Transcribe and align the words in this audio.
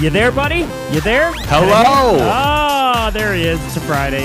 You 0.00 0.10
there, 0.10 0.32
buddy? 0.32 0.60
You 0.92 1.00
there? 1.02 1.32
Hello. 1.34 2.16
Oh, 2.20 3.10
there 3.12 3.34
he 3.34 3.42
is. 3.44 3.62
It's 3.66 3.76
a 3.76 3.80
Friday. 3.80 4.24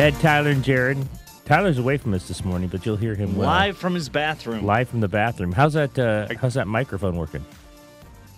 Ed, 0.00 0.14
Tyler, 0.20 0.50
and 0.50 0.62
Jared. 0.64 0.98
Tyler's 1.44 1.78
away 1.78 1.96
from 1.96 2.12
us 2.12 2.28
this 2.28 2.44
morning, 2.44 2.68
but 2.68 2.84
you'll 2.84 2.96
hear 2.96 3.14
him 3.14 3.36
well. 3.36 3.46
Live 3.48 3.76
from 3.78 3.94
his 3.94 4.08
bathroom. 4.08 4.64
live 4.66 4.88
from 4.88 5.00
the 5.00 5.08
bathroom. 5.08 5.52
How's 5.52 5.72
that? 5.74 5.98
Uh, 5.98 6.28
how's 6.40 6.54
that 6.54 6.66
microphone 6.66 7.16
working? 7.16 7.44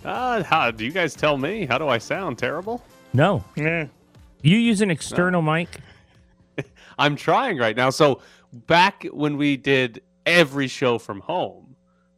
Uh, 0.05 0.43
how 0.43 0.71
do 0.71 0.85
you 0.85 0.91
guys 0.91 1.13
tell 1.15 1.37
me? 1.37 1.65
How 1.65 1.77
do 1.77 1.87
I 1.87 1.97
sound? 1.97 2.37
Terrible? 2.37 2.83
No, 3.13 3.43
Yeah. 3.55 3.87
you 4.41 4.57
use 4.57 4.81
an 4.81 4.89
external 4.91 5.41
mic. 5.41 5.79
I'm 6.97 7.15
trying 7.15 7.57
right 7.57 7.75
now. 7.75 7.89
So 7.89 8.21
back 8.53 9.05
when 9.11 9.37
we 9.37 9.57
did 9.57 10.01
every 10.25 10.67
show 10.67 10.97
from 10.97 11.19
home, 11.19 11.70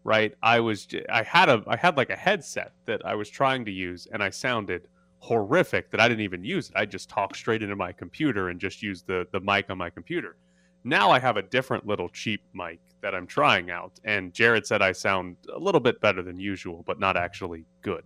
right? 0.04 0.34
I 0.42 0.60
was 0.60 0.88
I 1.10 1.24
had 1.24 1.50
a 1.50 1.64
I 1.68 1.76
had 1.78 1.98
like 1.98 2.10
a 2.10 2.16
headset 2.16 2.72
that 2.86 3.06
I 3.06 3.16
was 3.16 3.30
trying 3.30 3.66
to 3.66 3.72
use, 3.72 4.08
and 4.12 4.24
I 4.24 4.30
sounded 4.30 4.88
horrific. 5.20 5.90
That 5.92 6.00
I 6.00 6.08
didn't 6.08 6.24
even 6.24 6.44
use 6.44 6.70
it. 6.70 6.76
I 6.76 6.86
just 6.86 7.10
talked 7.10 7.38
straight 7.38 7.64
into 7.64 7.76
my 7.76 7.92
computer 7.92 8.50
and 8.50 8.60
just 8.60 8.82
used 8.82 9.08
the 9.08 9.28
the 9.32 9.40
mic 9.40 9.70
on 9.70 9.78
my 9.78 9.90
computer. 9.90 10.36
Now 10.84 11.12
I 11.12 11.20
have 11.20 11.38
a 11.38 11.42
different 11.42 11.88
little 11.88 12.10
cheap 12.10 12.42
mic 12.54 12.80
that 13.02 13.16
I'm 13.16 13.26
trying 13.28 13.72
out, 13.72 13.94
and 14.04 14.34
Jared 14.34 14.66
said 14.68 14.82
I 14.82 14.92
sound 14.92 15.38
a 15.54 15.60
little 15.60 15.80
bit 15.82 16.02
better 16.02 16.22
than 16.22 16.40
usual, 16.40 16.84
but 16.86 17.00
not 17.00 17.16
actually 17.18 17.66
good. 17.82 18.04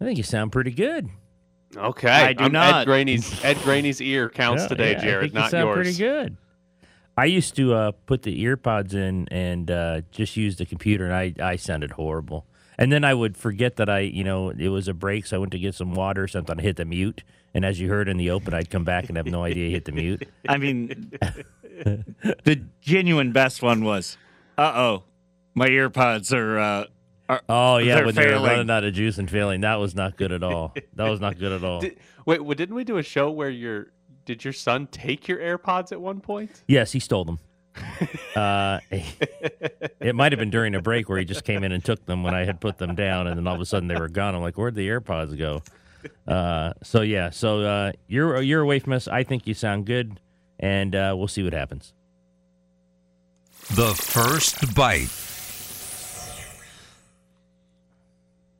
I 0.00 0.04
think 0.04 0.18
you 0.18 0.24
sound 0.24 0.52
pretty 0.52 0.72
good. 0.72 1.08
Okay, 1.76 2.08
I 2.08 2.32
do 2.32 2.44
I'm 2.44 2.52
not. 2.52 2.82
Ed 2.82 2.84
Graney's 2.86 3.44
Ed 3.44 3.56
Graney's 3.58 4.00
ear 4.00 4.28
counts 4.30 4.62
Yeah, 4.64 4.68
today, 4.68 4.92
yeah, 4.92 4.98
I 4.98 5.00
Jared, 5.02 5.22
think 5.22 5.34
you 5.34 5.40
not 5.40 5.50
sound 5.50 5.66
yours. 5.66 5.74
pretty 5.76 5.98
good. 5.98 6.36
I 7.16 7.24
used 7.26 7.56
to 7.56 7.72
uh, 7.74 7.92
put 8.06 8.22
the 8.22 8.40
ear 8.42 8.56
pods 8.56 8.94
in 8.94 9.26
and 9.30 9.70
uh, 9.70 10.00
just 10.10 10.36
use 10.36 10.56
the 10.56 10.66
computer, 10.66 11.06
and 11.06 11.14
I, 11.14 11.34
I 11.52 11.56
sounded 11.56 11.92
horrible. 11.92 12.46
And 12.78 12.92
then 12.92 13.04
I 13.04 13.14
would 13.14 13.38
forget 13.38 13.76
that 13.76 13.88
I, 13.88 14.00
you 14.00 14.22
know, 14.22 14.50
it 14.50 14.68
was 14.68 14.86
a 14.86 14.92
break, 14.92 15.26
so 15.26 15.36
I 15.36 15.38
went 15.38 15.52
to 15.52 15.58
get 15.58 15.74
some 15.74 15.94
water 15.94 16.24
or 16.24 16.28
something. 16.28 16.58
I 16.58 16.62
hit 16.62 16.76
the 16.76 16.84
mute, 16.84 17.24
and 17.54 17.64
as 17.64 17.80
you 17.80 17.88
heard 17.88 18.06
in 18.08 18.18
the 18.18 18.28
open, 18.30 18.52
I'd 18.52 18.68
come 18.68 18.84
back 18.84 19.08
and 19.08 19.16
have 19.16 19.24
no 19.26 19.42
idea 19.44 19.68
I 19.68 19.70
hit 19.70 19.86
the 19.86 19.92
mute. 19.92 20.28
I 20.48 20.58
mean, 20.58 21.10
the 21.80 22.62
genuine 22.82 23.32
best 23.32 23.62
one 23.62 23.82
was, 23.84 24.18
uh 24.58 24.72
oh, 24.74 25.04
my 25.54 25.68
earpods 25.68 26.32
are. 26.36 26.58
Uh, 26.58 26.84
are 27.30 27.42
Oh 27.48 27.78
yeah, 27.78 27.96
They're 27.96 28.06
when 28.06 28.14
they 28.14 28.26
were 28.26 28.32
failing. 28.32 28.50
running 28.50 28.70
out 28.70 28.84
of 28.84 28.92
juice 28.92 29.16
and 29.18 29.30
failing, 29.30 29.62
that 29.62 29.76
was 29.76 29.94
not 29.94 30.16
good 30.18 30.32
at 30.32 30.42
all. 30.42 30.74
That 30.94 31.08
was 31.08 31.20
not 31.20 31.38
good 31.38 31.52
at 31.52 31.64
all. 31.64 31.80
Did, 31.80 31.96
wait, 32.26 32.44
well, 32.44 32.54
didn't 32.54 32.74
we 32.74 32.84
do 32.84 32.98
a 32.98 33.02
show 33.02 33.30
where 33.30 33.48
your 33.50 33.88
did 34.26 34.44
your 34.44 34.52
son 34.52 34.88
take 34.88 35.28
your 35.28 35.38
AirPods 35.38 35.92
at 35.92 36.00
one 36.00 36.20
point? 36.20 36.62
Yes, 36.66 36.92
he 36.92 37.00
stole 37.00 37.24
them. 37.24 37.38
Uh, 38.34 38.80
it 38.90 40.14
might 40.14 40.32
have 40.32 40.38
been 40.38 40.50
during 40.50 40.74
a 40.74 40.82
break 40.82 41.08
where 41.08 41.18
he 41.18 41.24
just 41.24 41.44
came 41.44 41.64
in 41.64 41.72
and 41.72 41.82
took 41.82 42.04
them 42.04 42.22
when 42.22 42.34
I 42.34 42.44
had 42.44 42.60
put 42.60 42.76
them 42.76 42.94
down, 42.94 43.26
and 43.26 43.38
then 43.38 43.46
all 43.46 43.54
of 43.54 43.60
a 43.60 43.64
sudden 43.64 43.88
they 43.88 43.96
were 43.96 44.08
gone. 44.08 44.34
I'm 44.34 44.42
like, 44.42 44.58
where'd 44.58 44.74
the 44.74 44.86
AirPods 44.86 45.38
go? 45.38 45.62
Uh, 46.28 46.72
so 46.82 47.00
yeah, 47.00 47.30
so 47.30 47.62
uh, 47.62 47.92
you're 48.06 48.42
you're 48.42 48.60
away 48.60 48.78
from 48.78 48.92
us. 48.92 49.08
I 49.08 49.22
think 49.22 49.46
you 49.46 49.54
sound 49.54 49.86
good, 49.86 50.20
and 50.60 50.94
uh, 50.94 51.14
we'll 51.16 51.28
see 51.28 51.42
what 51.42 51.52
happens. 51.52 51.94
The 53.74 53.94
first 53.94 54.74
bite. 54.74 55.25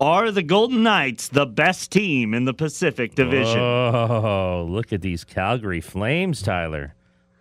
Are 0.01 0.31
the 0.31 0.43
Golden 0.43 0.83
Knights 0.83 1.29
the 1.29 1.47
best 1.47 1.91
team 1.91 2.35
in 2.35 2.45
the 2.45 2.53
Pacific 2.53 3.15
Division? 3.15 3.59
Oh, 3.61 4.67
look 4.69 4.93
at 4.93 5.01
these 5.01 5.25
Calgary 5.25 5.81
Flames, 5.81 6.43
Tyler. 6.43 6.95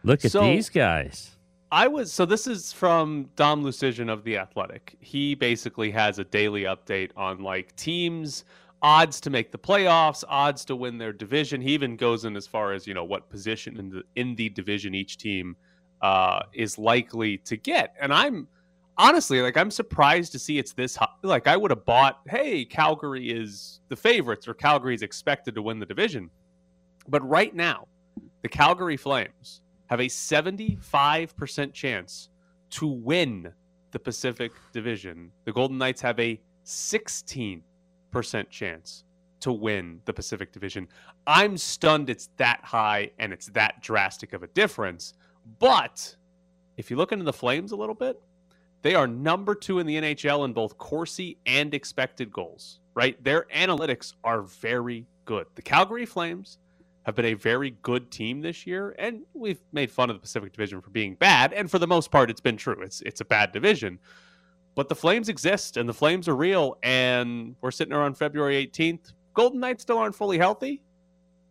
Look 0.04 0.24
at 0.24 0.32
So- 0.32 0.42
these 0.44 0.70
guys. 0.70 1.32
I 1.72 1.88
was 1.88 2.14
so 2.14 2.26
this 2.26 2.48
is 2.48 2.72
from 2.72 3.30
Dom 3.36 3.64
Luszczyszyn 3.64 4.10
of 4.10 4.24
the 4.24 4.38
Athletic. 4.38 4.96
He 5.02 5.36
basically 5.36 5.92
has 5.92 6.20
a 6.20 6.24
daily 6.24 6.64
update 6.64 7.10
on 7.18 7.40
like 7.42 7.76
teams 7.76 8.46
odds 8.82 9.20
to 9.22 9.30
make 9.30 9.52
the 9.52 9.58
playoffs, 9.58 10.24
odds 10.30 10.64
to 10.66 10.76
win 10.76 10.98
their 11.00 11.12
division. 11.12 11.60
He 11.60 11.74
even 11.74 11.98
goes 11.98 12.24
in 12.24 12.38
as 12.38 12.48
far 12.48 12.72
as, 12.72 12.86
you 12.88 12.94
know, 12.94 13.04
what 13.04 13.30
position 13.30 13.78
in 13.78 13.90
the 13.90 14.04
in 14.16 14.36
the 14.36 14.48
division 14.50 14.96
each 14.96 15.18
team 15.18 15.58
uh 16.02 16.44
is 16.54 16.78
likely 16.78 17.38
to 17.40 17.58
get. 17.58 17.94
And 18.00 18.14
I'm 18.14 18.48
honestly 18.98 19.42
like 19.42 19.58
I'm 19.58 19.72
surprised 19.72 20.32
to 20.34 20.40
see 20.40 20.58
it's 20.58 20.74
this 20.74 20.96
high. 20.96 21.08
Like 21.22 21.48
I 21.48 21.58
would 21.58 21.72
have 21.72 21.86
bought, 21.86 22.22
hey, 22.28 22.66
Calgary 22.66 23.30
is 23.30 23.82
the 23.90 23.96
favorites 23.96 24.48
or 24.48 24.54
Calgary 24.54 24.96
is 24.96 25.02
expected 25.02 25.56
to 25.56 25.62
win 25.62 25.80
the 25.80 25.86
division. 25.86 26.30
But 27.08 27.28
right 27.28 27.54
now, 27.54 27.88
the 28.42 28.50
Calgary 28.50 28.98
Flames 28.98 29.62
have 29.88 30.00
a 30.00 30.06
75% 30.06 31.74
chance 31.74 32.30
to 32.72 32.88
win 32.88 33.52
the 33.92 34.00
Pacific 34.00 34.52
Division. 34.74 35.32
The 35.46 35.54
Golden 35.54 35.78
Knights 35.78 36.02
have 36.02 36.20
a 36.20 36.40
16% 36.66 37.62
chance 38.50 39.04
to 39.42 39.52
win 39.52 40.02
the 40.06 40.14
Pacific 40.14 40.52
Division. 40.52 40.88
I'm 41.28 41.58
stunned 41.58 42.10
it's 42.10 42.30
that 42.38 42.62
high 42.64 43.12
and 43.20 43.32
it's 43.32 43.48
that 43.48 43.82
drastic 43.82 44.34
of 44.34 44.42
a 44.42 44.48
difference. 44.48 45.14
But 45.60 46.16
if 46.78 46.90
you 46.90 46.98
look 46.98 47.12
into 47.12 47.26
the 47.26 47.34
Flames 47.34 47.72
a 47.72 47.76
little 47.76 47.96
bit, 47.96 48.20
they 48.82 48.96
are 48.96 49.08
number 49.08 49.56
two 49.56 49.80
in 49.80 49.88
the 49.88 49.96
NHL 49.96 50.46
in 50.46 50.54
both 50.54 50.78
Corsi 50.78 51.38
and 51.46 51.74
expected 51.74 52.32
goals, 52.32 52.80
right? 52.94 53.22
Their 53.24 53.48
analytics 53.54 54.14
are 54.24 54.44
very 54.44 55.08
good. 55.26 55.48
The 55.56 55.62
Calgary 55.62 56.06
Flames 56.06 56.60
have 57.04 57.16
been 57.16 57.26
a 57.26 57.34
very 57.34 57.72
good 57.82 58.12
team 58.12 58.42
this 58.42 58.66
year, 58.66 58.96
and 58.98 59.22
we've 59.34 59.60
made 59.72 59.92
fun 59.92 60.10
of 60.10 60.16
the 60.16 60.20
Pacific 60.20 60.54
Division 60.54 60.82
for 60.82 60.90
being 60.90 61.16
bad, 61.16 61.54
and 61.54 61.70
for 61.70 61.80
the 61.80 61.88
most 61.88 62.12
part, 62.12 62.30
it's 62.30 62.42
been 62.42 62.58
true. 62.58 62.82
It's 62.82 63.02
it's 63.02 63.22
a 63.22 63.26
bad 63.26 63.52
division, 63.52 64.00
but 64.76 64.90
the 64.90 64.96
Flames 64.96 65.30
exist, 65.30 65.78
and 65.78 65.88
the 65.88 65.94
Flames 65.94 66.28
are 66.28 66.36
real, 66.36 66.78
and 66.84 67.56
we're 67.62 67.72
sitting 67.72 67.94
around 67.94 68.18
February 68.18 68.68
18th. 68.68 69.14
Golden 69.34 69.60
Knights 69.60 69.84
still 69.84 69.98
aren't 69.98 70.16
fully 70.16 70.38
healthy, 70.38 70.82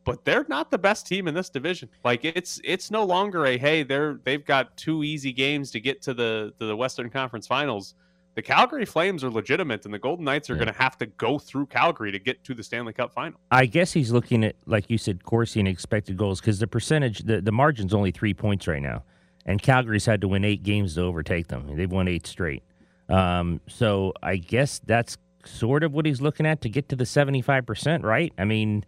but 0.04 0.25
they're 0.25 0.47
not 0.48 0.70
the 0.70 0.78
best 0.78 1.06
team 1.06 1.28
in 1.28 1.34
this 1.34 1.48
division. 1.50 1.88
Like 2.04 2.25
it's 2.25 2.60
it's 2.65 2.91
no 2.91 3.04
longer 3.04 3.47
a 3.47 3.56
hey 3.59 3.82
they're 3.82 4.20
they've 4.25 4.44
got 4.44 4.76
two 4.76 5.03
easy 5.04 5.32
games 5.32 5.70
to 5.72 5.81
get 5.81 6.03
to 6.03 6.15
the 6.15 6.53
to 6.59 6.66
the 6.66 6.76
Western 6.76 7.10
Conference 7.10 7.47
Finals. 7.47 7.94
The 8.34 8.42
Calgary 8.42 8.84
Flames 8.84 9.22
are 9.22 9.31
legitimate, 9.31 9.84
and 9.84 9.94
the 9.94 9.98
Golden 9.98 10.25
Knights 10.25 10.50
are 10.50 10.54
Yeah. 10.54 10.65
going 10.65 10.75
to 10.75 10.82
have 10.82 10.98
to 10.98 11.06
go 11.06 11.38
through 11.38 11.66
Calgary 11.66 12.10
to 12.10 12.19
get 12.19 12.42
to 12.42 12.53
the 12.54 12.65
Stanley 12.65 12.92
Cup 12.92 13.12
Final. 13.15 13.38
I 13.53 13.66
guess 13.66 13.92
he's 13.92 14.10
looking 14.10 14.42
at, 14.42 14.56
like 14.66 14.91
you 14.91 14.98
said, 14.98 15.22
Corsi 15.22 15.60
and 15.60 15.69
expected 15.69 16.16
goals 16.16 16.41
because 16.41 16.59
the 16.59 16.66
percentage, 16.66 17.21
the, 17.21 17.41
the 17.41 17.53
margin's 17.53 17.94
only 17.94 18.10
three 18.10 18.34
points 18.34 18.66
right 18.66 18.82
now. 18.82 19.04
And 19.47 19.62
Calgary's 19.62 20.04
had 20.06 20.21
to 20.22 20.26
win 20.26 20.44
eight 20.44 20.65
games 20.65 20.97
to 20.97 21.03
overtake 21.03 21.47
them. 21.47 21.76
They've 21.76 21.88
won 21.88 22.09
eight 22.09 22.26
straight. 22.26 22.65
Um, 23.09 23.60
so 23.69 24.15
I 24.21 24.34
guess 24.34 24.81
that's 24.84 25.16
sort 25.44 25.84
of 25.84 25.92
what 25.92 26.04
he's 26.04 26.21
looking 26.21 26.44
at 26.44 26.60
to 26.62 26.69
get 26.69 26.88
to 26.88 26.97
the 26.97 27.04
75%, 27.04 28.03
right? 28.03 28.32
I 28.36 28.44
mean, 28.44 28.84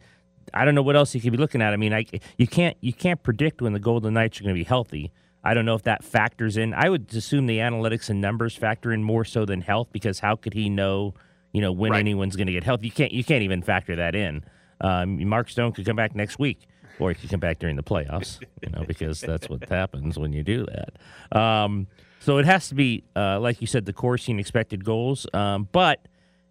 I 0.55 0.65
don't 0.65 0.75
know 0.75 0.83
what 0.83 0.97
else 0.97 1.13
he 1.13 1.21
could 1.21 1.33
be 1.33 1.39
looking 1.39 1.61
at. 1.63 1.73
I 1.73 1.77
mean, 1.77 1.93
I, 1.93 2.07
you 2.39 2.47
can't 2.47 2.77
you 2.81 2.93
can't 2.93 3.23
predict 3.23 3.61
when 3.63 3.73
the 3.73 3.79
Golden 3.81 4.15
Knights 4.15 4.41
are 4.41 4.45
going 4.45 4.55
to 4.55 4.59
be 4.59 4.65
healthy. 4.65 5.13
I 5.45 5.55
don't 5.55 5.65
know 5.65 5.75
if 5.75 5.83
that 5.85 6.03
factors 6.03 6.57
in. 6.57 6.75
I 6.75 6.89
would 6.89 7.13
assume 7.15 7.47
the 7.47 7.59
analytics 7.59 8.11
and 8.11 8.21
numbers 8.21 8.57
factor 8.57 8.93
in 8.93 9.05
more 9.05 9.25
so 9.25 9.45
than 9.45 9.61
health 9.61 9.89
because 9.93 10.19
how 10.19 10.35
could 10.37 10.55
he 10.55 10.69
know, 10.69 11.15
you 11.53 11.61
know, 11.61 11.71
when 11.71 11.93
Right. 11.93 12.01
anyone's 12.01 12.35
going 12.37 12.49
to 12.49 12.53
get 12.53 12.65
healthy? 12.65 12.87
You 12.87 12.93
can't 12.93 13.13
you 13.13 13.23
can't 13.25 13.43
even 13.43 13.63
factor 13.63 13.95
that 13.97 14.15
in. 14.15 14.45
Um, 14.81 15.25
Mark 15.29 15.49
Stone 15.49 15.73
could 15.73 15.87
come 15.87 15.97
back 15.97 16.15
next 16.15 16.39
week, 16.39 16.67
or 16.99 17.11
he 17.11 17.15
could 17.15 17.31
come 17.31 17.41
back 17.41 17.59
during 17.59 17.77
the 17.77 17.83
playoffs, 17.83 18.41
you 18.63 18.71
know, 18.71 18.85
because 18.87 19.21
that's 19.21 19.49
what 19.49 19.69
happens 19.69 20.19
when 20.19 20.33
you 20.33 20.43
do 20.43 20.67
that. 20.67 21.37
Um, 21.39 21.87
so 22.21 22.39
it 22.39 22.45
has 22.45 22.69
to 22.69 22.75
be, 22.75 23.05
uh, 23.15 23.39
like 23.41 23.61
you 23.61 23.67
said, 23.67 23.87
the 23.87 23.93
Corsi 23.93 24.33
and 24.33 24.41
expected 24.41 24.85
goals. 24.85 25.27
Um, 25.33 25.69
but 25.73 26.07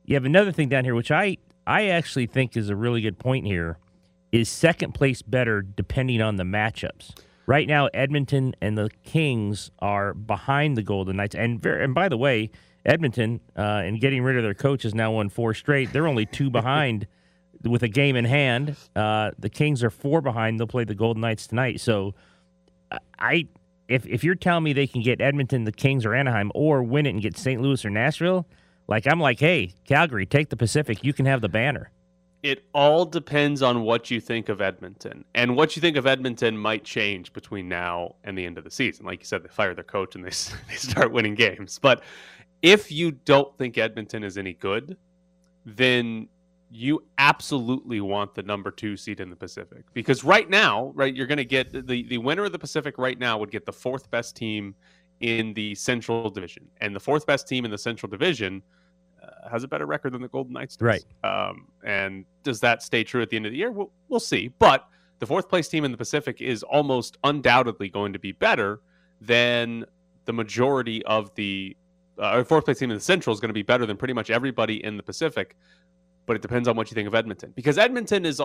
you 0.05 0.15
have 0.15 0.25
another 0.25 0.51
thing 0.51 0.69
down 0.69 0.85
here, 0.85 0.95
which 0.95 1.11
I 1.11 1.37
I 1.67 1.87
actually 1.87 2.27
think 2.27 2.55
is 2.55 2.69
a 2.69 2.75
really 2.75 3.01
good 3.01 3.19
point 3.19 3.45
here. 3.45 3.77
Is 4.31 4.49
second 4.49 4.93
place 4.93 5.21
better 5.21 5.61
depending 5.61 6.21
on 6.21 6.35
the 6.35 6.43
matchups? 6.43 7.13
Right 7.47 7.67
now, 7.67 7.87
Edmonton 7.93 8.55
and 8.61 8.77
the 8.77 8.89
Kings 9.03 9.69
are 9.79 10.13
behind 10.13 10.75
the 10.75 10.81
Golden 10.83 11.17
Knights, 11.17 11.35
and 11.35 11.61
ver- 11.61 11.79
and 11.79 11.93
by 11.93 12.09
the 12.09 12.17
way, 12.17 12.49
Edmonton 12.85 13.39
uh, 13.55 13.83
and 13.85 13.99
getting 13.99 14.23
rid 14.23 14.35
of 14.37 14.43
their 14.43 14.55
coach 14.55 14.83
has 14.83 14.95
now 14.95 15.11
won 15.11 15.29
four 15.29 15.53
straight. 15.53 15.93
They're 15.93 16.07
only 16.07 16.25
two 16.25 16.49
behind 16.51 17.07
with 17.63 17.83
a 17.83 17.87
game 17.87 18.15
in 18.15 18.25
hand. 18.25 18.75
Uh, 18.95 19.31
the 19.37 19.49
Kings 19.49 19.83
are 19.83 19.89
four 19.89 20.21
behind. 20.21 20.59
They'll 20.59 20.67
play 20.67 20.83
the 20.85 20.95
Golden 20.95 21.21
Knights 21.21 21.47
tonight. 21.47 21.79
So, 21.79 22.15
I 23.19 23.47
if 23.87 24.05
if 24.07 24.23
you're 24.23 24.35
telling 24.35 24.63
me 24.63 24.73
they 24.73 24.87
can 24.87 25.01
get 25.01 25.21
Edmonton, 25.21 25.63
the 25.63 25.71
Kings, 25.71 26.05
or 26.05 26.13
Anaheim, 26.13 26.51
or 26.55 26.83
win 26.83 27.05
it 27.05 27.11
and 27.11 27.21
get 27.21 27.37
St. 27.37 27.61
Louis 27.61 27.83
or 27.85 27.89
Nashville, 27.89 28.47
like 28.87 29.07
I'm 29.07 29.19
like, 29.19 29.39
hey, 29.39 29.73
Calgary, 29.85 30.25
take 30.25 30.49
the 30.49 30.57
Pacific. 30.57 31.03
You 31.03 31.13
can 31.13 31.25
have 31.25 31.41
the 31.41 31.49
banner. 31.49 31.91
It 32.45 32.63
all 32.75 33.05
depends 33.05 33.63
on 33.63 33.81
what 33.81 34.11
you 34.11 34.21
think 34.21 34.49
of 34.49 34.61
Edmonton. 34.61 35.25
And 35.33 35.55
what 35.55 35.75
you 35.75 35.81
think 35.81 35.97
of 35.97 36.05
Edmonton 36.05 36.55
might 36.55 36.83
change 36.83 37.33
between 37.33 37.67
now 37.67 38.17
and 38.23 38.37
the 38.37 38.45
end 38.45 38.59
of 38.59 38.63
the 38.63 38.69
season. 38.69 39.03
Like 39.07 39.21
you 39.21 39.25
said, 39.25 39.41
they 39.41 39.47
fire 39.47 39.73
their 39.73 39.83
coach 39.83 40.13
and 40.13 40.23
they, 40.23 40.29
they 40.69 40.75
start 40.75 41.11
winning 41.11 41.33
games. 41.33 41.79
But 41.79 42.03
if 42.61 42.91
you 42.91 43.13
don't 43.13 43.57
think 43.57 43.79
Edmonton 43.79 44.23
is 44.23 44.37
any 44.37 44.53
good, 44.53 44.95
then 45.65 46.27
you 46.69 47.03
absolutely 47.17 47.99
want 47.99 48.35
the 48.35 48.43
number 48.43 48.69
two 48.69 48.95
seed 48.95 49.21
in 49.21 49.31
the 49.31 49.35
Pacific. 49.35 49.83
Because 49.95 50.23
right 50.23 50.47
now, 50.47 50.91
right, 50.93 51.15
you're 51.15 51.25
going 51.25 51.39
to 51.39 51.45
get 51.45 51.73
the, 51.73 52.03
the 52.03 52.19
winner 52.19 52.45
of 52.45 52.51
the 52.51 52.59
Pacific 52.59 52.99
right 52.99 53.17
now 53.17 53.39
would 53.39 53.49
get 53.49 53.65
the 53.65 53.73
fourth 53.73 54.11
best 54.11 54.35
team 54.35 54.75
in 55.19 55.51
the 55.55 55.73
Central 55.73 56.29
Division. 56.29 56.67
And 56.79 56.95
the 56.95 56.99
fourth 56.99 57.25
best 57.25 57.47
team 57.47 57.65
in 57.65 57.71
the 57.71 57.77
Central 57.79 58.07
Division 58.07 58.61
has 59.49 59.63
a 59.63 59.67
better 59.67 59.85
record 59.85 60.13
than 60.13 60.21
the 60.21 60.27
Golden 60.27 60.53
Knights 60.53 60.75
does. 60.75 60.85
Right. 60.85 61.05
Um, 61.23 61.67
and 61.83 62.25
does 62.43 62.59
that 62.61 62.83
stay 62.83 63.03
true 63.03 63.21
at 63.21 63.29
the 63.29 63.37
end 63.37 63.45
of 63.45 63.51
the 63.51 63.57
year? 63.57 63.71
We'll, 63.71 63.91
we'll 64.09 64.19
see. 64.19 64.49
But 64.59 64.87
the 65.19 65.25
fourth 65.25 65.49
place 65.49 65.67
team 65.67 65.85
in 65.85 65.91
the 65.91 65.97
Pacific 65.97 66.41
is 66.41 66.63
almost 66.63 67.17
undoubtedly 67.23 67.89
going 67.89 68.13
to 68.13 68.19
be 68.19 68.31
better 68.31 68.81
than 69.21 69.85
the 70.25 70.33
majority 70.33 71.03
of 71.05 71.33
the 71.35 71.75
uh, 72.17 72.43
fourth 72.43 72.65
place 72.65 72.79
team 72.79 72.91
in 72.91 72.97
the 72.97 73.01
Central 73.01 73.33
is 73.33 73.39
going 73.39 73.49
to 73.49 73.53
be 73.53 73.63
better 73.63 73.85
than 73.85 73.97
pretty 73.97 74.13
much 74.13 74.29
everybody 74.29 74.83
in 74.83 74.97
the 74.97 75.03
Pacific. 75.03 75.55
But 76.25 76.35
it 76.35 76.41
depends 76.41 76.67
on 76.67 76.75
what 76.75 76.89
you 76.89 76.95
think 76.95 77.07
of 77.07 77.13
Edmonton 77.13 77.53
because 77.55 77.77
Edmonton 77.77 78.25
is 78.25 78.41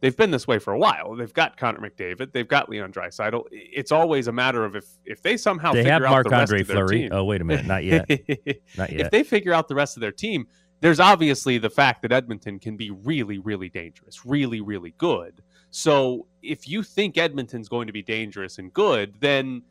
they've 0.00 0.16
been 0.16 0.30
this 0.30 0.46
way 0.46 0.58
for 0.58 0.72
a 0.72 0.78
while. 0.78 1.14
They've 1.16 1.32
got 1.32 1.56
Connor 1.56 1.80
McDavid, 1.80 2.32
they've 2.32 2.46
got 2.48 2.68
Leon 2.68 2.92
Draisaitl. 2.92 3.44
It's 3.50 3.92
always 3.92 4.28
a 4.28 4.32
matter 4.32 4.64
of 4.64 4.76
if 4.76 4.86
if 5.04 5.22
they 5.22 5.36
somehow 5.36 5.72
They 5.72 5.80
figure 5.80 5.92
have 5.92 6.02
out 6.04 6.10
Marc 6.10 6.24
the 6.24 6.30
rest 6.30 6.52
Andre 6.52 6.60
of 6.60 6.66
their 6.66 6.76
Fleury. 6.76 6.98
team. 7.02 7.08
Oh, 7.12 7.24
wait 7.24 7.40
a 7.40 7.44
minute, 7.44 7.66
not 7.66 7.84
yet, 7.84 8.08
not 8.76 8.90
yet. 8.92 9.00
if 9.00 9.10
they 9.10 9.22
figure 9.22 9.52
out 9.52 9.68
the 9.68 9.74
rest 9.74 9.96
of 9.96 10.00
their 10.00 10.12
team, 10.12 10.46
there's 10.80 11.00
obviously 11.00 11.58
the 11.58 11.70
fact 11.70 12.02
that 12.02 12.12
Edmonton 12.12 12.58
can 12.58 12.76
be 12.76 12.90
really, 12.90 13.38
really 13.38 13.68
dangerous, 13.68 14.24
really, 14.24 14.60
really 14.60 14.94
good. 14.98 15.42
So 15.70 16.26
if 16.42 16.68
you 16.68 16.82
think 16.82 17.18
Edmonton's 17.18 17.68
going 17.68 17.88
to 17.88 17.92
be 17.92 18.02
dangerous 18.02 18.58
and 18.58 18.72
good, 18.72 19.14
then 19.20 19.62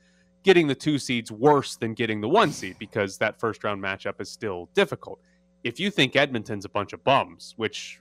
getting 0.44 0.68
the 0.68 0.76
two 0.76 1.00
seeds 1.00 1.32
worse 1.32 1.76
than 1.78 1.94
getting 1.94 2.22
the 2.22 2.30
one 2.30 2.52
seed 2.52 2.76
because 2.78 3.18
that 3.18 3.40
first 3.40 3.64
round 3.64 3.82
matchup 3.82 4.20
is 4.22 4.30
still 4.30 4.70
difficult. 4.74 5.20
If 5.64 5.80
you 5.80 5.90
think 5.90 6.16
Edmonton's 6.16 6.66
a 6.66 6.70
bunch 6.70 6.94
of 6.94 7.04
bums, 7.04 7.54
which 7.58 8.00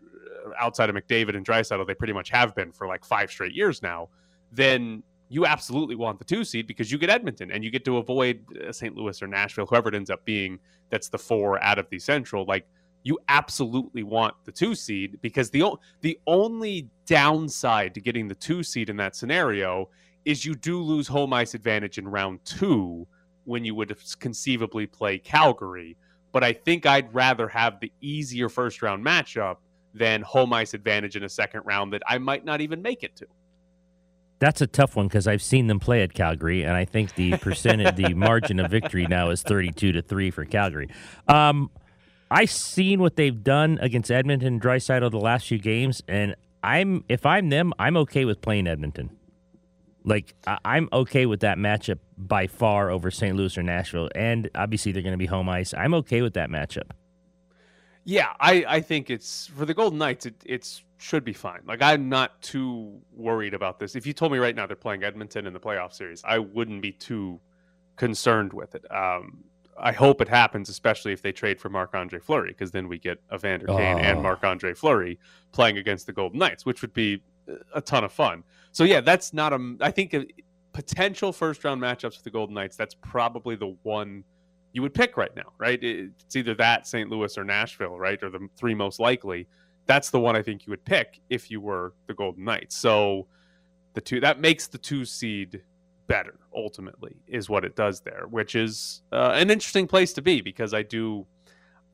outside 0.59 0.91
of 0.91 0.97
McDavid 0.97 1.37
and 1.37 1.47
Draisaitl, 1.47 1.87
they 1.87 1.95
pretty 1.95 2.13
much 2.13 2.31
have 2.31 2.55
been 2.55 2.73
for 2.73 2.87
like 2.87 3.05
five 3.05 3.31
straight 3.31 3.55
years 3.55 3.83
now, 3.83 4.09
then 4.53 5.03
you 5.29 5.45
absolutely 5.45 5.97
want 5.97 6.19
the 6.19 6.25
two 6.25 6.45
seed 6.45 6.67
because 6.67 6.91
you 6.91 6.99
get 6.99 7.11
Edmonton 7.11 7.51
and 7.51 7.65
you 7.65 7.71
get 7.71 7.85
to 7.85 7.99
avoid 7.99 8.45
uh, 8.67 8.73
St. 8.73 8.95
Louis 8.95 9.21
or 9.21 9.27
Nashville, 9.27 9.67
whoever 9.67 9.89
it 9.89 9.95
ends 9.95 10.11
up 10.11 10.25
being. 10.25 10.59
That's 10.91 11.09
the 11.09 11.19
four 11.19 11.61
out 11.63 11.79
of 11.79 11.89
the 11.91 11.99
Central. 11.99 12.45
Like 12.45 12.67
you 13.03 13.19
absolutely 13.29 14.03
want 14.03 14.35
the 14.45 14.53
two 14.53 14.75
seed 14.75 15.19
because 15.23 15.51
the 15.51 15.63
o- 15.63 15.79
the 16.01 16.19
only 16.27 16.89
downside 17.07 17.95
to 17.95 18.01
getting 18.01 18.29
the 18.29 18.35
two 18.35 18.63
seed 18.63 18.89
in 18.89 18.97
that 18.97 19.17
scenario 19.17 19.89
is 20.25 20.45
you 20.45 20.55
do 20.55 20.81
lose 20.81 21.09
home 21.09 21.33
ice 21.33 21.55
advantage 21.55 21.99
in 21.99 22.07
round 22.07 22.45
two 22.45 23.07
when 23.45 23.65
you 23.65 23.75
would 23.75 23.97
conceivably 24.19 24.87
play 24.87 25.19
Calgary. 25.19 25.97
But 26.33 26.45
I 26.45 26.53
think 26.53 26.85
I'd 26.85 27.13
rather 27.15 27.49
have 27.49 27.81
the 27.81 27.93
easier 28.01 28.49
first 28.49 28.83
round 28.83 29.05
matchup 29.05 29.57
than 29.97 30.23
home 30.23 30.53
ice 30.53 30.75
advantage 30.75 31.17
in 31.17 31.25
a 31.25 31.29
second 31.29 31.63
round 31.65 31.93
that 31.93 32.03
I 32.07 32.19
might 32.19 32.45
not 32.45 32.61
even 32.61 32.83
make 32.83 33.03
it 33.03 33.17
to. 33.17 33.27
That's 34.39 34.61
a 34.61 34.67
tough 34.67 34.97
one 34.97 35.09
because 35.09 35.27
I've 35.27 35.43
seen 35.43 35.67
them 35.67 35.81
play 35.81 36.03
at 36.03 36.13
Calgary, 36.13 36.63
and 36.63 36.73
I 36.77 36.85
think 36.85 37.15
the 37.15 37.39
percentage, 37.39 37.97
the 37.97 38.13
margin 38.13 38.61
of 38.61 38.71
victory 38.71 39.07
now 39.07 39.31
is 39.31 39.43
thirty-two 39.43 39.93
to 39.93 40.03
three 40.03 40.31
for 40.31 40.45
Calgary. 40.45 40.91
Um, 41.27 41.71
I've 42.31 42.51
seen 42.51 43.01
what 43.01 43.17
they've 43.17 43.43
done 43.43 43.79
against 43.81 44.11
Edmonton 44.11 44.49
and 44.55 44.61
Draisaitl 44.61 45.03
over 45.03 45.11
the 45.11 45.19
last 45.19 45.47
few 45.47 45.59
games, 45.59 46.03
and 46.07 46.35
I'm 46.63 47.03
if 47.09 47.25
I'm 47.25 47.49
them, 47.49 47.73
I'm 47.79 47.97
okay 47.97 48.27
with 48.27 48.43
playing 48.43 48.67
Edmonton. 48.67 49.17
Like 50.05 50.35
I- 50.47 50.59
I'm 50.67 50.91
okay 50.93 51.25
with 51.25 51.41
that 51.41 51.57
matchup 51.57 52.01
by 52.19 52.47
far 52.47 52.91
over 52.91 53.11
St. 53.11 53.35
Louis 53.37 53.57
or 53.57 53.63
Nashville, 53.63 54.11
and 54.15 54.51
obviously 54.55 54.93
they're 54.93 55.03
going 55.03 55.15
to 55.15 55.19
be 55.19 55.27
home 55.27 55.49
ice. 55.49 55.73
I'm 55.73 55.95
okay 55.95 56.21
with 56.21 56.35
that 56.35 56.51
matchup. 56.51 56.91
Yeah, 58.09 58.35
I, 58.39 58.65
I 58.69 58.81
think 58.81 59.11
it's 59.11 59.49
for 59.49 59.67
the 59.67 59.75
Golden 59.75 59.99
Knights. 59.99 60.27
It 60.27 60.35
it's 60.47 60.85
should 60.97 61.25
be 61.25 61.33
fine. 61.33 61.61
Like 61.67 61.83
I'm 61.83 62.09
not 62.09 62.41
too 62.41 63.01
worried 63.13 63.53
about 63.53 63.81
this. 63.81 63.97
If 63.97 64.07
you 64.07 64.13
told 64.13 64.31
me 64.31 64.39
right 64.39 64.55
now 64.55 64.65
they're 64.67 64.77
playing 64.77 65.03
Edmonton 65.03 65.45
in 65.45 65.53
the 65.53 65.59
playoff 65.59 65.93
series, 65.93 66.23
I 66.25 66.39
wouldn't 66.39 66.83
be 66.83 66.93
too 66.93 67.41
concerned 67.97 68.53
with 68.53 68.77
it. 68.77 68.85
Um, 68.93 69.45
I 69.79 69.91
hope 69.91 70.21
it 70.21 70.29
happens, 70.29 70.69
especially 70.69 71.13
if 71.13 71.21
they 71.21 71.33
trade 71.33 71.61
for 71.61 71.69
Marc 71.69 71.95
Andre 71.97 72.21
Fleury, 72.21 72.51
because 72.51 72.71
then 72.71 72.89
we 72.89 72.99
get 72.99 73.21
Evander 73.35 73.67
Kane 73.67 73.99
and 73.99 74.19
Oh. 74.19 74.23
Marc 74.23 74.45
Andre 74.45 74.73
Fleury 74.73 75.19
playing 75.51 75.77
against 75.77 76.07
the 76.07 76.13
Golden 76.13 76.39
Knights, 76.39 76.65
which 76.65 76.83
would 76.83 76.95
be 76.95 77.23
a 77.75 77.81
ton 77.81 78.05
of 78.05 78.13
fun. 78.13 78.45
So 78.71 78.85
yeah, 78.85 79.01
that's 79.01 79.35
not 79.35 79.53
a. 79.53 79.77
I 79.81 79.91
think 79.91 80.15
a, 80.15 80.27
potential 80.73 81.33
first 81.33 81.65
round 81.65 81.81
matchups 81.81 82.17
with 82.17 82.23
the 82.23 82.31
Golden 82.31 82.55
Knights. 82.55 82.77
That's 82.77 82.95
probably 82.95 83.57
the 83.57 83.77
one 83.83 84.25
you 84.77 84.83
would 84.83 84.93
pick 84.93 85.17
right 85.17 85.35
now, 85.35 85.55
right? 85.57 85.83
It's 85.83 86.37
either 86.37 86.55
that, 86.57 86.87
St. 86.87 87.09
Louis, 87.09 87.39
or 87.39 87.45
Nashville, 87.45 87.99
right? 87.99 88.23
Or 88.23 88.29
the 88.29 88.47
three 88.59 88.75
most 88.75 89.01
likely. 89.01 89.49
That's 89.87 90.11
the 90.11 90.21
one 90.21 90.37
I 90.37 90.43
think 90.43 90.67
you 90.67 90.71
would 90.71 90.85
pick 90.85 91.19
if 91.31 91.51
you 91.51 91.63
were 91.63 91.95
the 92.09 92.13
Golden 92.13 92.45
Knights. 92.45 92.77
So 92.77 93.27
the 93.95 94.03
two 94.03 94.21
that 94.21 94.39
makes 94.39 94.67
the 94.67 94.77
two 94.77 95.07
seed 95.07 95.63
better 96.09 96.35
ultimately 96.55 97.17
is 97.27 97.49
what 97.49 97.65
it 97.65 97.75
does 97.75 98.01
there, 98.01 98.27
which 98.29 98.55
is 98.55 99.01
uh, 99.13 99.33
an 99.35 99.51
interesting 99.51 99.87
place 99.87 100.13
to 100.13 100.21
be 100.21 100.43
because 100.43 100.75
I 100.75 100.83
do. 100.83 101.25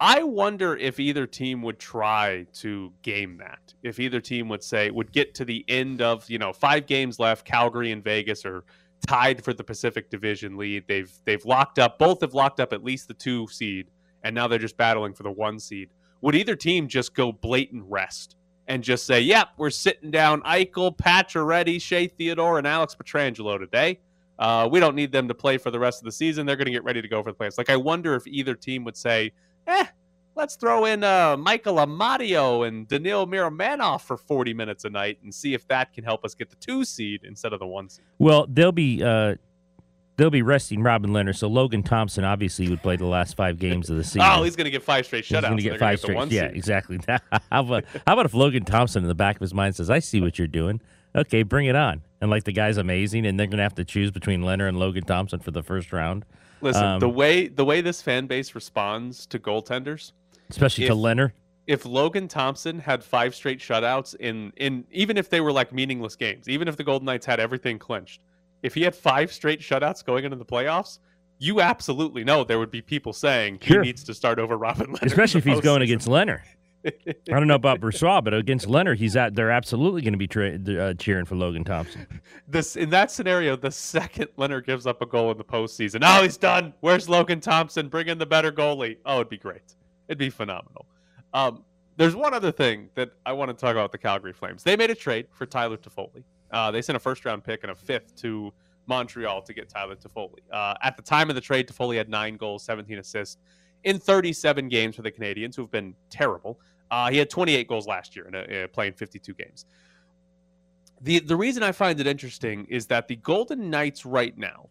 I 0.00 0.24
wonder 0.24 0.76
if 0.76 0.98
either 0.98 1.28
team 1.28 1.62
would 1.62 1.78
try 1.78 2.48
to 2.54 2.92
game 3.02 3.36
that. 3.36 3.74
If 3.84 4.00
either 4.00 4.20
team 4.20 4.48
would 4.48 4.64
say 4.64 4.90
would 4.90 5.12
get 5.12 5.36
to 5.36 5.44
the 5.44 5.64
end 5.68 6.02
of 6.02 6.28
you 6.28 6.38
know 6.38 6.52
five 6.52 6.86
games 6.86 7.20
left, 7.20 7.46
Calgary 7.46 7.92
and 7.92 8.02
Vegas 8.02 8.44
are 8.44 8.64
tied 9.06 9.44
for 9.44 9.52
the 9.52 9.64
Pacific 9.64 10.10
Division 10.10 10.56
lead. 10.56 10.84
They've 10.86 11.12
they've 11.24 11.44
locked 11.44 11.78
up. 11.78 11.98
Both 11.98 12.20
have 12.20 12.34
locked 12.34 12.60
up 12.60 12.72
at 12.72 12.84
least 12.84 13.08
the 13.08 13.14
two 13.14 13.46
seed, 13.48 13.88
and 14.24 14.34
now 14.34 14.48
they're 14.48 14.58
just 14.58 14.76
battling 14.76 15.14
for 15.14 15.22
the 15.22 15.30
one 15.30 15.58
seed. 15.58 15.90
Would 16.20 16.34
either 16.34 16.56
team 16.56 16.88
just 16.88 17.14
go 17.14 17.32
blatant 17.32 17.84
rest 17.88 18.36
and 18.68 18.82
just 18.82 19.06
say, 19.06 19.20
"Yep, 19.20 19.48
we're 19.56 19.70
sitting 19.70 20.10
down 20.10 20.40
Eichel, 20.42 20.96
Pacioretty, 20.96 21.80
Shea 21.80 22.06
Theodore, 22.06 22.58
and 22.58 22.66
Alex 22.66 22.94
Pietrangelo 22.94 23.58
today. 23.58 23.98
Uh, 24.38 24.68
we 24.70 24.80
don't 24.80 24.94
need 24.94 25.12
them 25.12 25.28
to 25.28 25.34
play 25.34 25.58
for 25.58 25.70
the 25.70 25.78
rest 25.78 26.00
of 26.00 26.04
the 26.04 26.12
season. 26.12 26.46
They're 26.46 26.56
going 26.56 26.66
to 26.66 26.72
get 26.72 26.84
ready 26.84 27.02
to 27.02 27.08
go 27.08 27.22
for 27.22 27.32
the 27.32 27.38
playoffs." 27.38 27.58
Like, 27.58 27.70
I 27.70 27.76
wonder 27.76 28.14
if 28.14 28.26
either 28.26 28.54
team 28.54 28.84
would 28.84 28.96
say, 28.96 29.32
"Eh." 29.66 29.86
Let's 30.34 30.56
throw 30.56 30.86
in 30.86 31.04
uh, 31.04 31.36
Michael 31.36 31.76
Amadio 31.76 32.66
and 32.66 32.88
Daniil 32.88 33.26
Miromanov 33.26 34.00
for 34.00 34.16
40 34.16 34.54
minutes 34.54 34.84
a 34.84 34.90
night 34.90 35.18
and 35.22 35.34
see 35.34 35.52
if 35.52 35.68
that 35.68 35.92
can 35.92 36.04
help 36.04 36.24
us 36.24 36.34
get 36.34 36.48
the 36.48 36.56
two 36.56 36.84
seed 36.84 37.20
instead 37.24 37.52
of 37.52 37.60
the 37.60 37.66
one 37.66 37.88
seed. 37.90 38.04
Well, 38.18 38.46
they'll 38.48 38.72
be 38.72 39.02
uh, 39.02 39.34
they'll 40.16 40.30
be 40.30 40.40
resting 40.42 40.82
Robin 40.82 41.10
Lehner, 41.10 41.36
so 41.36 41.48
Logan 41.48 41.82
Thompson 41.82 42.24
obviously 42.24 42.68
would 42.70 42.82
play 42.82 42.96
the 42.96 43.06
last 43.06 43.36
five 43.36 43.58
games 43.58 43.90
of 43.90 43.98
the 43.98 44.04
season. 44.12 44.22
Oh, 44.24 44.42
he's 44.42 44.56
going 44.56 44.64
to 44.64 44.70
get 44.70 44.82
five 44.82 45.04
straight 45.04 45.24
shutouts. 45.24 45.34
He's 45.34 45.42
going 45.42 45.56
to 45.58 45.62
get 45.62 45.78
five 45.78 46.00
straight. 46.00 46.30
Yeah, 46.32 46.48
seed. 46.48 46.56
exactly. 46.56 46.98
how 47.08 47.20
about 47.50 47.84
how 48.06 48.14
about 48.14 48.24
if 48.24 48.32
Logan 48.32 48.64
Thompson 48.64 49.02
in 49.02 49.08
the 49.08 49.14
back 49.14 49.36
of 49.36 49.40
his 49.40 49.52
mind 49.52 49.76
says, 49.76 49.90
"I 49.90 49.98
see 49.98 50.20
what 50.22 50.38
you're 50.38 50.48
doing. 50.48 50.80
Okay, 51.14 51.42
bring 51.42 51.66
it 51.66 51.76
on." 51.76 52.02
And 52.22 52.30
like 52.30 52.44
the 52.44 52.52
guy's 52.52 52.78
amazing, 52.78 53.26
and 53.26 53.38
they're 53.38 53.48
going 53.48 53.58
to 53.58 53.64
have 53.64 53.74
to 53.74 53.84
choose 53.84 54.10
between 54.10 54.42
Lehner 54.42 54.66
and 54.68 54.78
Logan 54.78 55.04
Thompson 55.04 55.40
for 55.40 55.50
the 55.50 55.62
first 55.62 55.92
round, 55.92 56.24
Listen, 56.62 56.84
Um, 56.84 57.00
the 57.00 57.08
way 57.08 57.48
the 57.48 57.64
way 57.64 57.80
this 57.80 58.00
fan 58.00 58.26
base 58.26 58.54
responds 58.54 59.26
to 59.26 59.38
goaltenders, 59.38 60.12
especially 60.50 60.86
to 60.86 60.92
If- 60.92 60.98
Lehner. 60.98 61.32
if 61.66 61.84
Logan 61.86 62.28
Thompson 62.28 62.78
had 62.80 63.02
five 63.04 63.34
straight 63.34 63.58
shutouts 63.60 64.14
in 64.16 64.52
in 64.56 64.84
even 64.90 65.16
if 65.16 65.30
they 65.30 65.40
were 65.40 65.52
like 65.52 65.72
meaningless 65.72 66.16
games, 66.16 66.48
even 66.48 66.68
if 66.68 66.76
the 66.76 66.84
Golden 66.84 67.06
Knights 67.06 67.26
had 67.26 67.40
everything 67.40 67.78
clinched, 67.78 68.20
if 68.62 68.74
he 68.74 68.82
had 68.82 68.94
five 68.94 69.32
straight 69.32 69.60
shutouts 69.60 70.04
going 70.04 70.24
into 70.24 70.36
the 70.36 70.44
playoffs, 70.44 70.98
you 71.38 71.60
absolutely 71.60 72.24
know 72.24 72.44
there 72.44 72.58
would 72.58 72.70
be 72.70 72.82
people 72.82 73.12
saying 73.12 73.58
Sure. 73.62 73.82
he 73.82 73.88
needs 73.88 74.04
to 74.04 74.14
start 74.14 74.38
over 74.38 74.56
Robin 74.56 74.88
Lehner. 74.88 75.02
Especially 75.02 75.38
if 75.38 75.44
he's 75.44 75.60
going 75.60 75.82
against 75.82 76.06
Lehner. 76.08 76.40
I 76.84 76.90
don't 77.28 77.46
know 77.46 77.54
about 77.54 77.80
Brossoit, 77.80 78.24
but 78.24 78.34
against 78.34 78.66
Lehner, 78.66 78.96
he's 78.96 79.14
at. 79.14 79.36
They're 79.36 79.52
absolutely 79.52 80.02
going 80.02 80.14
to 80.14 80.18
be 80.18 80.26
tra- 80.26 80.58
uh, 80.58 80.94
cheering 80.94 81.24
for 81.26 81.36
Logan 81.36 81.62
Thompson. 81.62 82.06
this 82.48 82.74
in 82.74 82.90
that 82.90 83.12
scenario, 83.12 83.54
the 83.54 83.70
second 83.70 84.26
Lehner 84.36 84.64
gives 84.66 84.84
up 84.84 85.00
a 85.00 85.06
goal 85.06 85.30
in 85.30 85.38
the 85.38 85.44
postseason, 85.44 86.00
oh, 86.02 86.24
he's 86.24 86.36
done. 86.36 86.74
Where's 86.80 87.08
Logan 87.08 87.38
Thompson? 87.38 87.86
Bring 87.88 88.08
in 88.08 88.18
the 88.18 88.26
better 88.26 88.50
goalie. 88.50 88.96
Oh, 89.06 89.16
it'd 89.18 89.28
be 89.28 89.38
great. 89.38 89.74
It'd 90.08 90.18
be 90.18 90.30
phenomenal. 90.30 90.86
Um, 91.32 91.64
there's 91.96 92.16
one 92.16 92.34
other 92.34 92.52
thing 92.52 92.88
that 92.94 93.10
I 93.26 93.32
want 93.32 93.50
to 93.50 93.54
talk 93.54 93.72
about 93.72 93.92
the 93.92 93.98
Calgary 93.98 94.32
Flames. 94.32 94.62
They 94.62 94.76
made 94.76 94.90
a 94.90 94.94
trade 94.94 95.26
for 95.30 95.46
Tyler 95.46 95.76
Toffoli. 95.76 96.24
Uh, 96.50 96.70
they 96.70 96.82
sent 96.82 96.96
a 96.96 97.00
first 97.00 97.24
round 97.24 97.44
pick 97.44 97.62
and 97.62 97.72
a 97.72 97.74
fifth 97.74 98.14
to 98.16 98.52
Montreal 98.86 99.42
to 99.42 99.54
get 99.54 99.68
Tyler 99.68 99.96
Toffoli. 99.96 100.40
Uh, 100.52 100.74
at 100.82 100.96
the 100.96 101.02
time 101.02 101.28
of 101.28 101.34
the 101.34 101.40
trade, 101.40 101.68
Toffoli 101.68 101.96
had 101.96 102.08
nine 102.08 102.36
goals, 102.36 102.64
17 102.64 102.98
assists 102.98 103.38
in 103.84 103.98
37 103.98 104.68
games 104.68 104.96
for 104.96 105.02
the 105.02 105.10
Canadiens, 105.10 105.56
who 105.56 105.62
have 105.62 105.70
been 105.70 105.94
terrible. 106.10 106.60
Uh, 106.90 107.10
he 107.10 107.16
had 107.18 107.30
28 107.30 107.68
goals 107.68 107.86
last 107.86 108.14
year 108.14 108.28
in 108.28 108.34
a, 108.34 108.64
uh, 108.64 108.66
playing 108.68 108.92
52 108.92 109.32
games 109.34 109.66
the 111.02 111.18
the 111.20 111.36
reason 111.36 111.62
I 111.62 111.72
find 111.72 112.00
it 112.00 112.06
interesting 112.06 112.66
is 112.70 112.86
that 112.86 113.08
the 113.08 113.16
Golden 113.16 113.68
Knights 113.68 114.06
right 114.06 114.36
now, 114.38 114.68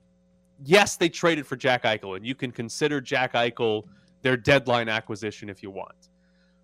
yes, 0.64 0.96
they 0.96 1.10
traded 1.10 1.46
for 1.46 1.56
Jack 1.56 1.84
Eichel, 1.84 2.16
and 2.16 2.26
you 2.26 2.36
can 2.36 2.52
consider 2.52 3.02
Jack 3.02 3.34
Eichel 3.34 3.84
their 4.22 4.38
deadline 4.38 4.90
acquisition 4.90 5.50
if 5.50 5.64
you 5.64 5.72
want. 5.72 6.10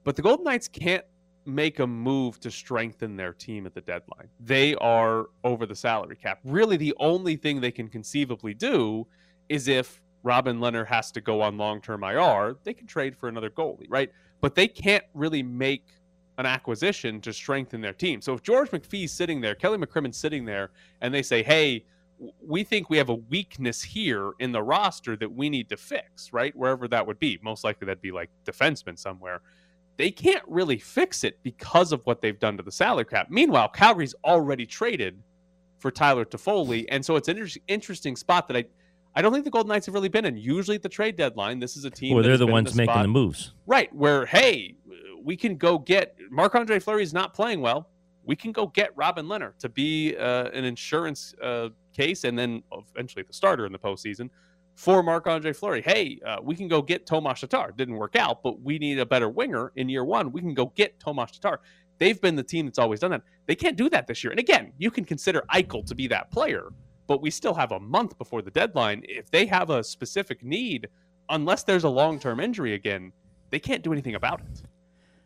But 0.03 0.15
the 0.15 0.21
Golden 0.21 0.45
Knights 0.45 0.67
can't 0.67 1.03
make 1.45 1.79
a 1.79 1.87
move 1.87 2.39
to 2.41 2.51
strengthen 2.51 3.15
their 3.15 3.33
team 3.33 3.65
at 3.65 3.73
the 3.73 3.81
deadline. 3.81 4.27
They 4.39 4.75
are 4.75 5.27
over 5.43 5.65
the 5.65 5.75
salary 5.75 6.17
cap. 6.17 6.39
Really, 6.43 6.77
the 6.77 6.93
only 6.99 7.37
thing 7.37 7.61
they 7.61 7.71
can 7.71 7.87
conceivably 7.87 8.53
do 8.53 9.07
is 9.47 9.67
if 9.67 10.01
Robin 10.23 10.59
Lehner 10.59 10.85
has 10.85 11.11
to 11.11 11.21
go 11.21 11.41
on 11.41 11.57
long 11.57 11.81
term 11.81 12.03
IR, 12.03 12.57
they 12.63 12.73
can 12.73 12.85
trade 12.85 13.15
for 13.15 13.29
another 13.29 13.49
goalie, 13.49 13.87
right? 13.89 14.11
But 14.41 14.55
they 14.55 14.67
can't 14.67 15.05
really 15.13 15.41
make 15.41 15.85
an 16.37 16.45
acquisition 16.45 17.21
to 17.21 17.33
strengthen 17.33 17.81
their 17.81 17.93
team. 17.93 18.21
So 18.21 18.33
if 18.33 18.43
George 18.43 18.69
McPhee's 18.69 19.11
sitting 19.11 19.41
there, 19.41 19.55
Kelly 19.55 19.77
McCrimmon's 19.77 20.17
sitting 20.17 20.45
there, 20.45 20.71
and 21.01 21.13
they 21.13 21.23
say, 21.23 21.43
hey, 21.43 21.85
we 22.41 22.63
think 22.63 22.89
we 22.89 22.97
have 22.97 23.09
a 23.09 23.15
weakness 23.15 23.81
here 23.81 24.31
in 24.39 24.51
the 24.51 24.61
roster 24.61 25.15
that 25.17 25.31
we 25.31 25.49
need 25.49 25.69
to 25.69 25.77
fix, 25.77 26.33
right? 26.33 26.55
Wherever 26.55 26.87
that 26.87 27.05
would 27.05 27.19
be. 27.19 27.39
Most 27.43 27.63
likely 27.63 27.85
that'd 27.85 28.01
be 28.01 28.11
like 28.11 28.29
defenseman 28.45 28.97
somewhere. 28.97 29.41
They 29.97 30.11
can't 30.11 30.43
really 30.47 30.77
fix 30.77 31.23
it 31.23 31.39
because 31.43 31.91
of 31.91 32.01
what 32.05 32.21
they've 32.21 32.39
done 32.39 32.57
to 32.57 32.63
the 32.63 32.71
salary 32.71 33.05
cap. 33.05 33.27
Meanwhile, 33.29 33.69
Calgary's 33.69 34.15
already 34.23 34.65
traded 34.65 35.21
for 35.79 35.91
Tyler 35.91 36.25
Toffoli, 36.25 36.85
and 36.89 37.03
so 37.03 37.15
it's 37.15 37.27
an 37.27 37.37
inter- 37.37 37.59
interesting 37.67 38.15
spot 38.15 38.47
that 38.47 38.57
I 38.57 38.65
I 39.15 39.21
don't 39.21 39.33
think 39.33 39.45
the 39.45 39.51
Golden 39.51 39.69
Knights 39.69 39.87
have 39.87 39.95
really 39.95 40.09
been 40.09 40.25
in. 40.25 40.37
Usually 40.37 40.75
at 40.75 40.83
the 40.83 40.89
trade 40.89 41.15
deadline, 41.15 41.59
this 41.59 41.75
is 41.75 41.85
a 41.85 41.89
team. 41.89 42.13
Well, 42.13 42.23
they're 42.23 42.37
the 42.37 42.45
ones 42.45 42.75
making 42.75 42.93
spot- 42.93 43.03
the 43.03 43.07
moves. 43.07 43.53
Right, 43.65 43.93
where 43.93 44.27
hey, 44.27 44.75
we 45.23 45.35
can 45.35 45.57
go 45.57 45.79
get 45.79 46.15
Marc 46.29 46.53
Andre 46.53 46.79
Fleury 46.79 47.01
is 47.01 47.13
not 47.13 47.33
playing 47.33 47.61
well. 47.61 47.89
We 48.25 48.35
can 48.35 48.51
go 48.51 48.67
get 48.67 48.91
Robin 48.95 49.25
Lehner 49.25 49.57
to 49.59 49.69
be 49.69 50.15
uh, 50.15 50.49
an 50.49 50.65
insurance 50.65 51.33
uh, 51.41 51.69
case, 51.97 52.23
and 52.23 52.37
then 52.37 52.63
eventually 52.71 53.23
the 53.23 53.33
starter 53.33 53.65
in 53.65 53.71
the 53.71 53.79
postseason 53.79 54.29
for 54.75 55.01
Marc 55.01 55.25
Andre 55.25 55.53
Fleury. 55.53 55.81
Hey, 55.81 56.19
uh, 56.25 56.37
we 56.41 56.55
can 56.55 56.67
go 56.67 56.81
get 56.81 57.07
Tomas 57.07 57.41
Tatar. 57.41 57.73
Didn't 57.75 57.95
work 57.95 58.15
out, 58.15 58.43
but 58.43 58.61
we 58.61 58.77
need 58.77 58.99
a 58.99 59.05
better 59.05 59.27
winger 59.27 59.71
in 59.75 59.89
year 59.89 60.05
one. 60.05 60.31
We 60.31 60.39
can 60.39 60.53
go 60.53 60.67
get 60.75 60.99
Tomas 60.99 61.31
Tatar. 61.31 61.59
They've 61.97 62.21
been 62.21 62.35
the 62.35 62.43
team 62.43 62.67
that's 62.67 62.77
always 62.77 62.99
done 62.99 63.11
that. 63.11 63.23
They 63.47 63.55
can't 63.55 63.75
do 63.75 63.89
that 63.89 64.05
this 64.05 64.23
year. 64.23 64.29
And 64.29 64.39
again, 64.39 64.71
you 64.77 64.91
can 64.91 65.03
consider 65.03 65.43
Eichel 65.51 65.83
to 65.87 65.95
be 65.95 66.07
that 66.09 66.29
player, 66.29 66.69
but 67.07 67.23
we 67.23 67.31
still 67.31 67.55
have 67.55 67.71
a 67.71 67.79
month 67.79 68.19
before 68.19 68.43
the 68.43 68.51
deadline. 68.51 69.01
If 69.09 69.31
they 69.31 69.47
have 69.47 69.71
a 69.71 69.83
specific 69.83 70.43
need, 70.43 70.89
unless 71.29 71.63
there's 71.63 71.83
a 71.83 71.89
long 71.89 72.19
term 72.19 72.39
injury 72.39 72.75
again, 72.75 73.11
they 73.49 73.59
can't 73.59 73.83
do 73.83 73.91
anything 73.91 74.13
about 74.13 74.41
it. 74.41 74.61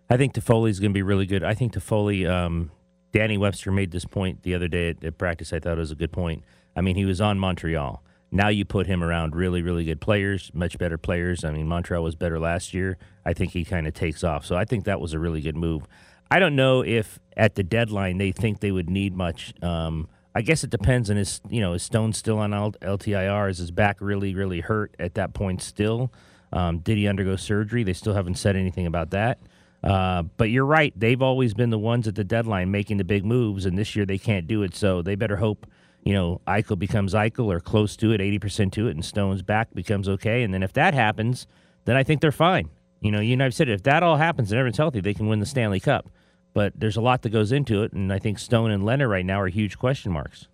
I 0.09 0.15
think 0.15 0.33
Toffoli's 0.33 0.79
going 0.79 0.91
to 0.91 0.93
be 0.93 1.03
really 1.03 1.25
good. 1.25 1.43
I 1.43 1.53
think 1.53 1.73
Toffoli, 1.73 2.29
um, 2.29 2.71
Danny 3.11 3.37
Webster 3.37 3.71
made 3.71 3.91
this 3.91 4.05
point 4.05 4.43
the 4.43 4.55
other 4.55 4.69
day 4.69 4.89
at, 4.89 5.03
at 5.03 5.17
practice. 5.17 5.51
I 5.51 5.59
thought 5.59 5.73
it 5.73 5.79
was 5.79 5.91
a 5.91 5.95
good 5.95 6.11
point. 6.11 6.43
I 6.75 6.81
mean, 6.81 6.95
he 6.95 7.05
was 7.05 7.21
on 7.21 7.39
Montreal. 7.39 8.03
Now 8.31 8.47
you 8.47 8.63
put 8.63 8.87
him 8.87 9.03
around 9.03 9.35
really, 9.35 9.61
really 9.61 9.83
good 9.83 9.99
players, 9.99 10.51
much 10.53 10.77
better 10.77 10.97
players. 10.97 11.43
I 11.43 11.51
mean, 11.51 11.67
Montreal 11.67 12.01
was 12.01 12.15
better 12.15 12.39
last 12.39 12.73
year. 12.73 12.97
I 13.25 13.33
think 13.33 13.51
he 13.51 13.65
kind 13.65 13.87
of 13.87 13.93
takes 13.93 14.23
off. 14.23 14.45
So 14.45 14.55
I 14.55 14.63
think 14.63 14.85
that 14.85 15.01
was 15.01 15.13
a 15.13 15.19
really 15.19 15.41
good 15.41 15.57
move. 15.57 15.83
I 16.29 16.39
don't 16.39 16.55
know 16.55 16.81
if 16.81 17.19
at 17.35 17.55
the 17.55 17.63
deadline 17.63 18.17
they 18.17 18.31
think 18.31 18.61
they 18.61 18.71
would 18.71 18.89
need 18.89 19.15
much. 19.15 19.53
Um, 19.61 20.07
I 20.33 20.41
guess 20.41 20.63
it 20.63 20.69
depends 20.69 21.09
on 21.09 21.17
his, 21.17 21.41
you 21.49 21.59
know, 21.59 21.73
is 21.73 21.83
Stone 21.83 22.13
still 22.13 22.37
on 22.37 22.51
LTIR? 22.51 23.49
Is 23.49 23.57
his 23.57 23.71
back 23.71 23.97
really, 23.99 24.33
really 24.33 24.61
hurt 24.61 24.95
at 24.97 25.15
that 25.15 25.33
point 25.33 25.61
still? 25.61 26.11
Um, 26.53 26.79
did 26.79 26.97
he 26.97 27.07
undergo 27.07 27.35
surgery? 27.35 27.83
They 27.83 27.93
still 27.93 28.13
haven't 28.13 28.35
said 28.35 28.55
anything 28.55 28.85
about 28.85 29.11
that. 29.11 29.39
Uh, 29.83 30.23
but 30.37 30.49
you're 30.49 30.65
right. 30.65 30.93
They've 30.95 31.21
always 31.21 31.53
been 31.53 31.69
the 31.69 31.79
ones 31.79 32.07
at 32.07 32.15
the 32.15 32.23
deadline 32.23 32.71
making 32.71 32.97
the 32.97 33.03
big 33.03 33.25
moves, 33.25 33.65
and 33.65 33.77
this 33.77 33.95
year 33.95 34.05
they 34.05 34.17
can't 34.17 34.47
do 34.47 34.63
it. 34.63 34.75
So 34.75 35.01
they 35.01 35.15
better 35.15 35.37
hope, 35.37 35.65
you 36.03 36.13
know, 36.13 36.41
Eichel 36.47 36.77
becomes 36.79 37.13
Eichel 37.13 37.45
or 37.45 37.59
close 37.59 37.95
to 37.97 38.11
it, 38.11 38.19
80% 38.21 38.71
to 38.73 38.87
it, 38.87 38.91
and 38.91 39.03
Stone's 39.05 39.41
back 39.41 39.73
becomes 39.73 40.09
okay. 40.09 40.43
And 40.43 40.53
then 40.53 40.63
if 40.63 40.73
that 40.73 40.93
happens, 40.93 41.47
then 41.85 41.95
I 41.95 42.03
think 42.03 42.21
they're 42.21 42.31
fine. 42.31 42.69
You 43.01 43.11
know, 43.11 43.19
you 43.19 43.33
and 43.33 43.43
I've 43.43 43.53
said 43.53 43.69
it, 43.69 43.73
if 43.73 43.83
that 43.83 44.03
all 44.03 44.17
happens 44.17 44.51
and 44.51 44.59
everyone's 44.59 44.77
healthy, 44.77 44.99
they 45.01 45.13
can 45.13 45.27
win 45.27 45.39
the 45.39 45.45
Stanley 45.45 45.79
Cup. 45.79 46.09
But 46.53 46.73
there's 46.75 46.97
a 46.97 47.01
lot 47.01 47.21
that 47.21 47.29
goes 47.29 47.51
into 47.51 47.83
it, 47.83 47.93
and 47.93 48.11
I 48.11 48.19
think 48.19 48.37
Stone 48.37 48.71
and 48.71 48.83
Lehner 48.83 49.09
right 49.09 49.25
now 49.25 49.39
are 49.39 49.47
huge 49.47 49.77
question 49.77 50.11
marks. 50.11 50.47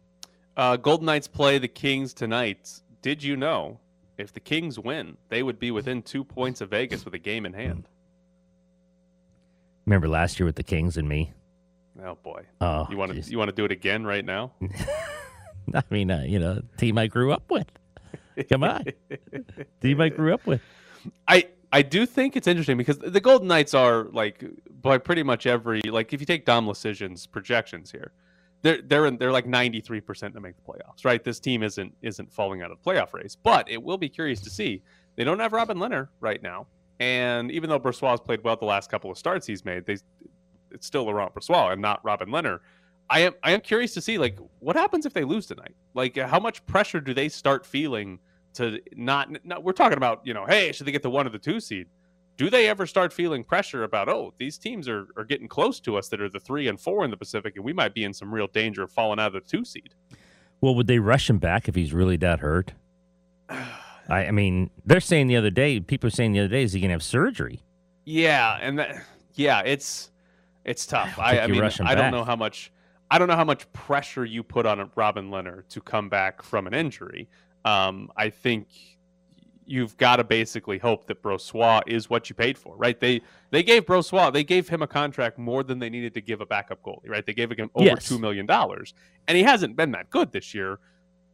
Uh, 0.55 0.75
Golden 0.77 1.05
Knights 1.05 1.27
play 1.27 1.57
the 1.57 1.67
Kings 1.67 2.13
tonight. 2.13 2.81
Did 3.01 3.23
you 3.23 3.35
know 3.35 3.79
if 4.17 4.31
the 4.33 4.39
Kings 4.39 4.77
win, 4.79 5.17
they 5.29 5.43
would 5.43 5.59
be 5.59 5.71
within 5.71 6.01
two 6.01 6.23
points 6.23 6.61
of 6.61 6.69
Vegas 6.69 7.03
with 7.05 7.13
a 7.13 7.19
game 7.19 7.45
in 7.45 7.53
hand? 7.53 7.87
Remember 9.85 10.07
last 10.07 10.39
year 10.39 10.45
with 10.45 10.55
the 10.55 10.63
Kings 10.63 10.97
and 10.97 11.07
me? 11.07 11.31
Oh 12.03 12.15
boy, 12.21 12.43
Oh, 12.61 12.85
you 12.91 12.97
want 12.97 13.13
to 13.13 13.31
you 13.31 13.37
want 13.39 13.49
to 13.49 13.55
do 13.55 13.65
it 13.65 13.71
again 13.71 14.05
right 14.05 14.23
now? 14.23 14.51
I 15.73 15.83
mean, 15.89 16.11
uh, 16.11 16.23
you 16.25 16.39
know, 16.39 16.61
team 16.77 16.97
I 16.97 17.07
grew 17.07 17.31
up 17.31 17.43
with. 17.49 17.67
Come 18.49 18.63
on, 18.63 18.85
team 19.81 19.99
I 19.99 20.09
grew 20.09 20.33
up 20.33 20.45
with. 20.45 20.61
I 21.27 21.47
I 21.73 21.81
do 21.81 22.05
think 22.05 22.35
it's 22.35 22.47
interesting 22.47 22.77
because 22.77 22.97
the 22.99 23.19
Golden 23.19 23.47
Knights 23.47 23.73
are 23.73 24.05
like 24.05 24.43
by 24.81 24.97
pretty 24.97 25.23
much 25.23 25.47
every 25.47 25.81
like 25.81 26.13
if 26.13 26.19
you 26.19 26.25
take 26.25 26.45
Dom 26.45 26.67
Luszczyszyn's 26.67 27.25
projections 27.25 27.91
here, 27.91 28.11
they're 28.61 28.81
they're 28.81 29.05
in, 29.07 29.17
they're 29.17 29.31
like 29.31 29.47
ninety 29.47 29.81
three 29.81 30.01
percent 30.01 30.33
to 30.35 30.39
make 30.39 30.55
the 30.55 30.61
playoffs. 30.61 31.03
Right, 31.03 31.23
this 31.23 31.39
team 31.39 31.63
isn't 31.63 31.93
isn't 32.01 32.31
falling 32.31 32.61
out 32.61 32.71
of 32.71 32.77
the 32.81 32.89
playoff 32.89 33.13
race, 33.13 33.35
but 33.35 33.69
it 33.69 33.81
will 33.81 33.97
be 33.97 34.09
curious 34.09 34.39
to 34.41 34.49
see. 34.49 34.83
They 35.15 35.23
don't 35.23 35.39
have 35.39 35.51
Robin 35.51 35.77
Lehner 35.77 36.09
right 36.19 36.41
now, 36.41 36.67
and 36.99 37.51
even 37.51 37.69
though 37.69 37.79
Brossoit 37.79 38.23
played 38.23 38.43
well 38.43 38.55
the 38.55 38.65
last 38.65 38.91
couple 38.91 39.09
of 39.09 39.17
starts 39.17 39.47
he's 39.47 39.65
made, 39.65 39.85
they 39.85 39.97
it's 40.71 40.85
still 40.85 41.03
Laurent 41.05 41.33
Brossoit 41.33 41.73
and 41.73 41.81
not 41.81 42.03
Robin 42.03 42.29
Lehner. 42.29 42.59
I 43.09 43.21
am 43.21 43.33
I 43.43 43.51
am 43.51 43.61
curious 43.61 43.93
to 43.93 44.01
see 44.01 44.17
like 44.17 44.37
what 44.59 44.75
happens 44.75 45.05
if 45.05 45.13
they 45.13 45.23
lose 45.23 45.47
tonight. 45.47 45.75
Like 45.93 46.17
how 46.17 46.39
much 46.39 46.65
pressure 46.65 46.99
do 46.99 47.13
they 47.13 47.29
start 47.29 47.65
feeling 47.65 48.19
to 48.53 48.79
not, 48.95 49.45
not 49.45 49.63
we're 49.63 49.71
talking 49.71 49.97
about 49.97 50.21
you 50.25 50.33
know 50.33 50.45
hey 50.45 50.71
should 50.71 50.87
they 50.87 50.91
get 50.91 51.03
the 51.03 51.09
one 51.09 51.27
or 51.27 51.29
the 51.29 51.37
two 51.37 51.59
seed 51.59 51.87
do 52.37 52.49
they 52.49 52.67
ever 52.67 52.85
start 52.87 53.13
feeling 53.13 53.43
pressure 53.43 53.83
about 53.83 54.09
oh 54.09 54.33
these 54.39 54.57
teams 54.57 54.87
are, 54.89 55.07
are 55.15 55.23
getting 55.23 55.47
close 55.47 55.79
to 55.79 55.95
us 55.95 56.07
that 56.09 56.19
are 56.21 56.29
the 56.29 56.39
three 56.39 56.67
and 56.67 56.79
four 56.79 57.05
in 57.05 57.11
the 57.11 57.17
pacific 57.17 57.55
and 57.55 57.63
we 57.63 57.71
might 57.71 57.93
be 57.93 58.03
in 58.03 58.13
some 58.13 58.33
real 58.33 58.47
danger 58.47 58.81
of 58.83 58.91
falling 58.91 59.19
out 59.19 59.35
of 59.35 59.43
the 59.43 59.49
two 59.49 59.63
seed 59.63 59.93
Well, 60.59 60.73
would 60.73 60.87
they 60.87 60.97
rush 60.97 61.29
him 61.29 61.37
back 61.37 61.67
if 61.67 61.75
he's 61.75 61.93
really 61.93 62.17
that 62.17 62.39
hurt? 62.39 62.73
I, 63.49 63.67
I 64.27 64.31
mean, 64.31 64.71
they're 64.85 65.01
saying 65.01 65.27
the 65.27 65.35
other 65.35 65.49
day, 65.51 65.79
people 65.79 66.07
are 66.07 66.11
saying 66.11 66.31
the 66.31 66.39
other 66.39 66.47
day, 66.47 66.63
is 66.63 66.73
he 66.73 66.79
going 66.79 66.89
to 66.89 66.93
have 66.93 67.03
surgery? 67.03 67.61
yeah 68.09 68.57
and 68.61 68.79
that 68.79 69.03
yeah 69.35 69.61
it's 69.65 70.11
it's 70.63 70.85
tough 70.85 71.19
i, 71.19 71.31
think 71.31 71.43
I 71.43 71.47
mean 71.47 71.61
i 71.61 71.93
don't 71.93 72.05
back. 72.05 72.11
know 72.13 72.23
how 72.23 72.37
much 72.37 72.71
i 73.11 73.17
don't 73.17 73.27
know 73.27 73.35
how 73.35 73.43
much 73.43 73.71
pressure 73.73 74.25
you 74.25 74.43
put 74.43 74.65
on 74.65 74.89
robin 74.95 75.29
leonard 75.31 75.67
to 75.69 75.81
come 75.81 76.09
back 76.09 76.41
from 76.41 76.67
an 76.67 76.73
injury 76.73 77.27
um 77.65 78.09
i 78.17 78.29
think 78.29 78.67
you've 79.69 79.97
got 79.97 80.15
to 80.15 80.23
basically 80.23 80.77
hope 80.77 81.05
that 81.07 81.21
Brossoit 81.21 81.81
is 81.87 82.09
what 82.09 82.29
you 82.29 82.35
paid 82.35 82.57
for, 82.57 82.77
right? 82.77 82.97
They 82.97 83.21
they 83.51 83.63
gave 83.63 83.85
Brossoit, 83.85 84.31
they 84.31 84.45
gave 84.45 84.69
him 84.69 84.81
a 84.81 84.87
contract 84.87 85.37
more 85.37 85.61
than 85.61 85.77
they 85.77 85.89
needed 85.89 86.13
to 86.13 86.21
give 86.21 86.39
a 86.39 86.45
backup 86.45 86.81
goalie, 86.83 87.09
right? 87.09 87.25
They 87.25 87.33
gave 87.33 87.51
him 87.51 87.69
over 87.75 87.85
Yes. 87.85 88.07
two 88.07 88.17
million 88.17 88.45
dollars, 88.45 88.93
and 89.27 89.35
he 89.37 89.43
hasn't 89.43 89.75
been 89.75 89.91
that 89.91 90.09
good 90.09 90.31
this 90.31 90.53
year, 90.53 90.79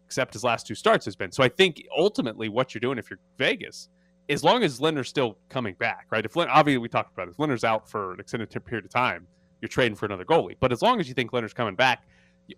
except 0.07 0.33
his 0.33 0.43
last 0.43 0.65
two 0.65 0.73
starts 0.73 1.05
has 1.05 1.15
been. 1.15 1.31
So 1.31 1.43
I 1.43 1.47
think 1.49 1.83
ultimately 1.95 2.49
what 2.49 2.73
you're 2.73 2.79
doing 2.79 2.97
if 2.97 3.11
you're 3.11 3.19
Vegas, 3.37 3.89
as 4.27 4.43
long 4.43 4.63
as 4.63 4.79
Lehner's 4.79 5.09
still 5.09 5.37
coming 5.49 5.75
back, 5.75 6.07
right? 6.09 6.25
If 6.25 6.35
Lin, 6.35 6.49
obviously 6.49 6.79
we 6.79 6.89
talked 6.89 7.13
about 7.13 7.27
it, 7.27 7.31
if 7.31 7.37
Lehner's 7.37 7.63
out 7.63 7.87
for 7.87 8.13
an 8.13 8.19
extended 8.19 8.49
period 8.65 8.85
of 8.85 8.89
time, 8.89 9.27
you're 9.63 9.69
trading 9.69 9.95
for 9.95 10.05
another 10.05 10.25
goalie. 10.25 10.57
But 10.59 10.73
as 10.73 10.81
long 10.81 10.99
as 10.99 11.07
you 11.07 11.13
think 11.13 11.31
Lehner's 11.31 11.53
coming 11.53 11.75
back. 11.75 12.03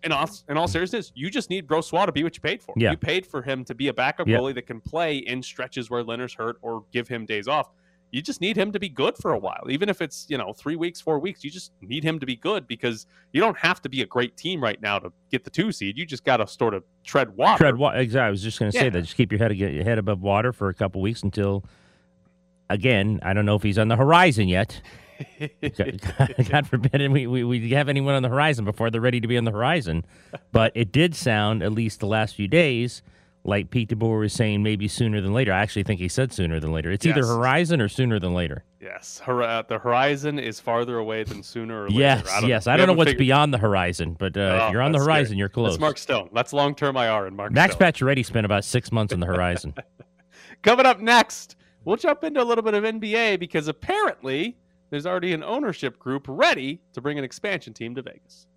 In 0.01 0.11
all, 0.11 0.27
in 0.49 0.57
all 0.57 0.67
seriousness, 0.67 1.11
you 1.13 1.29
just 1.29 1.51
need 1.51 1.67
Brossoit 1.67 2.07
to 2.07 2.11
be 2.11 2.23
what 2.23 2.35
you 2.35 2.41
paid 2.41 2.59
for. 2.59 2.73
Yeah. 2.75 2.89
You 2.89 2.97
paid 2.97 3.23
for 3.23 3.43
him 3.43 3.63
to 3.65 3.75
be 3.75 3.87
a 3.89 3.93
backup 3.93 4.27
Yeah. 4.27 4.37
goalie 4.37 4.55
that 4.55 4.63
can 4.65 4.81
play 4.81 5.17
in 5.17 5.43
stretches 5.43 5.91
where 5.91 6.03
Lehner's 6.03 6.33
hurt 6.33 6.57
or 6.63 6.85
give 6.91 7.07
him 7.07 7.27
days 7.27 7.47
off. 7.47 7.69
You 8.11 8.23
just 8.23 8.41
need 8.41 8.57
him 8.57 8.71
to 8.71 8.79
be 8.79 8.89
good 8.89 9.15
for 9.15 9.33
a 9.33 9.37
while. 9.37 9.67
Even 9.69 9.87
if 9.87 10.01
it's, 10.01 10.25
you 10.27 10.39
know, 10.39 10.53
three 10.53 10.75
weeks, 10.75 10.99
four 10.99 11.19
weeks, 11.19 11.43
you 11.43 11.51
just 11.51 11.71
need 11.81 12.03
him 12.03 12.17
to 12.19 12.25
be 12.25 12.35
good 12.35 12.65
because 12.67 13.05
you 13.31 13.39
don't 13.39 13.57
have 13.59 13.79
to 13.83 13.87
be 13.89 14.01
a 14.01 14.07
great 14.07 14.35
team 14.35 14.59
right 14.59 14.81
now 14.81 14.97
to 14.97 15.13
get 15.29 15.43
the 15.43 15.51
two 15.51 15.71
seed. 15.71 15.99
You 15.99 16.03
just 16.07 16.23
got 16.23 16.37
to 16.37 16.47
sort 16.47 16.73
of 16.73 16.83
tread 17.03 17.37
water. 17.37 17.59
Tread 17.59 17.77
water. 17.77 17.99
Exactly. 17.99 18.27
I 18.27 18.31
was 18.31 18.41
just 18.41 18.57
going 18.57 18.71
to 18.71 18.77
say 18.79 18.85
Yeah. 18.85 18.89
that. 18.89 19.01
Just 19.03 19.15
keep 19.15 19.31
your 19.31 19.37
head, 19.37 19.55
your 19.55 19.83
head 19.83 19.99
above 19.99 20.19
water 20.23 20.51
for 20.51 20.69
a 20.69 20.73
couple 20.73 20.99
weeks 20.99 21.21
until, 21.21 21.63
again, 22.71 23.19
I 23.21 23.33
don't 23.33 23.45
know 23.45 23.55
if 23.55 23.61
he's 23.61 23.77
on 23.77 23.87
the 23.89 23.95
horizon 23.97 24.47
yet. 24.47 24.81
God, 26.49 26.67
forbid 26.67 27.11
we, 27.11 27.27
we, 27.27 27.43
we 27.43 27.69
have 27.71 27.89
anyone 27.89 28.15
on 28.15 28.23
the 28.23 28.29
horizon 28.29 28.65
before 28.65 28.89
they're 28.89 29.01
ready 29.01 29.19
to 29.21 29.27
be 29.27 29.37
on 29.37 29.43
the 29.45 29.51
horizon. 29.51 30.05
But 30.51 30.71
it 30.75 30.91
did 30.91 31.15
sound, 31.15 31.63
at 31.63 31.71
least 31.71 31.99
the 31.99 32.07
last 32.07 32.35
few 32.35 32.47
days, 32.47 33.01
like 33.43 33.69
Pete 33.69 33.89
DeBoer 33.89 34.19
was 34.21 34.33
saying 34.33 34.63
maybe 34.63 34.87
sooner 34.87 35.21
than 35.21 35.33
later. 35.33 35.53
I 35.53 35.59
actually 35.59 35.83
think 35.83 35.99
he 35.99 36.07
said 36.07 36.33
sooner 36.33 36.59
than 36.59 36.71
later. 36.71 36.91
It's 36.91 37.05
either 37.05 37.25
horizon 37.25 37.79
or 37.79 37.87
sooner 37.87 38.19
than 38.19 38.33
later. 38.33 38.63
yes. 38.81 39.21
Hor- 39.23 39.63
the 39.67 39.77
horizon 39.79 40.39
is 40.39 40.59
farther 40.59 40.97
away 40.97 41.23
than 41.23 41.43
sooner 41.43 41.83
or 41.83 41.87
later. 41.89 41.99
Yes, 41.99 42.31
I 42.31 42.41
don't, 42.41 42.49
yes. 42.49 42.67
I 42.67 42.75
don't 42.75 42.87
know 42.87 42.93
what's 42.93 43.09
figured- 43.11 43.19
beyond 43.19 43.53
the 43.53 43.59
horizon, 43.59 44.15
but 44.17 44.35
uh, 44.35 44.39
Oh, 44.63 44.65
if 44.67 44.71
you're 44.73 44.81
on 44.81 44.91
the 44.93 44.99
horizon, 44.99 45.25
scary. 45.27 45.39
you're 45.39 45.49
close. 45.49 45.73
That's 45.73 45.79
Mark 45.81 45.97
Stone. 45.97 46.29
That's 46.33 46.53
long 46.53 46.73
term 46.75 46.97
IR 46.97 47.27
and 47.27 47.35
Mark 47.37 47.51
Max. 47.51 47.75
Pacioretty 47.75 48.25
spent 48.25 48.45
about 48.45 48.63
six 48.65 48.91
months 48.91 49.13
on 49.13 49.19
the 49.19 49.27
horizon. 49.27 49.73
Coming 50.63 50.87
up 50.87 50.99
next, 50.99 51.55
we'll 51.83 51.97
jump 51.97 52.23
into 52.23 52.41
a 52.41 52.43
little 52.45 52.63
bit 52.63 52.73
of 52.73 52.83
NBA 52.83 53.39
because 53.39 53.67
apparently 53.67 54.57
there's 54.89 55.05
already 55.05 55.33
an 55.33 55.43
ownership 55.43 55.99
group 55.99 56.25
ready 56.27 56.79
to 56.93 57.01
bring 57.01 57.17
an 57.17 57.23
expansion 57.23 57.73
team 57.73 57.95
to 57.95 58.01
Vegas. 58.01 58.47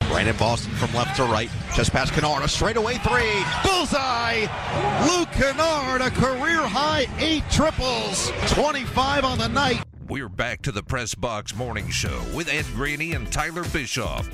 Brandon 0.00 0.36
Boston 0.36 0.72
from 0.72 0.92
left 0.94 1.16
to 1.16 1.24
right. 1.24 1.50
Just 1.74 1.92
past 1.92 2.12
Kennard. 2.12 2.42
A 2.42 2.48
straightaway 2.48 2.94
three. 2.94 3.44
Bullseye. 3.62 4.46
Luke 5.06 5.30
Kennard, 5.32 6.00
a 6.00 6.10
career 6.10 6.66
high 6.66 7.06
eight 7.18 7.44
triples. 7.50 8.32
25 8.48 9.24
on 9.24 9.38
the 9.38 9.48
night. 9.48 9.82
We're 10.08 10.30
back 10.30 10.62
to 10.62 10.72
the 10.72 10.82
Press 10.82 11.14
Box 11.14 11.54
Morning 11.54 11.90
Show 11.90 12.22
with 12.34 12.48
Ed 12.48 12.64
Graney 12.74 13.12
and 13.12 13.30
Tyler 13.30 13.64
Bischoff. 13.64 14.26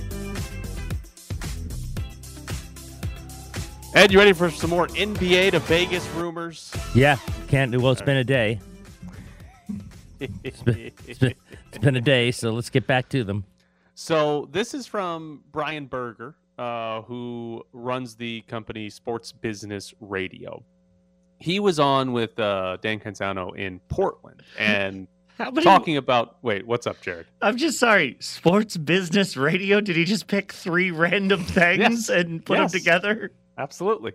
Ed, 3.96 4.12
you 4.12 4.18
ready 4.18 4.32
for 4.32 4.50
some 4.50 4.70
more 4.70 4.86
NBA 4.88 5.52
to 5.52 5.58
Vegas 5.60 6.06
rumors? 6.10 6.72
yeah, 6.94 7.16
can't 7.48 7.72
do 7.72 7.80
well. 7.80 7.92
It's 7.92 8.02
been 8.02 8.16
a 8.16 8.24
day. 8.24 8.60
It's 10.20 10.62
been, 10.62 10.92
it's 11.06 11.18
been, 11.18 11.34
it's 11.68 11.78
been 11.78 11.96
a 11.96 12.00
day, 12.00 12.30
so 12.30 12.52
let's 12.52 12.70
get 12.70 12.86
back 12.86 13.08
to 13.10 13.24
them. 13.24 13.44
So 13.94 14.48
this 14.52 14.74
is 14.74 14.86
from 14.86 15.42
Brian 15.52 15.86
Berger 15.86 16.34
uh, 16.58 17.02
who 17.02 17.62
runs 17.72 18.14
the 18.16 18.42
company 18.42 18.90
Sports 18.90 19.32
Business 19.32 19.92
Radio. 20.00 20.62
He 21.38 21.60
was 21.60 21.78
on 21.80 22.12
with 22.12 22.38
uh, 22.38 22.78
Dan 22.80 23.00
Canzano 23.00 23.56
in 23.56 23.80
Portland 23.88 24.42
and 24.58 25.06
many? 25.38 25.62
talking 25.62 25.96
about. 25.96 26.36
Wait, 26.42 26.66
what's 26.66 26.86
up, 26.86 27.00
Jared? 27.02 27.26
I'm 27.42 27.56
just 27.56 27.78
sorry. 27.78 28.16
Sports 28.20 28.76
business 28.76 29.36
radio. 29.36 29.80
Did 29.80 29.96
he 29.96 30.04
just 30.04 30.26
pick 30.26 30.52
three 30.52 30.90
random 30.90 31.42
things 31.44 31.78
Yes. 31.80 32.08
and 32.08 32.44
put 32.44 32.58
Yes. 32.58 32.72
them 32.72 32.80
together? 32.80 33.32
Absolutely. 33.58 34.12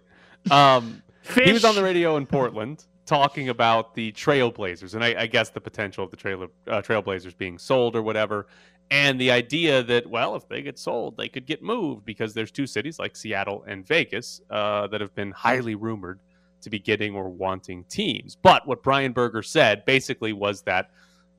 Um, 0.50 1.04
Fish. 1.22 1.46
he 1.48 1.54
was 1.54 1.66
on 1.66 1.76
the 1.76 1.84
radio 1.84 2.16
in 2.18 2.26
Portland 2.26 2.86
talking 3.10 3.50
about 3.50 3.96
the 3.96 4.12
Trailblazers 4.12 4.94
and 4.94 5.04
I, 5.04 5.22
I 5.22 5.26
guess 5.26 5.50
the 5.50 5.60
potential 5.60 6.04
of 6.04 6.12
the 6.12 6.16
trailer, 6.16 6.48
uh, 6.68 6.80
Trailblazers 6.80 7.36
being 7.36 7.58
sold 7.58 7.96
or 7.96 8.04
whatever. 8.04 8.46
And 8.92 9.20
the 9.20 9.32
idea 9.32 9.82
that, 9.82 10.08
well, 10.08 10.36
if 10.36 10.48
they 10.48 10.62
get 10.62 10.78
sold, 10.78 11.18
they 11.18 11.28
could 11.28 11.48
get 11.48 11.64
moved 11.64 12.06
because 12.06 12.36
there's 12.36 12.52
two 12.52 12.68
cities 12.68 13.00
like 13.00 13.16
Seattle 13.16 13.64
and 13.68 13.86
Vegas 13.86 14.42
uh, 14.52 14.86
that 14.88 15.02
have 15.02 15.16
been 15.16 15.32
highly 15.32 15.74
rumored 15.74 16.20
to 16.62 16.70
be 16.70 16.78
getting 16.78 17.16
or 17.16 17.30
wanting 17.30 17.84
teams. 17.86 18.36
But 18.36 18.68
what 18.68 18.84
Brian 18.84 19.12
Berger 19.12 19.42
said 19.42 19.86
basically 19.86 20.34
was 20.34 20.62
that 20.64 20.92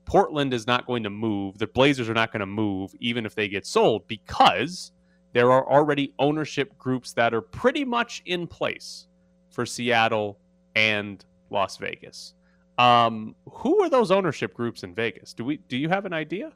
Portland 0.03 0.53
is 0.53 0.67
not 0.67 0.85
going 0.85 1.03
to 1.03 1.09
move. 1.09 1.57
The 1.57 1.67
Blazers 1.67 2.09
are 2.09 2.13
not 2.13 2.33
going 2.33 2.41
to 2.41 2.45
move 2.45 2.93
even 2.99 3.25
if 3.25 3.33
they 3.33 3.47
get 3.47 3.65
sold 3.65 4.07
because 4.07 4.91
there 5.31 5.53
are 5.53 5.69
already 5.71 6.13
ownership 6.19 6.77
groups 6.77 7.13
that 7.13 7.33
are 7.33 7.41
pretty 7.41 7.85
much 7.85 8.23
in 8.25 8.45
place 8.45 9.07
for 9.49 9.65
Seattle 9.65 10.37
and 10.75 11.23
Las 11.51 11.77
Vegas. 11.77 12.33
Um, 12.77 13.35
who 13.49 13.83
are 13.83 13.89
those 13.89 14.09
ownership 14.09 14.53
groups 14.53 14.83
in 14.83 14.95
Vegas? 14.95 15.33
Do 15.33 15.43
we 15.43 15.57
do 15.57 15.77
you 15.77 15.89
have 15.89 16.05
an 16.05 16.13
idea? 16.13 16.53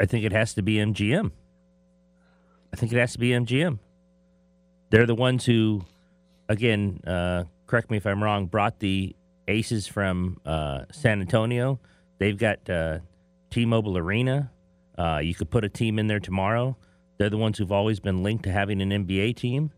I 0.00 0.06
think 0.06 0.24
it 0.24 0.32
has 0.32 0.54
to 0.54 0.62
be 0.62 0.76
MGM. 0.76 1.30
I 2.72 2.76
think 2.76 2.92
it 2.92 2.98
has 2.98 3.12
to 3.12 3.18
be 3.18 3.30
MGM. 3.30 3.78
They're 4.90 5.06
the 5.06 5.14
ones 5.14 5.44
who, 5.44 5.84
again, 6.48 7.00
uh, 7.06 7.44
correct 7.66 7.90
me 7.90 7.98
if 7.98 8.06
I'm 8.06 8.22
wrong, 8.22 8.46
brought 8.46 8.80
the 8.80 9.14
Aces 9.46 9.86
from 9.86 10.40
uh, 10.44 10.84
San 10.90 11.20
Antonio. 11.20 11.80
They've 12.18 12.36
got 12.36 12.68
uh, 12.68 12.98
T-Mobile 13.50 13.98
Arena. 13.98 14.50
Uh, 14.98 15.20
you 15.22 15.34
could 15.34 15.50
put 15.50 15.64
a 15.64 15.68
team 15.68 15.98
in 15.98 16.06
there 16.06 16.20
tomorrow. 16.20 16.76
They're 17.18 17.30
the 17.30 17.38
ones 17.38 17.58
who've 17.58 17.72
always 17.72 18.00
been 18.00 18.22
linked 18.22 18.44
to 18.44 18.52
having 18.52 18.80
an 18.80 18.90
NBA 18.90 19.36
team. 19.36 19.70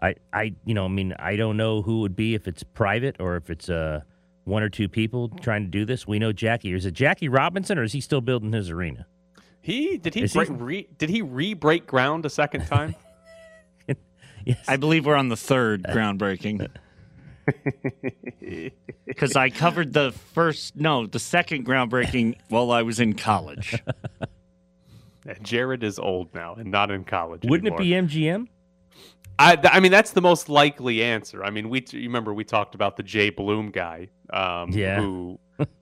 I, 0.00 0.14
I, 0.32 0.54
you 0.64 0.74
know, 0.74 0.84
I 0.84 0.88
mean, 0.88 1.14
I 1.18 1.36
don't 1.36 1.56
know 1.56 1.82
who 1.82 1.98
it 1.98 2.00
would 2.02 2.16
be 2.16 2.34
if 2.34 2.46
it's 2.46 2.62
private 2.62 3.16
or 3.20 3.36
if 3.36 3.50
it's 3.50 3.68
uh, 3.68 4.02
one 4.44 4.62
or 4.62 4.68
two 4.68 4.88
people 4.88 5.28
trying 5.28 5.64
to 5.64 5.70
do 5.70 5.84
this. 5.84 6.06
We 6.06 6.18
know 6.18 6.32
Jackie. 6.32 6.72
Is 6.72 6.86
it 6.86 6.92
Jackie 6.92 7.28
Robinson 7.28 7.78
or 7.78 7.82
is 7.82 7.92
he 7.92 8.00
still 8.00 8.20
building 8.20 8.52
his 8.52 8.70
arena? 8.70 9.06
He 9.60 9.98
did 9.98 10.14
he, 10.14 10.22
Is 10.22 10.32
he- 10.32 10.38
break, 10.38 10.48
re, 10.52 10.88
did 10.98 11.10
he 11.10 11.20
re-break 11.20 11.86
ground 11.86 12.24
a 12.26 12.30
second 12.30 12.66
time? 12.66 12.94
Yes. 14.44 14.64
I 14.66 14.76
believe 14.78 15.04
we're 15.04 15.16
on 15.16 15.28
the 15.28 15.36
third 15.36 15.82
groundbreaking. 15.82 16.68
Because 19.06 19.36
I 19.36 19.50
covered 19.50 19.92
the 19.92 20.12
first, 20.32 20.76
no, 20.76 21.06
the 21.06 21.18
second 21.18 21.66
groundbreaking 21.66 22.36
while 22.48 22.70
I 22.70 22.82
was 22.82 23.00
in 23.00 23.14
college. 23.14 23.74
Jared 25.42 25.82
is 25.82 25.98
old 25.98 26.34
now 26.34 26.54
and 26.54 26.70
not 26.70 26.90
in 26.90 27.04
college. 27.04 27.42
Wouldn't 27.44 27.66
anymore. 27.78 27.80
it 28.04 28.10
be 28.10 28.20
MGM? 28.22 28.48
I, 29.38 29.54
th- 29.56 29.72
I 29.72 29.80
mean, 29.80 29.92
that's 29.92 30.10
the 30.12 30.20
most 30.20 30.48
likely 30.48 31.02
answer. 31.02 31.44
I 31.44 31.50
mean, 31.50 31.68
we 31.68 31.80
t- 31.80 31.98
you 31.98 32.08
remember 32.08 32.34
we 32.34 32.44
talked 32.44 32.74
about 32.74 32.96
the 32.96 33.02
Jay 33.02 33.30
Bloom 33.30 33.70
guy, 33.70 34.08
um, 34.32 34.70
Yeah. 34.70 35.00
who 35.00 35.38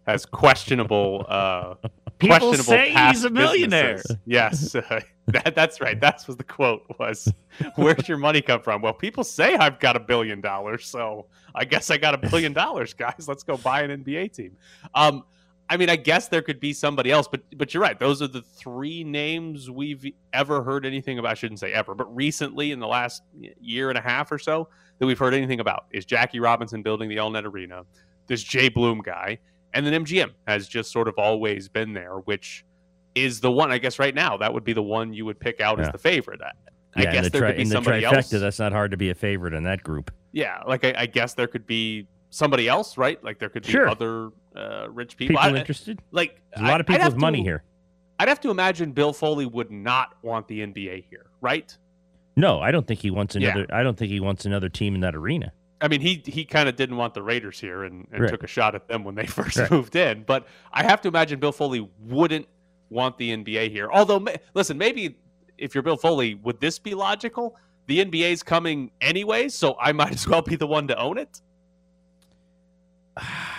has 0.06 0.26
questionable, 0.26 1.24
uh, 1.28 1.74
People 2.18 2.38
questionable 2.38 2.64
say 2.64 2.92
past 2.92 3.16
he's 3.16 3.24
a 3.24 3.30
millionaire. 3.30 3.94
businesses. 3.96 4.16
Yes, 4.26 4.74
uh, 4.74 5.00
that, 5.26 5.54
that's 5.54 5.80
right. 5.80 6.00
That's 6.00 6.26
what 6.28 6.38
the 6.38 6.44
quote 6.44 6.82
was. 6.98 7.30
Where's 7.76 8.08
your 8.08 8.18
money 8.18 8.40
come 8.42 8.60
from? 8.62 8.80
Well, 8.82 8.94
people 8.94 9.24
say 9.24 9.54
I've 9.54 9.78
got 9.80 9.96
a 9.96 10.00
billion 10.00 10.40
dollars, 10.40 10.86
so 10.86 11.26
I 11.54 11.64
guess 11.64 11.90
I 11.90 11.96
got 11.98 12.14
a 12.14 12.18
billion 12.28 12.52
dollars, 12.52 12.94
guys. 12.94 13.26
Let's 13.28 13.42
go 13.42 13.56
buy 13.58 13.82
an 13.82 14.02
NBA 14.04 14.32
team. 14.34 14.56
Um, 14.94 15.24
I 15.68 15.76
mean, 15.76 15.90
I 15.90 15.96
guess 15.96 16.28
there 16.28 16.42
could 16.42 16.60
be 16.60 16.72
somebody 16.72 17.10
else, 17.10 17.26
but 17.28 17.40
but 17.56 17.74
you're 17.74 17.82
right. 17.82 17.98
Those 17.98 18.22
are 18.22 18.28
the 18.28 18.42
three 18.42 19.02
names 19.02 19.68
we've 19.70 20.04
ever 20.32 20.62
heard 20.62 20.86
anything 20.86 21.18
about. 21.18 21.32
I 21.32 21.34
shouldn't 21.34 21.58
say 21.60 21.72
ever, 21.72 21.94
but 21.94 22.14
recently 22.14 22.70
in 22.72 22.78
the 22.78 22.86
last 22.86 23.22
year 23.60 23.88
and 23.88 23.98
a 23.98 24.00
half 24.00 24.30
or 24.30 24.38
so 24.38 24.68
that 24.98 25.06
we've 25.06 25.18
heard 25.18 25.34
anything 25.34 25.60
about 25.60 25.86
is 25.90 26.04
Jackie 26.04 26.38
Robinson 26.40 26.82
building 26.82 27.08
the 27.08 27.18
All 27.18 27.30
Net 27.30 27.44
Arena, 27.44 27.82
this 28.28 28.42
Jay 28.44 28.68
Bloom 28.68 29.00
guy, 29.04 29.38
and 29.74 29.84
then 29.84 30.04
MGM 30.04 30.30
has 30.46 30.68
just 30.68 30.92
sort 30.92 31.08
of 31.08 31.14
always 31.18 31.68
been 31.68 31.92
there, 31.92 32.18
which 32.18 32.64
is 33.16 33.40
the 33.40 33.50
one. 33.50 33.72
I 33.72 33.78
guess 33.78 33.98
right 33.98 34.14
now 34.14 34.36
that 34.36 34.54
would 34.54 34.64
be 34.64 34.72
the 34.72 34.82
one 34.82 35.12
you 35.12 35.24
would 35.24 35.40
pick 35.40 35.60
out 35.60 35.80
as 35.80 35.90
the 35.90 35.98
favorite. 35.98 36.40
I, 36.42 36.50
I 36.94 37.02
Yeah, 37.02 37.08
in 37.08 37.12
guess 37.14 37.24
the 37.24 37.30
there 37.30 37.40
tri- 37.40 37.48
could 37.50 37.56
be 37.56 37.62
in 37.62 37.68
the 37.68 37.74
somebody 37.74 38.02
trifecta, 38.04 38.12
else. 38.14 38.30
That's 38.30 38.58
not 38.60 38.72
hard 38.72 38.92
to 38.92 38.96
be 38.96 39.10
a 39.10 39.14
favorite 39.14 39.52
in 39.52 39.64
that 39.64 39.82
group. 39.82 40.12
Yeah, 40.32 40.62
like 40.66 40.84
I, 40.84 40.94
I 40.96 41.06
guess 41.06 41.34
there 41.34 41.46
could 41.48 41.66
be 41.66 42.06
somebody 42.30 42.68
else, 42.68 42.96
right? 42.98 43.22
Like 43.24 43.38
there 43.38 43.48
could 43.48 43.62
be 43.64 43.72
Sure. 43.72 43.88
other 43.88 44.30
uh, 44.56 44.86
rich 44.90 45.16
people. 45.16 45.36
People 45.36 45.54
I- 45.56 45.58
interested? 45.58 46.00
like 46.12 46.40
There's 46.54 46.66
a 46.66 46.70
lot 46.70 46.80
of 46.80 46.86
I- 46.88 46.94
I'd 46.94 46.98
people 46.98 47.10
with 47.12 47.20
money 47.20 47.38
to- 47.38 47.44
here. 47.44 47.62
I'd 48.18 48.28
have 48.28 48.40
to 48.40 48.50
imagine 48.50 48.92
Bill 48.92 49.12
Foley 49.12 49.44
would 49.46 49.70
not 49.70 50.14
want 50.22 50.48
the 50.48 50.60
NBA 50.62 51.04
here, 51.10 51.26
right? 51.42 51.76
No, 52.34 52.60
I 52.60 52.70
don't 52.70 52.86
think 52.86 53.00
he 53.00 53.10
wants 53.10 53.34
Yeah. 53.36 53.50
another. 53.50 53.66
I 53.74 53.82
don't 53.82 53.96
think 53.98 54.10
he 54.10 54.20
wants 54.20 54.46
another 54.46 54.68
team 54.70 54.94
in 54.94 55.00
that 55.02 55.14
arena. 55.14 55.52
I 55.82 55.88
mean, 55.88 56.00
he 56.00 56.22
he 56.24 56.46
kind 56.46 56.68
of 56.70 56.76
didn't 56.76 56.96
want 56.96 57.12
the 57.12 57.22
Raiders 57.22 57.60
here 57.60 57.84
and, 57.84 58.06
and 58.10 58.22
Right. 58.22 58.30
took 58.30 58.42
a 58.42 58.46
shot 58.46 58.74
at 58.74 58.88
them 58.88 59.04
when 59.04 59.14
they 59.14 59.26
first 59.38 59.58
Right. 59.58 59.70
moved 59.70 59.94
in. 59.96 60.22
But 60.22 60.46
I 60.72 60.82
have 60.82 61.02
to 61.02 61.08
imagine 61.08 61.38
Bill 61.40 61.52
Foley 61.52 61.86
wouldn't 62.00 62.46
want 62.88 63.18
the 63.18 63.32
NBA 63.36 63.68
here. 63.70 63.90
Although, 63.92 64.24
listen, 64.54 64.78
maybe 64.78 65.18
if 65.58 65.74
you're 65.74 65.82
Bill 65.82 65.96
Foley, 65.98 66.34
would 66.36 66.60
this 66.60 66.78
be 66.78 66.94
logical? 66.94 67.56
The 67.86 68.02
NBA's 68.02 68.42
coming 68.42 68.90
anyway, 69.02 69.48
so 69.48 69.76
I 69.78 69.92
might 69.92 70.12
as 70.12 70.26
well 70.26 70.40
be 70.42 70.56
the 70.56 70.66
one 70.66 70.88
to 70.88 70.98
own 70.98 71.18
it. 71.18 71.40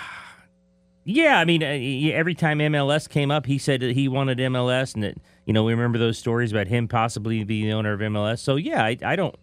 Yeah, 1.09 1.39
I 1.39 1.45
mean, 1.45 1.63
uh, 1.63 2.13
every 2.13 2.35
time 2.35 2.59
MLS 2.59 3.07
came 3.07 3.31
up, 3.31 3.45
he 3.45 3.57
said 3.57 3.79
that 3.79 3.93
he 3.95 4.09
wanted 4.09 4.39
MLS, 4.39 4.93
and 4.93 5.03
that 5.03 5.15
you 5.45 5.53
know 5.53 5.63
we 5.63 5.71
remember 5.71 5.97
those 5.97 6.17
stories 6.17 6.51
about 6.51 6.67
him 6.67 6.89
possibly 6.89 7.45
being 7.45 7.63
the 7.63 7.71
owner 7.71 7.93
of 7.93 8.01
MLS. 8.01 8.39
So 8.39 8.57
yeah, 8.57 8.83
I, 8.83 8.97
I 9.01 9.15
don't, 9.15 9.33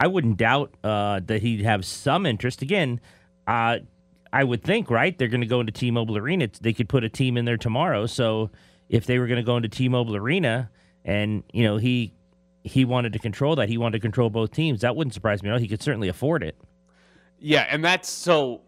I 0.00 0.06
wouldn't 0.06 0.38
doubt 0.38 0.74
uh, 0.82 1.20
that 1.26 1.42
he'd 1.42 1.60
have 1.60 1.84
some 1.84 2.24
interest. 2.24 2.62
Again, 2.62 2.98
uh, 3.46 3.80
I 4.32 4.42
would 4.42 4.64
think 4.64 4.88
right 4.88 5.16
they're 5.18 5.28
going 5.28 5.42
to 5.42 5.46
go 5.46 5.60
into 5.60 5.70
T-Mobile 5.70 6.16
Arena. 6.16 6.48
They 6.62 6.72
could 6.72 6.88
put 6.88 7.04
a 7.04 7.10
team 7.10 7.36
in 7.36 7.44
there 7.44 7.58
tomorrow. 7.58 8.06
So 8.06 8.50
if 8.88 9.04
they 9.04 9.18
were 9.18 9.26
going 9.26 9.36
to 9.36 9.42
go 9.42 9.58
into 9.58 9.68
T-Mobile 9.68 10.16
Arena, 10.16 10.70
and 11.04 11.42
you 11.52 11.62
know 11.62 11.76
he 11.76 12.14
he 12.64 12.86
wanted 12.86 13.12
to 13.12 13.18
control 13.18 13.54
that, 13.56 13.68
he 13.68 13.76
wanted 13.76 13.98
to 13.98 14.00
control 14.00 14.30
both 14.30 14.52
teams. 14.52 14.80
That 14.80 14.96
wouldn't 14.96 15.12
surprise 15.12 15.42
me 15.42 15.50
at 15.50 15.52
all. 15.52 15.58
He 15.58 15.68
could 15.68 15.82
certainly 15.82 16.08
afford 16.08 16.42
it. 16.42 16.56
Yeah, 17.38 17.66
and 17.68 17.84
that's 17.84 18.08
so. 18.08 18.62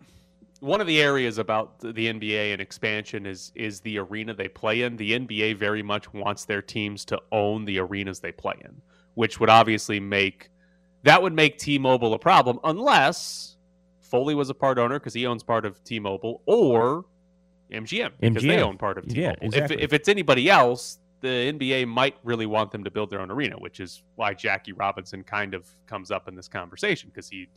One 0.65 0.81
of 0.81 0.87
the 0.87 0.99
areas 0.99 1.37
about 1.37 1.79
the 1.81 1.93
NBA 1.93 2.53
and 2.53 2.61
expansion 2.61 3.27
is 3.27 3.53
is 3.55 3.81
the 3.81 3.99
arena 3.99 4.33
they 4.33 4.49
play 4.49 4.81
in. 4.81 4.97
The 4.97 5.13
NBA 5.13 5.57
very 5.59 5.83
much 5.83 6.11
wants 6.15 6.47
their 6.47 6.63
teams 6.63 7.05
to 7.07 7.21
own 7.31 7.67
the 7.67 7.79
arenas 7.81 8.21
they 8.21 8.33
play 8.33 8.55
in, 8.65 8.81
which 9.13 9.39
would 9.41 9.51
obviously 9.51 10.01
make 10.01 10.51
that 11.03 11.23
would 11.23 11.35
make 11.35 11.59
T-Mobile 11.59 12.15
a 12.15 12.19
problem 12.19 12.59
unless 12.65 13.59
Foley 14.01 14.35
was 14.35 14.49
a 14.49 14.55
part 14.55 14.79
owner 14.79 14.99
because 14.99 15.13
he 15.13 15.27
owns 15.27 15.43
part 15.43 15.67
of 15.67 15.85
T-Mobile 15.85 16.41
or 16.47 17.05
MGM 17.71 18.13
because 18.19 18.43
they 18.43 18.63
own 18.63 18.79
part 18.79 18.97
of 18.97 19.07
T-Mobile. 19.07 19.37
exactly. 19.43 19.77
If 19.77 19.83
if 19.83 19.93
it's 19.93 20.09
anybody 20.09 20.49
else, 20.49 20.99
the 21.21 21.53
NBA 21.53 21.89
might 21.89 22.17
really 22.25 22.47
want 22.47 22.71
them 22.71 22.85
to 22.85 22.91
build 22.91 23.11
their 23.11 23.21
own 23.21 23.31
arena, 23.31 23.57
which 23.59 23.81
is 23.81 24.03
why 24.15 24.33
Jackie 24.33 24.73
Robinson 24.73 25.25
kind 25.25 25.53
of 25.53 25.69
comes 25.87 26.11
up 26.11 26.27
in 26.27 26.35
this 26.35 26.49
conversation 26.49 27.11
because 27.11 27.29
he 27.29 27.49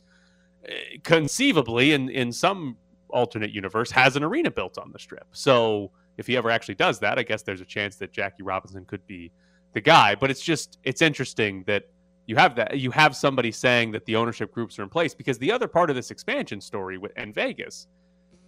eh, 0.66 0.98
conceivably 1.02 1.92
in 1.92 2.10
in 2.10 2.32
some 2.32 2.76
alternate 3.10 3.50
universe 3.50 3.90
has 3.90 4.16
an 4.16 4.22
arena 4.22 4.50
built 4.50 4.78
on 4.78 4.92
the 4.92 4.98
strip. 4.98 5.26
So 5.32 5.90
if 6.16 6.26
he 6.26 6.36
ever 6.36 6.50
actually 6.50 6.74
does 6.74 6.98
that, 7.00 7.18
I 7.18 7.22
guess 7.22 7.42
there's 7.42 7.60
a 7.60 7.66
chance 7.66 7.96
that 7.96 8.12
Jackie 8.12 8.42
Robinson 8.42 8.84
could 8.84 9.06
be 9.06 9.32
the 9.72 9.80
guy. 9.80 10.14
But 10.14 10.30
it's 10.30 10.42
just 10.42 10.78
it's 10.84 11.02
interesting 11.02 11.64
that 11.66 11.84
you 12.26 12.36
have 12.36 12.56
that 12.56 12.78
you 12.78 12.90
have 12.90 13.16
somebody 13.16 13.52
saying 13.52 13.92
that 13.92 14.04
the 14.04 14.16
ownership 14.16 14.52
groups 14.52 14.78
are 14.78 14.82
in 14.82 14.88
place 14.88 15.14
because 15.14 15.38
the 15.38 15.52
other 15.52 15.68
part 15.68 15.90
of 15.90 15.96
this 15.96 16.10
expansion 16.10 16.60
story 16.60 16.98
with 16.98 17.16
in 17.16 17.32
Vegas 17.32 17.86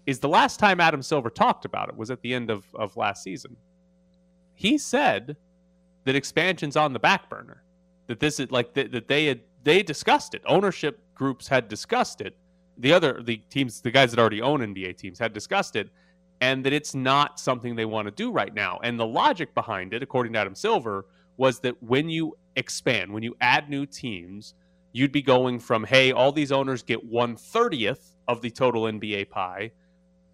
is 0.06 0.18
the 0.18 0.28
last 0.28 0.58
time 0.58 0.80
Adam 0.80 1.02
Silver 1.02 1.30
talked 1.30 1.64
about 1.64 1.88
it 1.88 1.96
was 1.96 2.10
at 2.10 2.20
the 2.22 2.34
end 2.34 2.50
of, 2.50 2.64
of 2.74 2.96
last 2.96 3.22
season. 3.22 3.56
He 4.54 4.76
said 4.76 5.36
that 6.04 6.16
expansion's 6.16 6.76
on 6.76 6.92
the 6.92 6.98
back 6.98 7.30
burner. 7.30 7.62
That 8.06 8.20
this 8.20 8.40
is 8.40 8.50
like 8.50 8.74
that, 8.74 8.92
that 8.92 9.08
they 9.08 9.26
had 9.26 9.40
they 9.62 9.82
discussed 9.82 10.34
it. 10.34 10.42
Ownership 10.46 11.00
groups 11.14 11.48
had 11.48 11.68
discussed 11.68 12.20
it. 12.20 12.36
The 12.80 12.92
other 12.92 13.22
the 13.22 13.36
teams, 13.50 13.80
the 13.80 13.90
guys 13.90 14.10
that 14.10 14.18
already 14.18 14.42
own 14.42 14.60
NBA 14.60 14.96
teams 14.96 15.18
had 15.18 15.32
discussed 15.32 15.76
it, 15.76 15.90
and 16.40 16.64
that 16.64 16.72
it's 16.72 16.94
not 16.94 17.38
something 17.38 17.76
they 17.76 17.84
want 17.84 18.06
to 18.06 18.10
do 18.10 18.32
right 18.32 18.52
now. 18.52 18.80
And 18.82 18.98
the 18.98 19.06
logic 19.06 19.54
behind 19.54 19.92
it, 19.92 20.02
according 20.02 20.32
to 20.32 20.38
Adam 20.38 20.54
Silver, 20.54 21.06
was 21.36 21.60
that 21.60 21.80
when 21.82 22.08
you 22.08 22.36
expand, 22.56 23.12
when 23.12 23.22
you 23.22 23.36
add 23.40 23.68
new 23.68 23.86
teams, 23.86 24.54
you'd 24.92 25.12
be 25.12 25.22
going 25.22 25.58
from 25.60 25.84
hey, 25.84 26.12
all 26.12 26.32
these 26.32 26.52
owners 26.52 26.82
get 26.82 27.04
one 27.04 27.36
thirtieth 27.36 28.16
of 28.28 28.40
the 28.40 28.50
total 28.50 28.82
NBA 28.82 29.30
pie. 29.30 29.70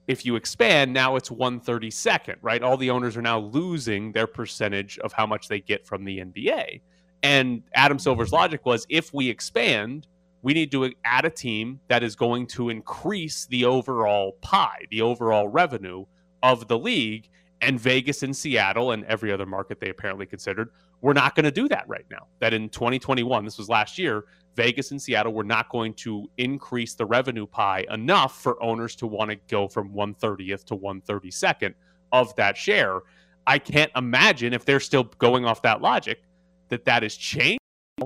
If 0.06 0.24
you 0.24 0.36
expand, 0.36 0.92
now 0.92 1.16
it's 1.16 1.30
one 1.30 1.60
thirty 1.60 1.90
second, 1.90 2.36
right? 2.42 2.62
All 2.62 2.76
the 2.76 2.90
owners 2.90 3.16
are 3.16 3.22
now 3.22 3.40
losing 3.40 4.12
their 4.12 4.26
percentage 4.28 4.98
of 5.00 5.12
how 5.12 5.26
much 5.26 5.48
they 5.48 5.60
get 5.60 5.84
from 5.84 6.04
the 6.04 6.18
NBA. 6.18 6.80
And 7.22 7.62
Adam 7.74 7.98
Silver's 7.98 8.32
logic 8.32 8.64
was 8.64 8.86
if 8.88 9.12
we 9.12 9.28
expand, 9.28 10.06
we 10.46 10.54
need 10.54 10.70
to 10.70 10.88
add 11.04 11.24
a 11.24 11.30
team 11.30 11.80
that 11.88 12.04
is 12.04 12.14
going 12.14 12.46
to 12.46 12.68
increase 12.68 13.46
the 13.46 13.64
overall 13.64 14.36
pie, 14.42 14.78
the 14.92 15.02
overall 15.02 15.48
revenue 15.48 16.04
of 16.40 16.68
the 16.68 16.78
league. 16.78 17.28
And 17.60 17.80
Vegas 17.80 18.22
and 18.22 18.36
Seattle 18.36 18.92
and 18.92 19.04
every 19.06 19.32
other 19.32 19.44
market 19.44 19.80
they 19.80 19.88
apparently 19.88 20.24
considered, 20.24 20.70
we're 21.00 21.14
not 21.14 21.34
going 21.34 21.46
to 21.46 21.50
do 21.50 21.66
that 21.70 21.88
right 21.88 22.04
now. 22.12 22.28
That 22.38 22.54
in 22.54 22.68
2021, 22.68 23.44
this 23.44 23.58
was 23.58 23.68
last 23.68 23.98
year, 23.98 24.26
Vegas 24.54 24.92
and 24.92 25.02
Seattle 25.02 25.32
were 25.32 25.42
not 25.42 25.68
going 25.68 25.94
to 25.94 26.30
increase 26.38 26.94
the 26.94 27.06
revenue 27.06 27.48
pie 27.48 27.84
enough 27.90 28.40
for 28.40 28.62
owners 28.62 28.94
to 28.96 29.08
want 29.08 29.32
to 29.32 29.36
go 29.48 29.66
from 29.66 29.92
130th 29.92 30.64
to 30.66 30.76
132nd 30.76 31.74
of 32.12 32.36
that 32.36 32.56
share. 32.56 33.00
I 33.48 33.58
can't 33.58 33.90
imagine 33.96 34.52
if 34.52 34.64
they're 34.64 34.78
still 34.78 35.10
going 35.18 35.44
off 35.44 35.62
that 35.62 35.80
logic 35.82 36.22
that 36.68 36.84
that 36.84 37.02
has 37.02 37.16
changed. 37.16 37.58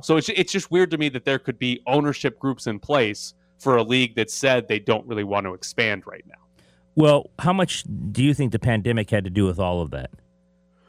So 0.03 0.17
it's 0.17 0.29
it's 0.31 0.53
just 0.53 0.71
weird 0.71 0.91
to 0.93 0.99
me 0.99 1.09
that 1.11 1.25
there 1.25 1.39
could 1.39 1.59
be 1.59 1.83
ownership 1.87 2.39
groups 2.39 2.67
in 2.67 2.79
place 2.79 3.35
for 3.59 3.77
a 3.77 3.83
league 3.83 4.15
that 4.17 4.31
said 4.31 4.69
they 4.69 4.79
don't 4.79 5.07
really 5.07 5.25
want 5.25 5.47
to 5.47 5.55
expand 5.55 6.05
right 6.07 6.25
now. 6.27 6.35
Well, 6.95 7.31
how 7.39 7.53
much 7.53 7.85
do 8.13 8.23
you 8.23 8.35
think 8.35 8.53
the 8.53 8.59
pandemic 8.59 9.11
had 9.11 9.25
to 9.25 9.31
do 9.31 9.47
with 9.47 9.59
all 9.59 9.81
of 9.81 9.91
that? 9.91 10.11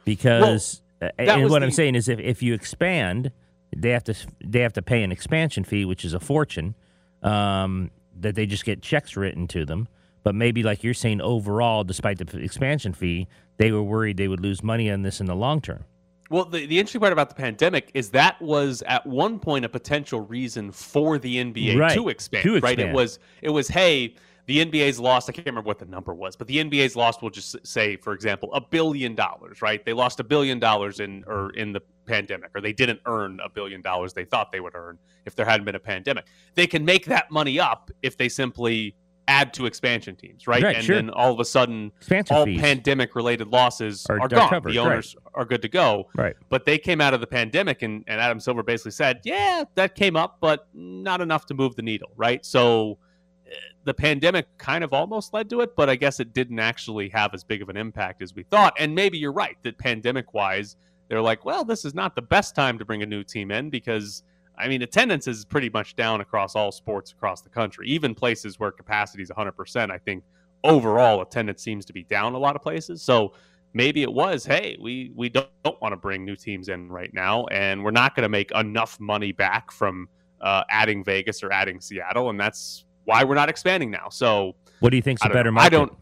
Because 0.04 0.82
well, 1.00 1.10
uh, 1.18 1.22
and 1.22 1.50
what 1.50 1.60
the, 1.60 1.66
I'm 1.66 1.70
saying 1.70 1.94
is, 1.94 2.08
if, 2.08 2.18
if 2.18 2.42
you 2.42 2.54
expand, 2.54 3.30
they 3.74 3.90
have 3.90 4.04
to 4.04 4.14
they 4.44 4.60
have 4.60 4.72
to 4.74 4.82
pay 4.82 5.02
an 5.02 5.12
expansion 5.12 5.64
fee, 5.64 5.84
which 5.84 6.04
is 6.04 6.14
a 6.14 6.20
fortune. 6.20 6.74
Um, 7.22 7.90
that 8.18 8.34
they 8.34 8.46
just 8.46 8.64
get 8.64 8.82
checks 8.82 9.16
written 9.16 9.46
to 9.48 9.64
them. 9.64 9.88
But 10.24 10.34
maybe, 10.34 10.62
like 10.62 10.84
you're 10.84 10.94
saying, 10.94 11.20
overall, 11.20 11.84
despite 11.84 12.18
the 12.18 12.38
expansion 12.38 12.92
fee, 12.92 13.26
they 13.56 13.72
were 13.72 13.82
worried 13.82 14.16
they 14.16 14.28
would 14.28 14.40
lose 14.40 14.62
money 14.62 14.90
on 14.90 15.02
this 15.02 15.20
in 15.20 15.26
the 15.26 15.34
long 15.34 15.60
term. 15.60 15.84
Well, 16.32 16.46
the, 16.46 16.64
the 16.64 16.78
interesting 16.78 17.02
part 17.02 17.12
about 17.12 17.28
the 17.28 17.34
pandemic 17.34 17.90
is 17.92 18.08
that 18.10 18.40
was 18.40 18.82
at 18.86 19.06
one 19.06 19.38
point 19.38 19.66
a 19.66 19.68
potential 19.68 20.22
reason 20.22 20.72
for 20.72 21.18
the 21.18 21.36
NBA 21.36 21.78
right. 21.78 21.94
to 21.94 22.08
expand. 22.08 22.44
To 22.44 22.58
right? 22.60 22.78
It 22.78 22.90
was 22.90 23.18
it 23.42 23.50
was 23.50 23.68
hey, 23.68 24.16
the 24.46 24.64
NBA's 24.64 24.98
lost. 24.98 25.28
I 25.28 25.32
can't 25.32 25.46
remember 25.46 25.68
what 25.68 25.78
the 25.78 25.84
number 25.84 26.14
was, 26.14 26.34
but 26.34 26.46
the 26.46 26.56
NBA's 26.56 26.96
lost. 26.96 27.20
We'll 27.20 27.30
just 27.30 27.54
say, 27.66 27.96
for 27.96 28.14
example, 28.14 28.52
a 28.54 28.62
billion 28.62 29.14
dollars. 29.14 29.60
Right? 29.60 29.84
They 29.84 29.92
lost 29.92 30.20
a 30.20 30.24
billion 30.24 30.58
dollars 30.58 31.00
in 31.00 31.22
or 31.26 31.50
in 31.50 31.74
the 31.74 31.82
pandemic, 32.06 32.50
or 32.54 32.62
they 32.62 32.72
didn't 32.72 33.00
earn 33.04 33.38
a 33.44 33.50
billion 33.50 33.82
dollars 33.82 34.14
they 34.14 34.24
thought 34.24 34.52
they 34.52 34.60
would 34.60 34.74
earn 34.74 34.98
if 35.26 35.36
there 35.36 35.44
hadn't 35.44 35.66
been 35.66 35.74
a 35.74 35.80
pandemic. 35.80 36.24
They 36.54 36.66
can 36.66 36.82
make 36.82 37.04
that 37.06 37.30
money 37.30 37.60
up 37.60 37.90
if 38.00 38.16
they 38.16 38.30
simply 38.30 38.96
add 39.32 39.54
to 39.54 39.64
expansion 39.64 40.14
teams, 40.14 40.46
right? 40.46 40.62
right 40.62 40.76
and 40.76 40.84
sure. 40.84 40.96
then 40.96 41.08
all 41.08 41.32
of 41.32 41.40
a 41.40 41.44
sudden, 41.44 41.90
expansion 41.96 42.36
all 42.36 42.44
pandemic 42.44 43.14
related 43.16 43.48
losses 43.48 44.06
are, 44.10 44.20
are 44.20 44.28
gone. 44.28 44.50
Covered, 44.50 44.72
the 44.72 44.78
owners 44.78 45.16
right. 45.16 45.40
are 45.40 45.44
good 45.46 45.62
to 45.62 45.68
go. 45.68 46.08
Right. 46.14 46.36
But 46.50 46.66
they 46.66 46.76
came 46.76 47.00
out 47.00 47.14
of 47.14 47.20
the 47.20 47.26
pandemic, 47.26 47.80
and, 47.80 48.04
and 48.06 48.20
Adam 48.20 48.40
Silver 48.40 48.62
basically 48.62 48.90
said, 48.90 49.20
yeah, 49.24 49.64
that 49.74 49.94
came 49.94 50.16
up, 50.16 50.36
but 50.40 50.68
not 50.74 51.22
enough 51.22 51.46
to 51.46 51.54
move 51.54 51.74
the 51.76 51.82
needle, 51.82 52.10
right? 52.16 52.44
So 52.44 52.98
eh, 53.46 53.54
the 53.84 53.94
pandemic 53.94 54.46
kind 54.58 54.84
of 54.84 54.92
almost 54.92 55.32
led 55.32 55.48
to 55.50 55.62
it, 55.62 55.74
but 55.74 55.88
I 55.88 55.96
guess 55.96 56.20
it 56.20 56.34
didn't 56.34 56.58
actually 56.58 57.08
have 57.08 57.32
as 57.32 57.42
big 57.42 57.62
of 57.62 57.70
an 57.70 57.76
impact 57.78 58.20
as 58.20 58.34
we 58.34 58.42
thought. 58.42 58.74
And 58.78 58.94
maybe 58.94 59.16
you're 59.16 59.32
right 59.32 59.56
that 59.62 59.78
pandemic 59.78 60.34
wise, 60.34 60.76
they're 61.08 61.22
like, 61.22 61.44
well, 61.44 61.64
this 61.64 61.86
is 61.86 61.94
not 61.94 62.14
the 62.14 62.22
best 62.22 62.54
time 62.54 62.78
to 62.78 62.84
bring 62.84 63.02
a 63.02 63.06
new 63.06 63.24
team 63.24 63.50
in 63.50 63.70
because 63.70 64.24
I 64.56 64.68
mean, 64.68 64.82
attendance 64.82 65.26
is 65.26 65.44
pretty 65.44 65.70
much 65.70 65.96
down 65.96 66.20
across 66.20 66.54
all 66.54 66.72
sports 66.72 67.12
across 67.12 67.40
the 67.42 67.48
country, 67.48 67.88
even 67.88 68.14
places 68.14 68.58
where 68.58 68.70
capacity 68.70 69.22
is 69.22 69.30
100%. 69.30 69.90
I 69.90 69.98
think 69.98 70.24
overall 70.64 71.22
attendance 71.22 71.62
seems 71.62 71.84
to 71.86 71.92
be 71.92 72.04
down 72.04 72.34
a 72.34 72.38
lot 72.38 72.54
of 72.54 72.62
places. 72.62 73.02
So 73.02 73.32
maybe 73.72 74.02
it 74.02 74.12
was, 74.12 74.44
hey, 74.44 74.76
we, 74.80 75.10
we 75.14 75.28
don't, 75.28 75.48
don't 75.64 75.80
want 75.80 75.92
to 75.92 75.96
bring 75.96 76.24
new 76.24 76.36
teams 76.36 76.68
in 76.68 76.88
right 76.88 77.12
now, 77.12 77.46
and 77.46 77.82
we're 77.82 77.90
not 77.90 78.14
going 78.14 78.24
to 78.24 78.28
make 78.28 78.50
enough 78.52 79.00
money 79.00 79.32
back 79.32 79.70
from 79.72 80.08
uh, 80.40 80.64
adding 80.70 81.02
Vegas 81.02 81.42
or 81.42 81.52
adding 81.52 81.80
Seattle, 81.80 82.30
and 82.30 82.38
that's 82.38 82.84
why 83.04 83.24
we're 83.24 83.34
not 83.34 83.48
expanding 83.48 83.90
now. 83.90 84.08
So, 84.08 84.54
what 84.80 84.90
do 84.90 84.96
you 84.96 85.02
think's 85.02 85.24
a 85.24 85.28
better 85.28 85.50
know. 85.50 85.54
market? 85.54 85.66
I 85.66 85.78
don't. 85.78 85.96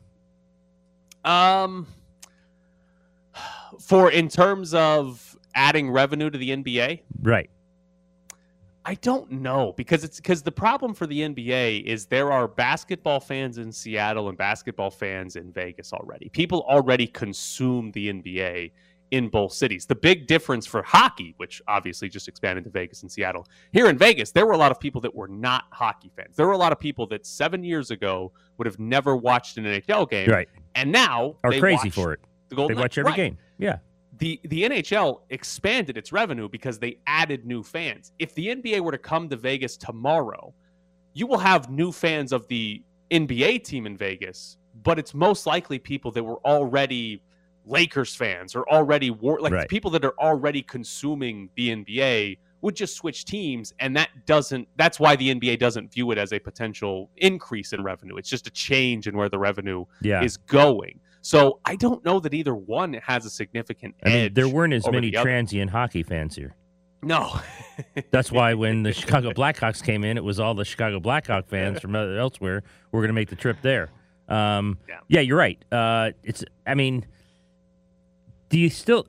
Um, 1.23 1.87
for 3.81 4.11
in 4.11 4.29
terms 4.29 4.75
of 4.75 5.37
adding 5.55 5.91
revenue 5.91 6.31
to 6.31 6.39
the 6.39 6.51
NBA, 6.51 7.03
right? 7.23 7.51
I 8.85 8.95
don't 8.95 9.31
know 9.31 9.75
because 9.77 10.05
it's 10.05 10.17
because 10.17 10.43
the 10.43 10.53
problem 10.53 10.95
for 10.95 11.07
the 11.07 11.21
NBA 11.21 11.85
is 11.85 12.07
there 12.07 12.33
are 12.33 12.49
basketball 12.49 13.21
fans 13.21 13.59
in 13.59 13.71
Seattle 13.71 14.29
and 14.29 14.39
basketball 14.39 14.91
fans 14.91 15.37
in 15.37 15.53
Vegas 15.53 15.93
already. 15.93 16.31
People 16.31 16.65
already 16.69 17.07
consume 17.07 17.93
the 17.93 18.11
NBA 18.11 18.73
in 19.11 19.29
both 19.29 19.53
cities. 19.53 19.85
The 19.87 19.95
big 19.95 20.27
difference 20.27 20.67
for 20.67 20.83
hockey, 20.83 21.35
which 21.37 21.61
obviously 21.69 22.09
just 22.09 22.27
expanded 22.27 22.65
to 22.65 22.71
Vegas 22.71 23.03
and 23.03 23.13
Seattle, 23.13 23.47
here 23.73 23.89
in 23.89 23.99
Vegas, 23.99 24.31
there 24.31 24.47
were 24.47 24.53
a 24.53 24.59
lot 24.59 24.71
of 24.71 24.81
people 24.81 25.01
that 25.03 25.15
were 25.15 25.29
not 25.29 25.65
hockey 25.71 26.11
fans. 26.17 26.37
There 26.37 26.47
were 26.47 26.53
a 26.53 26.59
lot 26.59 26.73
of 26.73 26.79
people 26.79 27.07
that 27.09 27.27
seven 27.27 27.63
years 27.63 27.91
ago 27.91 28.33
would 28.57 28.67
have 28.67 28.79
never 28.79 29.15
watched 29.15 29.59
an 29.59 29.65
NHL 29.65 30.09
game, 30.09 30.31
right? 30.31 30.49
And 30.75 30.91
now 30.91 31.37
are 31.45 31.53
crazy 31.53 31.91
for 31.91 32.13
it. 32.13 32.21
The 32.49 32.57
Golden 32.57 32.77
they 32.77 32.83
watch 32.83 32.97
every 32.97 33.11
right. 33.11 33.17
game. 33.17 33.39
Yeah 33.59 33.79
the 34.21 34.39
the 34.45 34.63
NHL 34.65 35.23
expanded 35.31 35.97
its 35.97 36.13
revenue 36.13 36.49
because 36.49 36.79
they 36.79 36.99
added 37.07 37.45
new 37.45 37.63
fans. 37.63 38.13
If 38.19 38.35
the 38.35 38.49
NBA 38.49 38.81
were 38.81 38.93
to 38.93 38.99
come 38.99 39.29
to 39.31 39.37
Vegas 39.37 39.77
tomorrow, 39.77 40.55
you 41.15 41.27
will 41.27 41.39
have 41.39 41.71
new 41.71 41.91
fans 41.91 42.33
of 42.33 42.47
the 42.49 42.83
NBA 43.11 43.65
team 43.65 43.87
in 43.87 43.97
Vegas, 43.97 44.59
but 44.83 44.99
it's 44.99 45.15
most 45.15 45.47
likely 45.47 45.79
people 45.79 46.13
that 46.13 46.23
were 46.23 46.39
already 46.47 47.23
Lakers 47.65 48.15
fans 48.15 48.55
or 48.55 48.69
already 48.71 49.11
war 49.11 49.41
like 49.41 49.53
right. 49.53 49.69
people 49.69 49.91
that 49.93 50.05
are 50.05 50.15
already 50.19 50.63
consuming 50.63 51.49
the 51.57 51.71
NBA 51.71 52.39
would 52.63 52.77
just 52.77 52.97
switch 52.97 53.25
teams 53.25 53.73
and 53.81 53.97
that 53.97 54.11
doesn't 54.27 54.69
that's 54.77 55.01
why 55.01 55.17
the 55.17 55.35
NBA 55.35 55.59
doesn't 55.59 55.93
view 55.93 56.11
it 56.11 56.19
as 56.19 56.33
a 56.33 56.39
potential 56.39 57.11
increase 57.17 57.73
in 57.73 57.83
revenue. 57.83 58.17
It's 58.17 58.29
just 58.29 58.47
a 58.47 58.51
change 58.51 59.07
in 59.07 59.17
where 59.17 59.31
the 59.31 59.39
revenue 59.39 59.87
yeah. 60.03 60.23
is 60.23 60.37
going. 60.37 61.01
So 61.23 61.61
I 61.65 61.77
don't 61.77 62.05
know 62.05 62.19
that 62.21 62.33
either 62.33 62.55
one 62.55 62.95
has 62.95 63.27
a 63.27 63.31
significant 63.31 63.95
I 64.05 64.09
mean, 64.09 64.35
there 64.35 64.49
weren't 64.49 64.73
as 64.73 64.91
many 64.91 65.11
the 65.11 65.23
transient 65.23 65.71
hockey 65.71 66.03
fans 66.03 66.35
here. 66.35 66.57
No. 67.03 67.39
That's 68.11 68.31
why 68.31 68.55
when 68.55 68.83
the 68.83 68.93
Chicago 68.95 69.33
Blackhawks 69.33 69.83
came 69.83 70.05
in, 70.05 70.17
it 70.17 70.25
was 70.25 70.39
all 70.41 70.55
the 70.55 70.65
Chicago 70.65 71.01
Blackhawk 71.01 71.49
fans 71.49 71.81
from 71.81 71.95
elsewhere 71.97 72.63
who 72.91 72.97
were 72.97 73.03
going 73.03 73.09
to 73.09 73.15
make 73.15 73.31
the 73.31 73.37
trip 73.37 73.59
there. 73.63 73.91
Um, 74.29 74.79
yeah. 74.89 75.01
yeah, 75.09 75.21
you're 75.21 75.39
right. 75.39 75.63
Uh, 75.73 76.13
it's. 76.23 76.45
I 76.67 76.75
mean, 76.75 77.05
do 78.49 78.59
you 78.59 78.71
still 78.71 79.07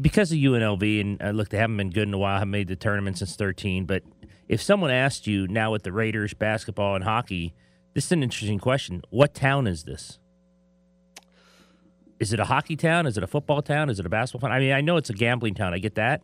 because 0.00 0.32
of 0.32 0.38
UNLV 0.38 1.00
and 1.00 1.22
uh, 1.22 1.30
look, 1.30 1.48
they 1.48 1.58
haven't 1.58 1.76
been 1.76 1.90
good 1.90 2.08
in 2.08 2.14
a 2.14 2.18
while. 2.18 2.34
Haven't 2.34 2.50
made 2.50 2.68
the 2.68 2.76
tournament 2.76 3.18
since 3.18 3.36
13. 3.36 3.86
But 3.86 4.02
if 4.48 4.60
someone 4.60 4.90
asked 4.90 5.26
you 5.26 5.46
now 5.46 5.72
with 5.72 5.84
the 5.84 5.92
Raiders 5.92 6.34
basketball 6.34 6.96
and 6.96 7.04
hockey, 7.04 7.54
this 7.94 8.06
is 8.06 8.12
an 8.12 8.22
interesting 8.22 8.58
question. 8.58 9.02
What 9.10 9.34
town 9.34 9.66
is 9.66 9.84
this? 9.84 10.18
Is 12.20 12.32
it 12.32 12.40
a 12.40 12.44
hockey 12.44 12.76
town? 12.76 13.06
Is 13.06 13.16
it 13.16 13.22
a 13.22 13.26
football 13.26 13.62
town? 13.62 13.90
Is 13.90 14.00
it 14.00 14.06
a 14.06 14.08
basketball 14.08 14.48
town? 14.48 14.56
I 14.56 14.60
mean, 14.60 14.72
I 14.72 14.80
know 14.80 14.96
it's 14.96 15.10
a 15.10 15.14
gambling 15.14 15.54
town. 15.54 15.72
I 15.72 15.78
get 15.78 15.94
that. 15.94 16.22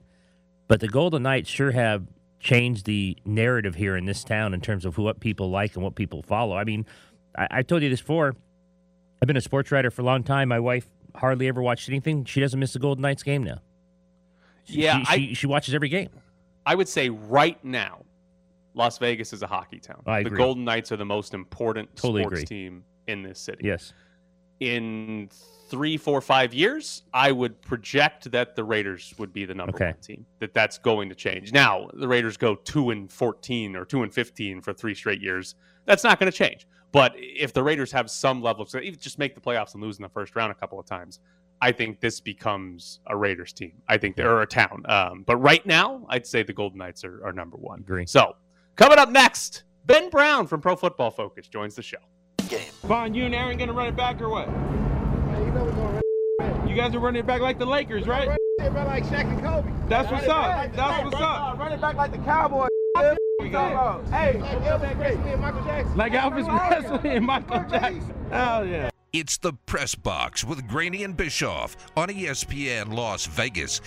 But 0.67 0.81
the 0.81 0.89
Golden 0.89 1.23
Knights 1.23 1.49
sure 1.49 1.71
have 1.73 2.07
changed 2.41 2.87
the 2.87 3.17
narrative 3.25 3.75
here 3.75 3.97
in 3.97 4.05
this 4.05 4.25
town 4.25 4.55
in 4.55 4.61
terms 4.61 4.85
of 4.85 4.99
what 4.99 5.21
people 5.21 5.51
like 5.51 5.75
and 5.75 5.85
what 5.85 5.95
people 5.95 6.23
follow. 6.23 6.57
I 6.57 6.65
mean, 6.65 6.87
I, 7.37 7.49
I 7.51 7.63
told 7.63 7.83
you 7.83 7.91
this 7.91 8.01
before. 8.01 8.35
I've 9.23 9.27
been 9.27 9.37
a 9.37 9.43
sports 9.43 9.71
writer 9.73 9.91
for 9.91 10.03
a 10.03 10.05
long 10.05 10.23
time. 10.23 10.49
My 10.49 10.61
wife 10.61 10.87
hardly 11.15 11.49
ever 11.49 11.63
watched 11.63 11.89
anything. 11.89 12.25
She 12.25 12.41
doesn't 12.41 12.59
miss 12.59 12.75
a 12.75 12.79
Golden 12.79 13.03
Knights 13.03 13.23
game 13.23 13.43
now. 13.43 13.61
Yeah, 14.67 15.05
she, 15.05 15.29
she, 15.29 15.35
she, 15.35 15.47
watches 15.47 15.75
every 15.75 15.91
game. 15.91 16.09
I 16.65 16.75
would 16.75 16.89
say 16.89 17.11
right 17.11 17.63
now, 17.63 18.03
Las 18.75 18.99
Vegas 18.99 19.33
is 19.33 19.43
a 19.43 19.47
hockey 19.47 19.79
town. 19.79 20.03
I 20.07 20.23
the 20.23 20.29
agree. 20.29 20.39
Golden 20.39 20.65
Knights 20.65 20.91
are 20.91 20.97
the 20.97 21.05
most 21.05 21.35
important 21.35 21.95
totally 21.97 22.23
sports 22.23 22.43
agree. 22.43 22.47
team 22.47 22.85
in 23.07 23.23
this 23.23 23.39
city. 23.39 23.61
Yes. 23.65 23.93
In 24.61 25.29
three, 25.69 25.97
four, 25.97 26.21
five 26.21 26.53
years, 26.55 27.03
I 27.13 27.33
would 27.33 27.61
project 27.63 28.31
that 28.33 28.55
the 28.57 28.65
Raiders 28.65 29.15
would 29.19 29.33
be 29.33 29.45
the 29.45 29.55
number 29.55 29.75
Okay. 29.75 29.87
one 29.87 30.01
team. 30.01 30.27
That 30.41 30.55
that's 30.55 30.79
going 30.79 31.09
to 31.09 31.15
change. 31.15 31.53
Now 31.53 31.89
the 31.95 32.07
Raiders 32.09 32.37
go 32.37 32.55
two 32.55 32.91
and 32.91 33.11
fourteen 33.11 33.75
or 33.77 33.85
two 33.85 34.03
and 34.03 34.13
fifteen 34.13 34.61
for 34.61 34.73
three 34.73 34.95
straight 34.95 35.21
years. 35.21 35.55
That's 35.87 36.05
not 36.05 36.19
going 36.19 36.31
to 36.31 36.37
change. 36.37 36.67
But 36.93 37.13
if 37.17 37.53
the 37.53 37.63
Raiders 37.63 37.91
have 37.93 38.09
some 38.11 38.41
level 38.41 38.63
of 38.63 38.75
even 38.83 38.99
just 39.01 39.19
make 39.19 39.35
the 39.35 39.41
playoffs 39.41 39.75
and 39.75 39.83
lose 39.83 39.99
in 39.99 40.03
the 40.03 40.09
first 40.09 40.37
round 40.37 40.53
a 40.53 40.55
couple 40.55 40.79
of 40.79 40.87
times, 40.87 41.19
I 41.61 41.73
think 41.73 41.99
this 41.99 42.21
becomes 42.21 43.01
a 43.09 43.17
Raiders 43.17 43.53
team. 43.53 43.73
I 43.89 43.99
think 43.99 44.15
they're 44.17 44.43
a 44.43 44.47
town. 44.47 44.83
Um, 44.89 45.25
but 45.27 45.37
right 45.39 45.65
now, 45.67 46.07
I'd 46.09 46.27
say 46.27 46.43
the 46.45 46.53
Golden 46.53 46.79
Knights 46.79 47.05
are, 47.05 47.25
are 47.27 47.33
number 47.33 47.57
one. 47.57 47.81
Agree. 47.81 48.07
So 48.07 48.37
coming 48.77 48.99
up 48.99 49.09
next, 49.11 49.65
Ben 49.87 50.09
Brown 50.09 50.47
from 50.47 50.61
Pro 50.61 50.77
Football 50.77 51.11
Focus 51.11 51.49
joins 51.49 51.75
the 51.75 51.83
show. 51.83 51.99
Fine, 52.87 53.15
you 53.15 53.25
and 53.25 53.35
Aaron 53.35 53.57
gonna 53.59 53.73
run 53.73 53.87
it 53.89 53.97
back 53.97 54.21
or 54.21 54.29
what? 54.29 54.49
You 56.75 56.81
guys 56.81 56.93
are 56.93 56.99
running 56.99 57.21
it 57.21 57.27
back 57.27 57.41
like 57.41 57.61
the 57.61 57.67
Lakers, 57.67 58.09
right? 58.09 58.27
like 58.59 59.05
Shaq 59.05 59.31
and 59.31 59.41
Kobe. 59.41 59.71
That's 59.89 60.11
what's 60.11 60.27
up. 60.27 60.73
That's 60.73 61.05
what's 61.05 61.23
up. 61.23 61.57
Run 61.57 61.71
it 61.71 61.81
back 61.81 61.95
like 61.95 62.11
the 62.11 62.19
Cowboys. 62.19 62.69
We 63.39 63.49
got 63.49 64.01
it. 64.01 64.09
Hey, 64.09 64.41
like 64.41 64.59
Elvis 64.65 64.97
Presley 64.97 65.31
and 65.31 65.41
Michael 65.41 65.63
Jackson. 65.63 65.97
Like 65.97 66.13
Elvis 66.15 66.69
Presley 66.69 67.11
and 67.11 67.27
Michael 67.27 67.65
Jackson. 67.71 68.15
Hell 68.29 68.67
yeah. 68.67 68.91
It's 69.13 69.37
the 69.39 69.53
Press 69.53 69.95
Box 69.95 70.43
with 70.45 70.67
Graney 70.67 71.05
and 71.05 71.17
Bischoff 71.17 71.77
on 71.97 72.09
ESPN 72.09 72.93
Las 72.93 73.27
Vegas. 73.27 73.81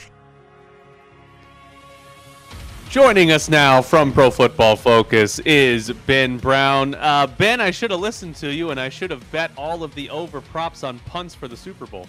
Joining 2.89 3.31
us 3.31 3.49
now 3.49 3.81
from 3.81 4.13
Pro 4.13 4.31
Football 4.31 4.77
Focus 4.77 5.39
is 5.39 5.91
Ben 5.91 6.37
Brown. 6.37 6.95
Uh, 6.95 7.27
ben, 7.27 7.59
I 7.59 7.69
should 7.71 7.91
have 7.91 7.99
listened 7.99 8.37
to 8.37 8.53
you, 8.53 8.71
and 8.71 8.79
I 8.79 8.87
should 8.87 9.11
have 9.11 9.29
bet 9.29 9.51
all 9.57 9.83
of 9.83 9.93
the 9.93 10.09
over 10.09 10.39
props 10.39 10.85
on 10.85 10.99
punts 10.99 11.35
for 11.35 11.49
the 11.49 11.57
Super 11.57 11.85
Bowl. 11.85 12.07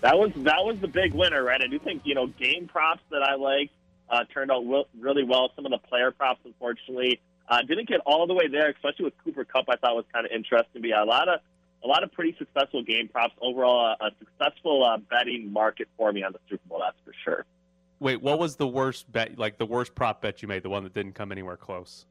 That 0.00 0.18
was 0.18 0.32
that 0.36 0.64
was 0.64 0.78
the 0.80 0.88
big 0.88 1.14
winner, 1.14 1.42
right? 1.42 1.60
I 1.62 1.68
do 1.68 1.78
think 1.78 2.02
you 2.04 2.14
know 2.14 2.26
game 2.26 2.68
props 2.68 3.02
that 3.10 3.22
I 3.22 3.36
like 3.36 3.70
uh, 4.08 4.24
turned 4.32 4.50
out 4.50 4.64
really 4.98 5.24
well. 5.24 5.50
Some 5.54 5.64
of 5.66 5.72
the 5.72 5.78
player 5.78 6.10
props, 6.10 6.40
unfortunately, 6.44 7.20
uh, 7.48 7.62
didn't 7.62 7.88
get 7.88 8.00
all 8.06 8.26
the 8.26 8.34
way 8.34 8.48
there. 8.48 8.70
Especially 8.70 9.04
with 9.06 9.14
Cooper 9.24 9.44
Kupp, 9.44 9.66
I 9.68 9.76
thought 9.76 9.94
was 9.94 10.04
kind 10.12 10.26
of 10.26 10.32
interesting. 10.32 10.82
But 10.82 10.88
yeah, 10.88 11.02
a 11.02 11.06
lot 11.06 11.28
of 11.28 11.40
a 11.84 11.86
lot 11.86 12.02
of 12.02 12.12
pretty 12.12 12.36
successful 12.38 12.82
game 12.82 13.08
props. 13.08 13.34
Overall, 13.40 13.96
a, 14.00 14.06
a 14.06 14.10
successful 14.18 14.84
uh, 14.84 14.98
betting 14.98 15.52
market 15.52 15.88
for 15.96 16.12
me 16.12 16.22
on 16.22 16.32
the 16.32 16.40
Super 16.48 16.68
Bowl. 16.68 16.80
That's 16.80 16.96
for 17.04 17.14
sure. 17.24 17.44
Wait, 18.00 18.20
what 18.20 18.38
was 18.38 18.56
the 18.56 18.66
worst 18.66 19.10
bet? 19.12 19.38
Like 19.38 19.58
the 19.58 19.66
worst 19.66 19.94
prop 19.94 20.20
bet 20.20 20.42
you 20.42 20.48
made? 20.48 20.64
The 20.64 20.70
one 20.70 20.82
that 20.84 20.94
didn't 20.94 21.12
come 21.12 21.30
anywhere 21.30 21.56
close? 21.56 22.06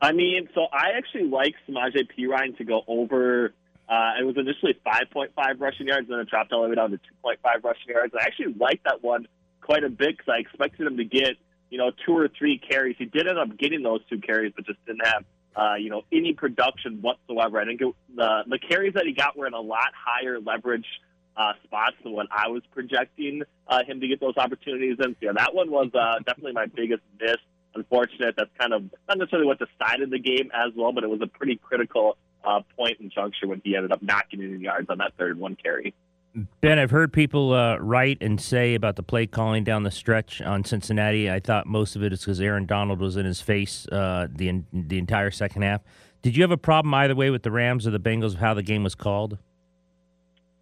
I 0.00 0.12
mean, 0.12 0.48
so 0.54 0.66
I 0.72 0.90
actually 0.96 1.28
like 1.28 1.54
Samaje 1.68 2.08
Perine 2.16 2.56
to 2.58 2.64
go 2.64 2.82
over. 2.86 3.52
Uh, 3.88 4.12
it 4.20 4.24
was 4.24 4.36
initially 4.36 4.78
5.5 4.86 5.28
rushing 5.60 5.86
yards, 5.86 6.08
then 6.08 6.18
it 6.18 6.28
dropped 6.28 6.52
all 6.52 6.62
the 6.62 6.68
way 6.68 6.74
down 6.74 6.90
to 6.92 7.00
2.5 7.24 7.64
rushing 7.64 7.88
yards. 7.88 8.14
I 8.18 8.24
actually 8.24 8.54
liked 8.54 8.84
that 8.84 9.02
one 9.02 9.26
quite 9.60 9.84
a 9.84 9.88
bit 9.88 10.16
because 10.16 10.32
I 10.34 10.38
expected 10.38 10.86
him 10.86 10.96
to 10.96 11.04
get, 11.04 11.36
you 11.70 11.78
know, 11.78 11.90
two 12.06 12.16
or 12.16 12.28
three 12.28 12.58
carries. 12.58 12.96
He 12.98 13.06
did 13.06 13.26
end 13.26 13.38
up 13.38 13.56
getting 13.58 13.82
those 13.82 14.00
two 14.08 14.18
carries, 14.18 14.52
but 14.54 14.66
just 14.66 14.84
didn't 14.86 15.06
have, 15.06 15.24
uh, 15.56 15.74
you 15.74 15.90
know, 15.90 16.02
any 16.12 16.32
production 16.32 17.02
whatsoever. 17.02 17.60
I 17.60 17.64
think 17.64 17.80
it, 17.80 17.94
the 18.14 18.42
the 18.46 18.58
carries 18.58 18.94
that 18.94 19.04
he 19.04 19.12
got 19.12 19.36
were 19.36 19.46
in 19.46 19.54
a 19.54 19.60
lot 19.60 19.90
higher 19.94 20.40
leverage 20.40 20.86
uh, 21.36 21.52
spots 21.64 21.96
than 22.02 22.12
what 22.12 22.26
I 22.30 22.48
was 22.48 22.62
projecting 22.72 23.42
uh, 23.68 23.84
him 23.84 24.00
to 24.00 24.08
get 24.08 24.20
those 24.20 24.36
opportunities 24.36 24.96
in. 25.00 25.12
So 25.12 25.18
yeah, 25.20 25.32
that 25.36 25.54
one 25.54 25.70
was 25.70 25.90
uh, 25.94 26.18
definitely 26.24 26.52
my 26.52 26.66
biggest 26.66 27.02
miss. 27.20 27.36
Unfortunate. 27.74 28.34
That's 28.36 28.50
kind 28.58 28.74
of 28.74 28.82
not 29.08 29.16
necessarily 29.16 29.46
what 29.46 29.58
decided 29.58 30.10
the 30.10 30.18
game 30.18 30.50
as 30.52 30.72
well, 30.76 30.92
but 30.92 31.04
it 31.04 31.10
was 31.10 31.22
a 31.22 31.26
pretty 31.26 31.56
critical 31.56 32.18
uh, 32.44 32.60
point 32.76 32.98
and 33.00 33.10
juncture 33.10 33.46
when 33.46 33.60
he 33.64 33.76
ended 33.76 33.92
up 33.92 34.02
not 34.02 34.30
getting 34.30 34.52
any 34.54 34.62
yards 34.62 34.88
on 34.90 34.98
that 34.98 35.12
third 35.18 35.38
one 35.38 35.56
carry. 35.56 35.94
Ben, 36.62 36.78
I've 36.78 36.90
heard 36.90 37.12
people 37.12 37.52
uh, 37.52 37.76
write 37.76 38.18
and 38.22 38.40
say 38.40 38.74
about 38.74 38.96
the 38.96 39.02
play 39.02 39.26
calling 39.26 39.64
down 39.64 39.82
the 39.82 39.90
stretch 39.90 40.40
on 40.40 40.64
Cincinnati. 40.64 41.30
I 41.30 41.40
thought 41.40 41.66
most 41.66 41.94
of 41.94 42.02
it 42.02 42.12
is 42.12 42.20
because 42.20 42.40
Aaron 42.40 42.64
Donald 42.64 43.00
was 43.00 43.18
in 43.18 43.26
his 43.26 43.42
face 43.42 43.86
uh, 43.92 44.28
the 44.34 44.62
the 44.72 44.98
entire 44.98 45.30
second 45.30 45.62
half. 45.62 45.82
Did 46.22 46.36
you 46.36 46.42
have 46.42 46.50
a 46.50 46.56
problem 46.56 46.94
either 46.94 47.14
way 47.14 47.30
with 47.30 47.42
the 47.42 47.50
Rams 47.50 47.86
or 47.86 47.90
the 47.90 48.00
Bengals 48.00 48.34
of 48.34 48.38
how 48.38 48.54
the 48.54 48.62
game 48.62 48.82
was 48.82 48.94
called? 48.94 49.36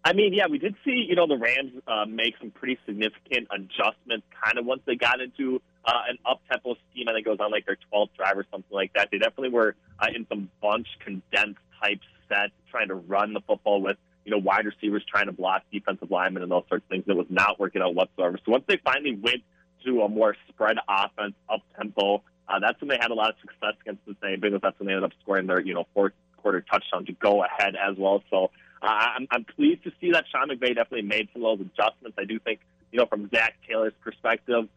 I 0.03 0.13
mean, 0.13 0.33
yeah, 0.33 0.47
we 0.49 0.57
did 0.57 0.75
see, 0.83 1.05
you 1.07 1.15
know, 1.15 1.27
the 1.27 1.37
Rams 1.37 1.73
uh, 1.87 2.05
make 2.05 2.33
some 2.39 2.49
pretty 2.49 2.79
significant 2.87 3.47
adjustments 3.51 4.25
kind 4.43 4.57
of 4.57 4.65
once 4.65 4.81
they 4.85 4.95
got 4.95 5.21
into 5.21 5.61
uh, 5.85 6.01
an 6.09 6.17
up-tempo 6.25 6.75
scheme. 6.89 7.07
I 7.07 7.13
think 7.13 7.27
it 7.27 7.29
was 7.29 7.39
on 7.39 7.51
like 7.51 7.67
their 7.67 7.77
12th 7.93 8.09
drive 8.17 8.35
or 8.35 8.45
something 8.51 8.75
like 8.75 8.91
that. 8.93 9.09
They 9.11 9.19
definitely 9.19 9.49
were 9.49 9.75
uh, 9.99 10.07
in 10.13 10.25
some 10.27 10.49
bunch 10.59 10.87
condensed 11.05 11.59
type 11.81 11.99
sets, 12.29 12.53
trying 12.69 12.87
to 12.89 12.95
run 12.95 13.33
the 13.33 13.41
football 13.41 13.81
with, 13.81 13.97
you 14.25 14.31
know, 14.31 14.37
wide 14.37 14.65
receivers 14.65 15.03
trying 15.09 15.25
to 15.25 15.31
block 15.31 15.63
defensive 15.71 16.11
linemen 16.11 16.43
and 16.43 16.51
those 16.51 16.63
sorts 16.69 16.83
of 16.85 16.89
things. 16.89 17.03
It 17.07 17.15
was 17.15 17.27
not 17.29 17.59
working 17.59 17.81
out 17.81 17.95
whatsoever. 17.95 18.37
So 18.45 18.51
once 18.51 18.63
they 18.67 18.77
finally 18.77 19.15
went 19.15 19.43
to 19.85 20.01
a 20.01 20.09
more 20.09 20.35
spread 20.49 20.77
offense, 20.87 21.33
up-tempo, 21.49 22.21
uh, 22.47 22.59
that's 22.59 22.79
when 22.81 22.89
they 22.89 22.97
had 23.01 23.11
a 23.11 23.13
lot 23.13 23.29
of 23.29 23.35
success 23.41 23.73
against 23.81 24.05
the 24.05 24.15
same 24.21 24.39
Bengals. 24.39 24.61
That's 24.61 24.77
when 24.79 24.87
they 24.87 24.93
ended 24.93 25.05
up 25.11 25.17
scoring 25.23 25.47
their, 25.47 25.59
you 25.59 25.73
know, 25.73 25.87
fourth 25.93 26.13
quarter 26.37 26.61
touchdown 26.61 27.05
to 27.05 27.13
go 27.13 27.43
ahead 27.43 27.75
as 27.75 27.97
well. 27.97 28.23
So, 28.29 28.51
uh, 28.81 28.87
I'm, 28.87 29.27
I'm 29.31 29.45
pleased 29.45 29.83
to 29.83 29.91
see 30.01 30.11
that 30.11 30.25
Sean 30.31 30.49
McVay 30.49 30.75
definitely 30.75 31.03
made 31.03 31.29
some 31.33 31.45
of 31.45 31.59
those 31.59 31.67
adjustments. 31.67 32.17
I 32.19 32.25
do 32.25 32.39
think, 32.39 32.59
you 32.91 32.99
know, 32.99 33.05
from 33.05 33.29
Zac 33.29 33.55
Taylor's 33.67 33.93
perspective, 34.01 34.67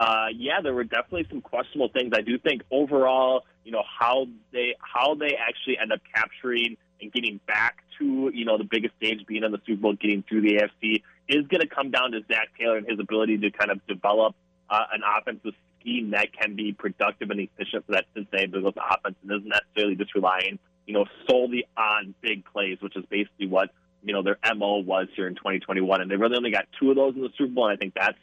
uh, 0.00 0.26
yeah, 0.34 0.60
there 0.62 0.74
were 0.74 0.84
definitely 0.84 1.26
some 1.30 1.40
questionable 1.40 1.90
things. 1.90 2.12
I 2.16 2.22
do 2.22 2.38
think 2.38 2.62
overall, 2.70 3.44
you 3.64 3.70
know, 3.70 3.84
how 3.86 4.26
they 4.52 4.74
how 4.80 5.14
they 5.14 5.36
actually 5.36 5.78
end 5.78 5.92
up 5.92 6.00
capturing 6.14 6.76
and 7.00 7.12
getting 7.12 7.38
back 7.46 7.84
to 7.98 8.30
you 8.34 8.44
know 8.44 8.58
the 8.58 8.64
biggest 8.64 8.96
stage, 8.96 9.24
being 9.26 9.44
in 9.44 9.52
the 9.52 9.60
Super 9.66 9.82
Bowl, 9.82 9.94
getting 9.94 10.24
through 10.28 10.40
the 10.40 10.56
AFC, 10.56 11.02
is 11.28 11.46
going 11.46 11.60
to 11.60 11.68
come 11.68 11.90
down 11.90 12.12
to 12.12 12.20
Zac 12.26 12.48
Taylor 12.58 12.78
and 12.78 12.88
his 12.88 12.98
ability 12.98 13.38
to 13.38 13.50
kind 13.52 13.70
of 13.70 13.86
develop 13.86 14.34
uh, 14.68 14.84
an 14.92 15.02
offensive 15.18 15.54
scheme 15.78 16.10
that 16.10 16.32
can 16.32 16.56
be 16.56 16.72
productive 16.72 17.30
and 17.30 17.38
efficient 17.38 17.86
for 17.86 17.92
that 17.92 18.06
Cincinnati 18.14 18.48
Bengals 18.48 18.74
offense, 18.76 19.16
and 19.22 19.30
isn't 19.30 19.48
necessarily 19.48 19.94
just 19.94 20.14
relying 20.16 20.58
you 20.90 20.94
know, 20.94 21.04
solely 21.28 21.64
on 21.76 22.14
big 22.20 22.44
plays, 22.44 22.78
which 22.80 22.96
is 22.96 23.04
basically 23.08 23.46
what, 23.46 23.70
you 24.02 24.12
know, 24.12 24.24
their 24.24 24.38
MO 24.56 24.78
was 24.78 25.06
here 25.14 25.28
in 25.28 25.36
2021. 25.36 26.00
And 26.00 26.10
they 26.10 26.16
really 26.16 26.36
only 26.36 26.50
got 26.50 26.66
two 26.80 26.90
of 26.90 26.96
those 26.96 27.14
in 27.14 27.22
the 27.22 27.30
Super 27.38 27.52
Bowl. 27.52 27.68
And 27.68 27.74
I 27.74 27.76
think 27.76 27.94
that's 27.94 28.18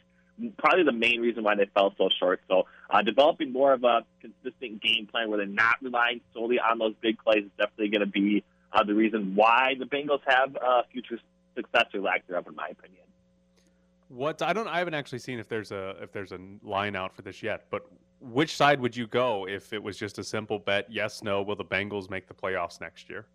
probably 0.58 0.84
the 0.84 0.92
main 0.92 1.20
reason 1.20 1.42
why 1.42 1.54
they 1.54 1.66
fell 1.74 1.94
so 1.98 2.08
short. 2.18 2.40
So 2.48 2.66
uh, 2.90 3.02
developing 3.02 3.52
more 3.52 3.72
of 3.72 3.84
a 3.84 4.04
consistent 4.20 4.82
game 4.82 5.08
plan 5.10 5.28
where 5.28 5.38
they're 5.38 5.46
not 5.46 5.76
relying 5.82 6.20
solely 6.32 6.58
on 6.58 6.78
those 6.78 6.94
big 7.00 7.18
plays 7.18 7.44
is 7.44 7.50
definitely 7.58 7.88
going 7.88 8.00
to 8.00 8.06
be 8.06 8.44
uh, 8.72 8.84
the 8.84 8.94
reason 8.94 9.34
why 9.34 9.74
the 9.78 9.84
Bengals 9.84 10.20
have 10.26 10.56
uh, 10.56 10.82
future 10.92 11.18
success 11.56 11.86
or 11.94 12.00
lack 12.00 12.26
thereof, 12.26 12.46
in 12.46 12.54
my 12.54 12.68
opinion. 12.68 13.02
What 14.08 14.40
I 14.40 14.52
don't, 14.52 14.68
I 14.68 14.78
haven't 14.78 14.94
actually 14.94 15.18
seen 15.18 15.38
if 15.38 15.48
there's 15.48 15.70
a 15.70 15.96
if 16.00 16.12
there's 16.12 16.32
a 16.32 16.38
line 16.62 16.96
out 16.96 17.14
for 17.14 17.20
this 17.20 17.42
yet. 17.42 17.66
But 17.70 17.86
which 18.20 18.56
side 18.56 18.80
would 18.80 18.96
you 18.96 19.06
go 19.06 19.46
if 19.46 19.72
it 19.72 19.82
was 19.82 19.98
just 19.98 20.18
a 20.18 20.24
simple 20.24 20.58
bet? 20.58 20.86
Yes, 20.88 21.22
no. 21.22 21.42
Will 21.42 21.56
the 21.56 21.64
Bengals 21.64 22.08
make 22.08 22.26
the 22.26 22.34
playoffs 22.34 22.80
next 22.80 23.10
year? 23.10 23.26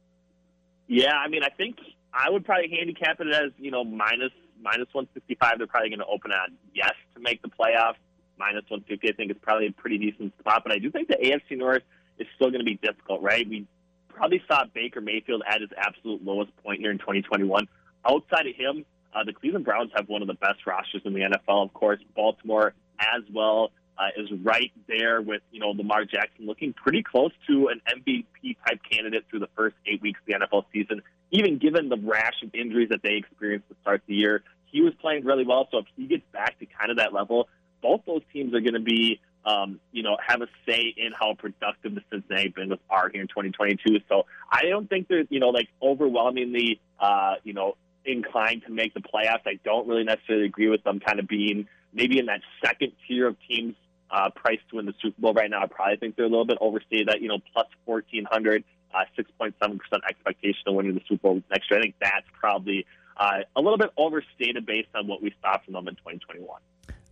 Yeah, 0.87 1.13
I 1.13 1.27
mean, 1.27 1.43
I 1.43 1.49
think 1.49 1.77
I 2.11 2.29
would 2.29 2.43
probably 2.43 2.69
handicap 2.69 3.19
it 3.19 3.27
as 3.27 3.51
you 3.57 3.69
know 3.69 3.83
minus 3.83 4.31
minus 4.63 4.87
one 4.93 5.07
sixty 5.13 5.35
five. 5.35 5.57
They're 5.57 5.67
probably 5.67 5.89
going 5.89 5.99
to 5.99 6.05
open 6.05 6.31
on 6.31 6.57
yes 6.73 6.93
to 7.15 7.21
make 7.21 7.41
the 7.41 7.49
playoffs. 7.49 7.95
Minus 8.37 8.63
one 8.69 8.81
fifty, 8.87 9.09
I 9.09 9.13
think 9.13 9.31
is 9.31 9.37
probably 9.41 9.67
a 9.67 9.71
pretty 9.71 9.97
decent 9.97 10.33
spot. 10.39 10.63
But 10.63 10.71
I 10.71 10.79
do 10.79 10.89
think 10.89 11.07
the 11.07 11.15
AFC 11.15 11.57
North 11.57 11.83
is 12.17 12.27
still 12.35 12.49
going 12.49 12.61
to 12.61 12.65
be 12.65 12.79
difficult, 12.81 13.21
right? 13.21 13.47
We 13.47 13.67
probably 14.09 14.41
saw 14.47 14.63
Baker 14.73 15.01
Mayfield 15.01 15.43
at 15.47 15.61
his 15.61 15.69
absolute 15.77 16.23
lowest 16.23 16.55
point 16.63 16.79
here 16.79 16.91
in 16.91 16.99
2021. 16.99 17.67
Outside 18.07 18.47
of 18.47 18.55
him, 18.55 18.85
uh, 19.13 19.23
the 19.23 19.33
Cleveland 19.33 19.65
Browns 19.65 19.91
have 19.95 20.09
one 20.09 20.21
of 20.21 20.27
the 20.27 20.33
best 20.33 20.65
rosters 20.65 21.01
in 21.05 21.13
the 21.13 21.21
NFL. 21.21 21.65
Of 21.65 21.73
course, 21.73 21.99
Baltimore 22.15 22.73
as 22.99 23.23
well 23.31 23.71
uh, 23.97 24.07
is 24.17 24.29
right 24.43 24.71
there 24.87 25.21
with 25.21 25.41
you 25.51 25.59
know 25.59 25.69
Lamar 25.69 26.05
Jackson 26.05 26.45
looking 26.45 26.73
pretty 26.73 27.03
close 27.03 27.31
to 27.47 27.67
an 27.67 27.81
MVP 27.87 28.57
type 28.67 28.79
candidate 28.89 29.25
through 29.29 29.39
the 29.39 29.49
first 29.55 29.75
eight 29.85 30.01
weeks 30.01 30.19
of 30.19 30.25
the 30.25 30.45
NFL 30.45 30.65
season. 30.73 31.01
Even 31.31 31.57
given 31.57 31.89
the 31.89 31.97
rash 31.97 32.41
of 32.43 32.53
injuries 32.53 32.89
that 32.89 33.01
they 33.01 33.15
experienced 33.15 33.67
to 33.69 33.75
start 33.81 34.01
the 34.07 34.15
year, 34.15 34.43
he 34.73 34.81
was 34.81 34.93
playing 34.99 35.23
really 35.23 35.45
well. 35.45 35.69
So 35.71 35.77
if 35.77 35.85
he 35.95 36.07
gets 36.07 36.23
back 36.33 36.59
to 36.59 36.65
kind 36.65 36.91
of 36.91 36.97
that 36.97 37.13
level, 37.13 37.47
both 37.81 38.01
those 38.05 38.21
teams 38.33 38.53
are 38.53 38.59
going 38.59 38.73
to 38.73 38.81
be 38.81 39.21
um, 39.45 39.79
you 39.91 40.03
know, 40.03 40.17
have 40.25 40.41
a 40.41 40.47
say 40.67 40.93
in 40.95 41.11
how 41.17 41.33
productive 41.33 41.95
the 41.95 42.01
Cincinnati 42.11 42.49
Bengals 42.49 42.79
are 42.89 43.09
here 43.09 43.21
in 43.21 43.27
2022. 43.27 43.99
So 44.07 44.25
I 44.49 44.63
don't 44.69 44.89
think 44.89 45.07
they're, 45.07 45.25
you 45.29 45.39
know, 45.39 45.49
like 45.49 45.67
overwhelmingly, 45.81 46.79
uh, 46.99 47.35
you 47.43 47.53
know, 47.53 47.75
inclined 48.05 48.63
to 48.67 48.71
make 48.71 48.93
the 48.93 49.01
playoffs. 49.01 49.45
I 49.45 49.59
don't 49.63 49.87
really 49.87 50.03
necessarily 50.03 50.45
agree 50.45 50.69
with 50.69 50.83
them 50.83 50.99
kind 50.99 51.19
of 51.19 51.27
being 51.27 51.67
maybe 51.93 52.19
in 52.19 52.27
that 52.27 52.41
second 52.63 52.93
tier 53.07 53.27
of 53.27 53.37
teams 53.47 53.75
uh, 54.09 54.29
priced 54.29 54.67
to 54.69 54.77
win 54.77 54.85
the 54.85 54.93
Super 55.01 55.19
Bowl 55.19 55.33
right 55.33 55.49
now. 55.49 55.63
I 55.63 55.67
probably 55.67 55.97
think 55.97 56.15
they're 56.15 56.25
a 56.25 56.29
little 56.29 56.45
bit 56.45 56.57
overstated 56.61 57.09
at, 57.09 57.21
you 57.21 57.27
know, 57.27 57.39
plus 57.53 57.67
1,400, 57.85 58.63
uh, 58.93 58.99
6.7% 59.17 59.79
expectation 60.07 60.61
of 60.67 60.75
winning 60.75 60.93
the 60.93 61.01
Super 61.07 61.21
Bowl 61.21 61.43
next 61.49 61.69
year. 61.69 61.79
I 61.79 61.83
think 61.83 61.95
that's 61.99 62.27
probably 62.39 62.85
uh, 63.17 63.39
a 63.55 63.61
little 63.61 63.77
bit 63.77 63.91
overstated 63.97 64.65
based 64.65 64.89
on 64.95 65.07
what 65.07 65.21
we 65.21 65.33
saw 65.41 65.57
from 65.59 65.73
them 65.73 65.87
in 65.87 65.95
2021. 65.95 66.59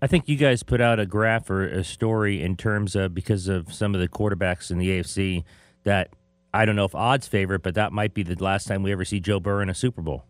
I 0.01 0.07
think 0.07 0.27
you 0.27 0.35
guys 0.35 0.63
put 0.63 0.81
out 0.81 0.99
a 0.99 1.05
graph 1.05 1.49
or 1.49 1.63
a 1.63 1.83
story 1.83 2.41
in 2.41 2.57
terms 2.57 2.95
of 2.95 3.13
because 3.13 3.47
of 3.47 3.71
some 3.71 3.93
of 3.93 4.01
the 4.01 4.07
quarterbacks 4.07 4.71
in 4.71 4.79
the 4.79 4.89
AFC 4.89 5.43
that 5.83 6.09
I 6.53 6.65
don't 6.65 6.75
know 6.75 6.85
if 6.85 6.95
odds 6.95 7.27
favorite, 7.27 7.61
but 7.61 7.75
that 7.75 7.93
might 7.93 8.13
be 8.13 8.23
the 8.23 8.41
last 8.43 8.67
time 8.67 8.81
we 8.81 8.91
ever 8.91 9.05
see 9.05 9.19
Joe 9.19 9.39
Burrow 9.39 9.61
in 9.61 9.69
a 9.69 9.75
Super 9.75 10.01
Bowl. 10.01 10.25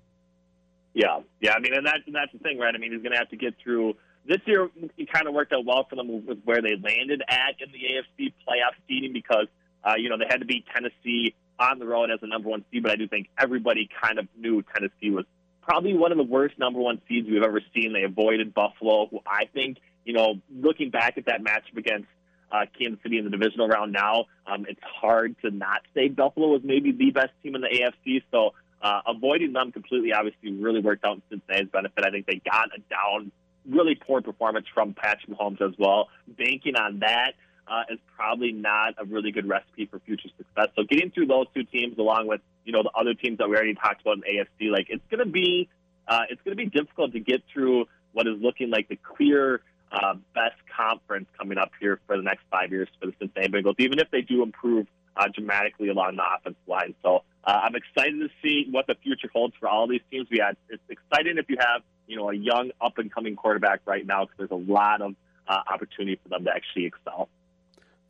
Yeah, 0.94 1.22
yeah. 1.40 1.54
I 1.54 1.60
mean, 1.60 1.74
and 1.74 1.86
that's 1.86 2.04
and 2.06 2.14
that's 2.14 2.32
the 2.34 2.40
thing, 2.40 2.58
right? 2.58 2.76
I 2.76 2.78
mean, 2.78 2.92
he's 2.92 3.02
going 3.02 3.14
to 3.14 3.18
have 3.18 3.30
to 3.30 3.38
get 3.38 3.56
through 3.64 3.96
this 4.28 4.40
year. 4.46 4.70
It 4.98 5.12
kind 5.12 5.28
of 5.28 5.34
worked 5.34 5.54
out 5.54 5.66
well 5.66 5.86
for 5.90 5.96
them 5.96 6.26
with 6.26 6.40
where 6.44 6.62
they 6.62 6.76
landed 6.76 7.24
at 7.30 7.56
in 7.60 7.72
the 7.72 7.80
AFC 7.80 8.34
playoff 8.48 8.76
seeding 8.88 9.14
because 9.14 9.48
uh, 9.84 9.94
you 9.98 10.10
know 10.10 10.18
they 10.18 10.26
had 10.30 10.42
to 10.42 10.46
beat 10.46 10.66
Tennessee 10.74 11.34
on 11.60 11.80
the 11.80 11.86
road 11.86 12.12
as 12.12 12.20
a 12.22 12.28
number 12.28 12.50
one 12.50 12.66
seed. 12.72 12.84
But 12.84 12.92
I 12.92 12.96
do 12.98 13.08
think 13.08 13.30
everybody 13.38 13.90
kind 14.04 14.20
of 14.20 14.28
knew 14.38 14.64
Tennessee 14.76 15.12
was 15.12 15.26
probably 15.62 15.94
one 15.94 16.12
of 16.12 16.18
the 16.18 16.24
worst 16.24 16.58
number 16.60 16.80
one 16.80 17.02
seeds 17.08 17.28
we've 17.30 17.44
ever 17.44 17.62
seen. 17.74 17.94
They 17.94 18.04
avoided 18.04 18.54
Buffalo, 18.54 19.08
who 19.08 19.20
I 19.26 19.46
think 19.46 19.78
you 20.06 20.14
know, 20.14 20.36
looking 20.54 20.90
back 20.90 21.18
at 21.18 21.26
that 21.26 21.44
matchup 21.44 21.78
against 21.78 22.08
uh, 22.52 22.66
Kansas 22.78 23.00
City 23.04 23.18
in 23.18 23.26
the 23.26 23.32
divisional 23.32 23.68
round 23.68 23.94
now, 23.94 24.26
um, 24.46 24.66
it's 24.68 24.82
hard 24.84 25.36
to 25.42 25.52
not 25.52 25.82
say 25.94 26.10
Buffalo 26.10 26.50
was 26.50 26.62
maybe 26.64 26.92
the 26.92 27.12
best 27.12 27.30
team 27.44 27.56
in 27.56 27.62
the 27.62 27.68
AFC. 27.68 28.24
So 28.32 28.54
uh, 28.82 29.02
avoiding 29.08 29.54
them 29.54 29.72
completely 29.72 30.12
obviously 30.14 30.52
really 30.52 30.82
worked 30.82 31.06
out 31.06 31.18
in 31.18 31.22
Cincinnati's 31.30 31.72
benefit. 31.72 32.04
I 32.06 32.10
think 32.10 32.26
they 32.26 32.42
got 32.44 32.70
a 32.76 32.80
down, 32.90 33.32
really 33.70 33.96
poor 33.96 34.22
performance 34.22 34.66
from 34.74 34.94
Patrick 34.94 35.38
Mahomes 35.38 35.62
as 35.62 35.74
well. 35.78 36.10
Banking 36.28 36.76
on 36.76 37.00
that 37.00 37.34
uh, 37.68 37.84
is 37.90 38.00
probably 38.18 38.52
not 38.52 38.96
a 38.98 39.06
really 39.06 39.32
good 39.32 39.48
recipe 39.48 39.86
for 39.86 40.00
future 40.00 40.30
success. 40.38 40.70
So 40.76 40.84
getting 40.84 41.12
through 41.12 41.28
those 41.28 41.46
two 41.54 41.64
teams, 41.64 41.98
along 41.98 42.28
with 42.28 42.42
you 42.66 42.72
know 42.72 42.84
the 42.84 42.92
other 42.92 43.14
teams 43.14 43.38
that 43.40 43.50
we 43.50 43.56
already 43.56 43.76
talked 43.76 44.02
about 44.02 44.18
in 44.18 44.24
AFC, 44.24 44.72
like 44.72 44.88
it's 44.90 45.04
going 45.10 45.24
to 45.24 45.32
be 45.32 45.70
uh, 46.08 46.22
it's 46.30 46.42
going 46.44 46.56
to 46.58 46.64
be 46.64 46.70
difficult 46.70 47.14
to 47.14 47.20
get 47.20 47.42
through 47.52 47.86
what 48.14 48.28
is 48.28 48.36
looking 48.42 48.70
like 48.70 48.90
the 48.90 48.98
clear 48.98 49.62
uh, 49.92 50.14
best 50.34 50.56
conference 50.76 51.28
coming 51.38 51.58
up 51.58 51.72
here 51.80 52.00
for 52.08 52.18
the 52.18 52.24
next 52.24 52.44
five 52.50 52.72
years 52.72 52.88
for 53.00 53.08
the 53.08 53.14
Cincinnati 53.20 53.52
Bengals, 53.52 53.76
even 53.80 54.00
if 54.00 54.10
they 54.12 54.22
do 54.22 54.44
improve 54.44 54.88
uh, 55.18 55.28
dramatically 55.34 55.90
along 55.90 56.16
the 56.16 56.24
offensive 56.24 56.62
line. 56.68 56.96
So 57.04 57.24
uh, 57.44 57.60
I'm 57.64 57.76
excited 57.76 58.20
to 58.20 58.30
see 58.42 58.68
what 58.72 58.88
the 58.88 58.96
future 59.04 59.30
holds 59.34 59.54
for 59.60 59.68
all 59.68 59.88
these 59.88 60.02
teams. 60.10 60.28
We 60.32 60.40
had 60.40 60.56
it's 60.70 60.84
exciting 60.90 61.38
if 61.38 61.50
you 61.50 61.58
have 61.60 61.82
you 62.08 62.18
know 62.18 62.30
a 62.30 62.36
young 62.36 62.72
up 62.80 62.98
and 62.98 63.14
coming 63.14 63.36
quarterback 63.36 63.82
right 63.86 64.06
now 64.06 64.26
because 64.26 64.38
there's 64.38 64.52
a 64.52 64.72
lot 64.72 65.02
of 65.02 65.16
uh, 65.48 65.60
opportunity 65.72 66.20
for 66.22 66.30
them 66.30 66.46
to 66.46 66.52
actually 66.52 66.86
excel. 66.86 67.30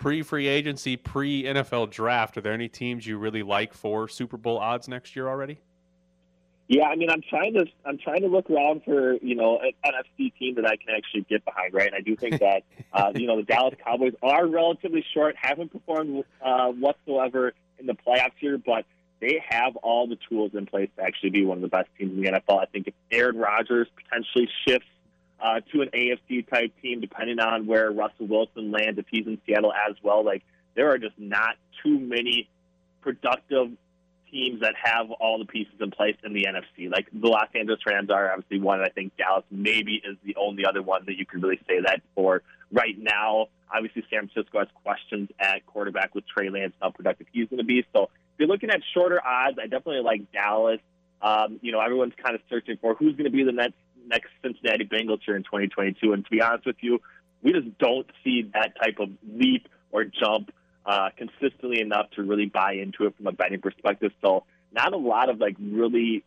Pre 0.02 0.24
free 0.24 0.48
agency, 0.48 0.98
pre 0.98 1.44
NFL 1.44 1.92
draft, 1.92 2.36
are 2.36 2.42
there 2.42 2.54
any 2.54 2.68
teams 2.68 3.06
you 3.06 3.20
really 3.20 3.44
like 3.44 3.72
for 3.72 4.08
Super 4.08 4.36
Bowl 4.36 4.58
odds 4.58 4.88
next 4.88 5.16
year 5.16 5.28
already? 5.28 5.60
Yeah, 6.68 6.86
I 6.86 6.96
mean, 6.96 7.12
I'm 7.12 7.22
trying 7.22 7.54
to 7.54 7.68
I'm 7.86 8.00
trying 8.00 8.22
to 8.22 8.28
look 8.28 8.50
around 8.50 8.82
for 8.84 9.14
you 9.22 9.36
know 9.36 9.60
an 9.60 9.74
NFC 9.86 10.34
team 10.40 10.56
that 10.56 10.66
I 10.66 10.76
can 10.78 10.96
actually 10.98 11.28
get 11.30 11.46
behind, 11.46 11.76
right? 11.76 11.86
And 11.86 11.96
I 11.96 12.02
do 12.02 12.16
think 12.16 12.40
that 12.40 12.64
uh, 12.94 13.12
you 13.14 13.28
know 13.28 13.36
the 13.36 13.44
Dallas 13.44 13.76
Cowboys 13.86 14.14
are 14.24 14.48
relatively 14.48 15.06
short, 15.14 15.36
haven't 15.40 15.72
performed 15.72 16.24
uh, 16.44 16.70
whatsoever 16.70 17.54
in 17.78 17.86
the 17.86 17.94
playoffs 17.94 18.32
here, 18.40 18.58
but 18.58 18.86
they 19.20 19.40
have 19.48 19.76
all 19.84 20.08
the 20.08 20.18
tools 20.28 20.54
in 20.56 20.66
place 20.66 20.90
to 20.98 21.04
actually 21.04 21.30
be 21.30 21.46
one 21.46 21.60
of 21.60 21.62
the 21.62 21.68
best 21.68 21.90
teams 22.00 22.12
in 22.14 22.24
the 22.24 22.32
NFL. 22.32 22.60
I 22.60 22.66
think 22.66 22.88
if 22.88 22.96
Aaron 23.12 23.38
Rodgers 23.38 23.88
potentially 23.96 24.50
shifts 24.68 24.88
uh, 25.42 25.62
to 25.72 25.82
an 25.82 25.90
AFC 25.94 26.48
type 26.48 26.74
team, 26.82 27.02
depending 27.02 27.40
on 27.40 27.66
where 27.66 27.92
Russell 27.92 28.28
Wilson 28.28 28.72
lands, 28.72 29.00
if 29.00 29.06
he's 29.10 29.26
in 29.26 29.40
Seattle 29.46 29.74
as 29.74 29.96
well, 30.04 30.24
like 30.24 30.44
there 30.76 30.90
are 30.92 30.98
just 30.98 31.18
not 31.18 31.56
too 31.84 32.00
many 32.00 32.50
productive 33.02 33.72
teams 34.32 34.62
that 34.62 34.74
have 34.82 35.12
all 35.12 35.38
the 35.38 35.46
pieces 35.46 35.74
in 35.80 35.92
place 35.92 36.16
in 36.24 36.34
the 36.34 36.46
NFC. 36.46 36.90
Like 36.90 37.08
the 37.12 37.28
Los 37.28 37.50
Angeles 37.54 37.80
Rams 37.86 38.10
are 38.10 38.32
obviously 38.32 38.60
one. 38.60 38.80
And 38.80 38.88
I 38.88 38.90
think 38.90 39.18
Dallas 39.18 39.44
maybe 39.52 40.02
is 40.04 40.18
the 40.24 40.36
only 40.38 40.66
other 40.66 40.82
one 40.82 41.04
that 41.06 41.18
you 41.18 41.26
could 41.26 41.44
really 41.44 41.60
say 41.68 41.82
that 41.82 42.02
for 42.16 42.42
right 42.72 42.98
now. 42.98 43.48
Obviously, 43.74 44.04
San 44.10 44.28
Francisco 44.28 44.60
has 44.60 44.68
questions 44.84 45.30
at 45.40 45.66
quarterback 45.66 46.16
with 46.16 46.26
Trey 46.28 46.50
Lance, 46.50 46.74
how 46.82 46.92
productive 46.92 47.28
he's 47.32 47.48
going 47.50 47.60
to 47.60 47.66
be. 47.66 47.86
So 47.94 48.04
if 48.04 48.10
you're 48.40 48.48
looking 48.48 48.70
at 48.70 48.82
shorter 48.94 49.22
odds, 49.26 49.58
I 49.60 49.64
definitely 49.64 50.02
like 50.02 50.32
Dallas. 50.32 50.80
Um, 51.22 51.60
you 51.62 51.72
know, 51.72 51.80
everyone's 51.80 52.14
kind 52.22 52.36
of 52.36 52.42
searching 52.50 52.78
for 52.82 52.96
who's 52.96 53.16
going 53.16 53.26
to 53.26 53.36
be 53.36 53.44
the 53.44 53.52
next 53.52 53.76
Cincinnati 54.62 54.86
Bengals 54.86 55.20
here 55.26 55.36
in 55.36 55.44
2022. 55.44 56.14
And 56.14 56.24
to 56.24 56.32
be 56.32 56.42
honest 56.42 56.66
with 56.66 56.78
you, 56.82 57.00
we 57.42 57.54
just 57.54 57.78
don't 57.80 58.08
see 58.24 58.50
that 58.54 58.74
type 58.82 59.00
of 59.00 59.10
leap 59.28 59.68
or 59.92 60.06
jump 60.06 60.52
uh, 60.86 61.10
consistently 61.18 61.82
enough 61.82 62.10
to 62.12 62.24
really 62.24 62.46
buy 62.46 62.74
into 62.74 63.06
it 63.06 63.16
from 63.18 63.28
a 63.28 63.32
betting 63.32 63.62
perspective. 63.62 64.12
So 64.22 64.46
not 64.72 64.94
a 64.94 64.98
lot 64.98 65.30
of 65.30 65.40
like 65.40 65.56
really 65.60 66.24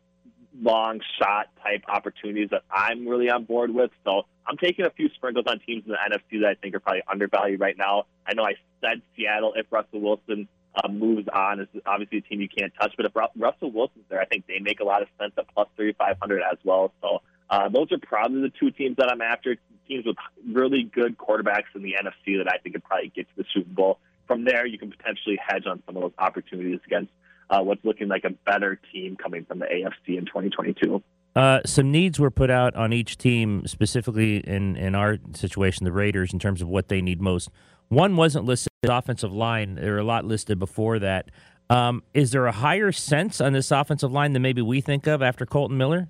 long 0.61 1.01
shot 1.18 1.49
type 1.62 1.83
opportunities 1.88 2.51
that 2.51 2.62
I'm 2.70 3.09
really 3.09 3.31
on 3.31 3.44
board 3.44 3.75
with. 3.75 3.90
So 4.05 4.23
I'm 4.47 4.57
taking 4.57 4.85
a 4.85 4.90
few 4.90 5.09
sprinkles 5.14 5.47
on 5.49 5.59
teams 5.61 5.85
in 5.87 5.92
the 5.92 5.99
NFC 5.99 6.40
that 6.42 6.49
I 6.49 6.55
think 6.55 6.75
are 6.75 6.81
probably 6.81 7.03
undervalued 7.11 7.61
right 7.61 7.77
now. 7.77 8.05
I 8.27 8.35
know 8.35 8.44
I 8.44 8.55
said 8.81 9.03
Seattle 9.16 9.55
if 9.57 9.66
Russell 9.70 10.01
Wilson 10.01 10.49
uh, 10.77 10.88
moves 10.88 11.29
on 11.33 11.61
is 11.61 11.68
obviously 11.87 12.18
a 12.18 12.20
team 12.20 12.40
you 12.40 12.49
can't 12.49 12.73
touch, 12.81 12.92
but 12.97 13.07
if 13.07 13.12
Russell 13.14 13.70
Wilson's 13.70 14.05
there, 14.09 14.20
I 14.20 14.27
think 14.27 14.47
they 14.47 14.59
make 14.61 14.81
a 14.81 14.85
lot 14.85 15.03
of 15.03 15.09
sense 15.18 15.33
at 15.38 15.47
plus 15.55 15.68
3,500 15.77 16.42
as 16.42 16.59
well. 16.64 16.92
So 17.01 17.23
uh, 17.51 17.69
those 17.69 17.93
are 17.93 17.99
probably 17.99 18.43
the 18.43 18.53
two 18.59 18.71
teams 18.71 18.97
that 18.97 19.11
I'm 19.11 19.21
after. 19.21 19.57
Teams 19.87 20.07
with 20.07 20.17
really 20.51 20.85
good 20.85 21.19
quarterbacks 21.19 21.75
in 21.75 21.83
the 21.83 21.95
NFC 22.01 22.39
that 22.39 22.51
I 22.51 22.59
think 22.59 22.75
could 22.75 22.85
probably 22.85 23.13
get 23.15 23.29
to 23.29 23.37
the 23.37 23.45
Super 23.53 23.69
Bowl. 23.69 23.99
From 24.27 24.45
there, 24.45 24.67
you 24.67 24.79
can 24.79 24.91
potentially 24.91 25.39
hedge 25.47 25.67
on 25.67 25.83
some 25.85 25.97
of 25.97 26.03
those 26.03 26.13
opportunities 26.19 26.81
against 26.87 27.13
uh, 27.51 27.61
what's 27.61 27.85
looking 27.85 28.09
like 28.09 28.25
a 28.25 28.31
better 28.31 28.81
team 28.93 29.17
coming 29.17 29.45
from 29.45 29.59
the 29.59 29.67
AFC 29.67 30.17
in 30.17 30.25
2022. 30.25 31.03
Uh, 31.37 31.61
some 31.67 31.91
needs 31.91 32.19
were 32.19 32.31
put 32.31 32.49
out 32.49 32.75
on 32.77 32.93
each 32.93 33.19
team, 33.19 33.67
specifically 33.67 34.39
in, 34.39 34.77
in 34.77 34.95
our 34.95 35.19
situation, 35.35 35.85
the 35.85 35.93
Raiders, 35.93 36.33
in 36.33 36.39
terms 36.39 36.63
of 36.63 36.69
what 36.69 36.89
they 36.89 37.03
need 37.03 37.21
most. 37.21 37.51
One 37.89 38.17
wasn't 38.17 38.47
listed 38.47 38.71
offensive 38.85 39.33
line. 39.33 39.75
There 39.75 39.93
were 39.93 39.99
a 39.99 40.05
lot 40.05 40.25
listed 40.25 40.59
before 40.59 40.99
that. 41.01 41.31
Um, 41.69 42.03
is 42.13 42.31
there 42.31 42.47
a 42.47 42.53
higher 42.53 42.93
sense 42.93 43.41
on 43.41 43.53
this 43.53 43.71
offensive 43.71 44.13
line 44.13 44.33
than 44.33 44.43
maybe 44.43 44.63
we 44.63 44.81
think 44.81 45.07
of 45.07 45.23
after 45.23 45.45
Kolton 45.45 45.77
Miller? 45.77 46.09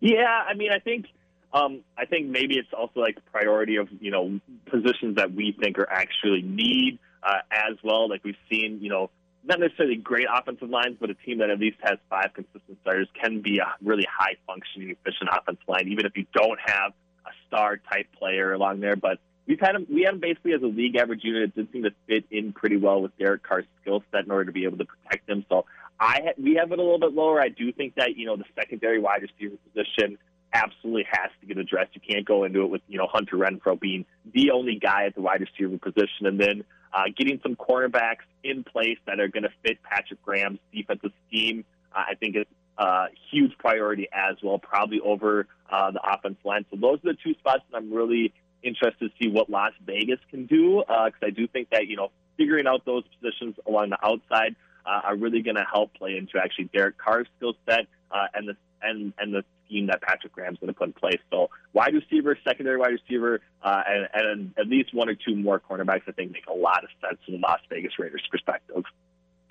Yeah, 0.00 0.44
I 0.48 0.54
mean, 0.54 0.70
I 0.72 0.78
think 0.78 1.06
um, 1.52 1.80
I 1.96 2.04
think 2.04 2.28
maybe 2.28 2.58
it's 2.58 2.68
also 2.76 3.00
like 3.00 3.18
priority 3.32 3.76
of 3.76 3.88
you 4.00 4.10
know 4.10 4.40
positions 4.66 5.16
that 5.16 5.32
we 5.32 5.56
think 5.58 5.78
are 5.78 5.90
actually 5.90 6.42
need 6.42 6.98
uh, 7.22 7.38
as 7.50 7.76
well. 7.82 8.08
Like 8.08 8.22
we've 8.24 8.36
seen, 8.50 8.78
you 8.80 8.90
know, 8.90 9.10
not 9.44 9.60
necessarily 9.60 9.96
great 9.96 10.26
offensive 10.32 10.68
lines, 10.68 10.96
but 11.00 11.10
a 11.10 11.14
team 11.14 11.38
that 11.38 11.50
at 11.50 11.58
least 11.58 11.78
has 11.80 11.98
five 12.10 12.30
consistent 12.34 12.78
starters 12.82 13.08
can 13.20 13.40
be 13.40 13.58
a 13.58 13.74
really 13.82 14.06
high 14.10 14.34
functioning, 14.46 14.90
efficient 14.90 15.30
offensive 15.32 15.66
line, 15.68 15.88
even 15.88 16.06
if 16.06 16.16
you 16.16 16.26
don't 16.34 16.58
have 16.64 16.92
a 17.26 17.30
star 17.46 17.76
type 17.76 18.06
player 18.18 18.52
along 18.52 18.80
there. 18.80 18.96
But 18.96 19.18
we've 19.46 19.60
had 19.60 19.74
him, 19.74 19.86
we 19.90 20.02
had 20.02 20.14
him 20.14 20.20
basically 20.20 20.52
as 20.52 20.62
a 20.62 20.66
league 20.66 20.96
average 20.96 21.24
unit. 21.24 21.44
It 21.44 21.54
did 21.54 21.72
seem 21.72 21.82
to 21.84 21.90
fit 22.06 22.24
in 22.30 22.52
pretty 22.52 22.76
well 22.76 23.00
with 23.00 23.16
Derek 23.18 23.42
Carr's 23.42 23.64
skill 23.80 24.02
set 24.12 24.24
in 24.24 24.30
order 24.30 24.44
to 24.44 24.52
be 24.52 24.64
able 24.64 24.78
to 24.78 24.84
protect 24.84 25.28
him. 25.28 25.44
So 25.48 25.64
I 26.00 26.20
ha- 26.24 26.34
we 26.38 26.54
have 26.54 26.70
it 26.72 26.78
a 26.78 26.82
little 26.82 26.98
bit 26.98 27.12
lower. 27.12 27.40
I 27.40 27.48
do 27.48 27.72
think 27.72 27.94
that 27.96 28.16
you 28.16 28.26
know 28.26 28.36
the 28.36 28.44
secondary 28.54 29.00
wide 29.00 29.22
receiver 29.22 29.56
position 29.72 30.18
absolutely 30.52 31.06
has 31.10 31.30
to 31.40 31.46
get 31.46 31.58
addressed. 31.58 31.90
You 31.94 32.00
can't 32.00 32.24
go 32.24 32.44
into 32.44 32.62
it 32.62 32.70
with 32.70 32.82
you 32.88 32.98
know 32.98 33.08
Hunter 33.10 33.36
Renfrow 33.36 33.78
being 33.78 34.06
the 34.32 34.50
only 34.52 34.76
guy 34.76 35.06
at 35.06 35.14
the 35.14 35.20
wide 35.20 35.40
receiver 35.40 35.78
position, 35.78 36.26
and 36.26 36.40
then 36.40 36.64
uh, 36.92 37.04
getting 37.16 37.40
some 37.42 37.56
cornerbacks 37.56 38.26
in 38.44 38.64
place 38.64 38.98
that 39.06 39.20
are 39.20 39.28
going 39.28 39.42
to 39.42 39.52
fit 39.62 39.82
Patrick 39.82 40.22
Graham's 40.22 40.60
defensive 40.72 41.12
scheme. 41.28 41.64
Uh, 41.92 42.04
I 42.10 42.14
think 42.14 42.36
is 42.36 42.46
a 42.78 43.06
huge 43.30 43.56
priority 43.58 44.08
as 44.12 44.36
well, 44.42 44.58
probably 44.58 45.00
over 45.00 45.46
uh, 45.70 45.90
the 45.90 46.00
offense 46.00 46.38
line. 46.44 46.64
So 46.70 46.76
those 46.76 46.98
are 47.04 47.12
the 47.12 47.18
two 47.22 47.34
spots 47.34 47.62
that 47.70 47.76
I'm 47.76 47.92
really 47.92 48.32
interested 48.62 49.10
to 49.10 49.10
see 49.20 49.30
what 49.30 49.50
Las 49.50 49.72
Vegas 49.84 50.20
can 50.30 50.46
do 50.46 50.82
because 50.86 51.20
I 51.22 51.30
do 51.30 51.46
think 51.48 51.70
that 51.70 51.86
you 51.86 51.96
know 51.96 52.10
figuring 52.36 52.66
out 52.66 52.84
those 52.84 53.02
positions 53.20 53.56
along 53.66 53.90
the 53.90 53.98
outside 54.04 54.54
uh, 54.88 55.00
are 55.04 55.16
really 55.16 55.42
going 55.42 55.56
to 55.56 55.66
help 55.70 55.92
play 55.94 56.16
into 56.16 56.38
actually 56.42 56.70
Derek 56.72 56.96
Carr's 56.98 57.26
skill 57.36 57.54
set 57.68 57.86
uh, 58.10 58.26
and 58.34 58.48
the 58.48 58.56
and 58.82 59.12
and 59.18 59.34
the 59.34 59.44
scheme 59.66 59.86
that 59.88 60.00
Patrick 60.00 60.32
Graham's 60.32 60.58
going 60.58 60.72
to 60.72 60.78
put 60.78 60.88
in 60.88 60.92
place. 60.94 61.20
So 61.30 61.50
wide 61.72 61.94
receiver, 61.94 62.38
secondary 62.42 62.78
wide 62.78 62.92
receiver, 62.92 63.40
uh, 63.62 63.82
and, 63.86 64.08
and 64.14 64.54
at 64.58 64.66
least 64.66 64.94
one 64.94 65.08
or 65.08 65.14
two 65.14 65.36
more 65.36 65.60
cornerbacks, 65.60 66.02
I 66.08 66.12
think 66.12 66.32
make 66.32 66.46
a 66.46 66.54
lot 66.54 66.84
of 66.84 66.90
sense 67.02 67.20
from 67.24 67.34
the 67.34 67.40
Las 67.40 67.60
Vegas 67.68 67.92
Raiders 67.98 68.22
perspective. 68.30 68.82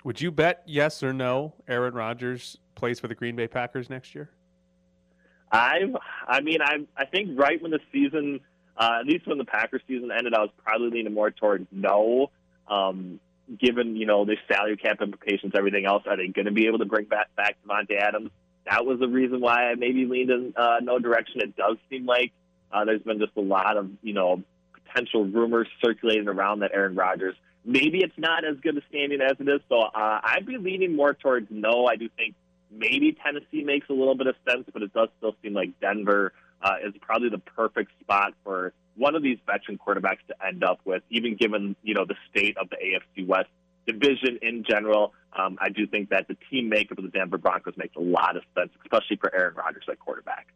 Would 0.04 0.20
you 0.20 0.30
bet 0.32 0.62
yes 0.66 1.02
or 1.02 1.12
no 1.12 1.54
Aaron 1.68 1.94
Rodgers 1.94 2.58
plays 2.74 2.98
for 2.98 3.08
the 3.08 3.14
Green 3.14 3.36
Bay 3.36 3.46
Packers 3.46 3.88
next 3.88 4.14
year? 4.14 4.30
I've, 5.52 5.94
I 6.26 6.40
mean, 6.40 6.60
I, 6.62 6.86
I 6.96 7.04
think 7.06 7.38
right 7.38 7.60
when 7.62 7.70
the 7.70 7.80
season, 7.92 8.40
uh, 8.76 8.98
at 9.00 9.06
least 9.06 9.26
when 9.26 9.38
the 9.38 9.44
Packers 9.44 9.82
season 9.86 10.10
ended, 10.10 10.34
I 10.34 10.40
was 10.40 10.50
probably 10.64 10.90
leaning 10.90 11.14
more 11.14 11.30
toward 11.30 11.66
no. 11.70 12.30
Um, 12.68 13.18
given 13.58 13.96
you 13.96 14.06
know 14.06 14.24
the 14.24 14.36
salary 14.50 14.76
cap 14.76 15.00
implications, 15.00 15.52
everything 15.56 15.86
else, 15.86 16.02
are 16.06 16.16
they 16.16 16.28
going 16.28 16.46
to 16.46 16.52
be 16.52 16.66
able 16.66 16.78
to 16.78 16.84
bring 16.84 17.06
back 17.06 17.34
back 17.36 17.56
Davante 17.66 17.98
Adams? 18.00 18.30
That 18.70 18.84
was 18.84 18.98
the 19.00 19.08
reason 19.08 19.40
why 19.40 19.70
I 19.70 19.74
maybe 19.74 20.04
leaned 20.04 20.30
in 20.30 20.54
uh, 20.56 20.76
no 20.82 20.98
direction. 20.98 21.40
It 21.40 21.56
does 21.56 21.76
seem 21.88 22.06
like 22.06 22.32
uh, 22.72 22.84
there's 22.84 23.02
been 23.02 23.18
just 23.18 23.32
a 23.36 23.40
lot 23.40 23.76
of 23.76 23.90
you 24.02 24.12
know 24.12 24.42
potential 24.84 25.24
rumors 25.24 25.68
circulating 25.82 26.28
around 26.28 26.60
that 26.60 26.72
Aaron 26.74 26.94
Rodgers. 26.94 27.34
Maybe 27.64 27.98
it's 27.98 28.16
not 28.16 28.44
as 28.44 28.56
good 28.60 28.76
a 28.78 28.80
standing 28.88 29.20
as 29.20 29.36
it 29.38 29.48
is, 29.48 29.60
so 29.68 29.80
uh, 29.80 30.20
I'd 30.22 30.46
be 30.46 30.56
leaning 30.56 30.96
more 30.96 31.14
towards 31.14 31.48
no. 31.50 31.86
I 31.86 31.96
do 31.96 32.08
think 32.16 32.34
maybe 32.70 33.16
Tennessee 33.24 33.64
makes 33.64 33.88
a 33.88 33.92
little 33.92 34.14
bit 34.14 34.26
of 34.26 34.36
sense, 34.48 34.64
but 34.72 34.82
it 34.82 34.92
does 34.92 35.08
still 35.18 35.34
seem 35.42 35.54
like 35.54 35.78
Denver 35.80 36.32
uh, 36.62 36.76
is 36.84 36.94
probably 37.00 37.28
the 37.28 37.38
perfect 37.38 37.92
spot 38.00 38.34
for 38.44 38.72
one 38.96 39.14
of 39.14 39.22
these 39.22 39.38
veteran 39.46 39.78
quarterbacks 39.78 40.26
to 40.28 40.46
end 40.46 40.64
up 40.64 40.80
with, 40.84 41.02
even 41.10 41.36
given 41.36 41.76
you 41.82 41.94
know 41.94 42.04
the 42.04 42.16
state 42.30 42.56
of 42.58 42.68
the 42.70 42.76
AFC 42.76 43.26
West 43.26 43.48
division 43.86 44.38
in 44.42 44.64
general. 44.68 45.14
Um, 45.38 45.56
I 45.60 45.68
do 45.70 45.86
think 45.86 46.10
that 46.10 46.28
the 46.28 46.36
team 46.50 46.68
makeup 46.68 46.98
of 46.98 47.04
the 47.04 47.10
Denver 47.10 47.38
Broncos 47.38 47.74
makes 47.76 47.96
a 47.96 48.00
lot 48.00 48.36
of 48.36 48.42
sense, 48.56 48.70
especially 48.82 49.16
for 49.16 49.34
Aaron 49.34 49.54
Rodgers 49.54 49.84
at 49.88 49.98
quarterback. 49.98 50.48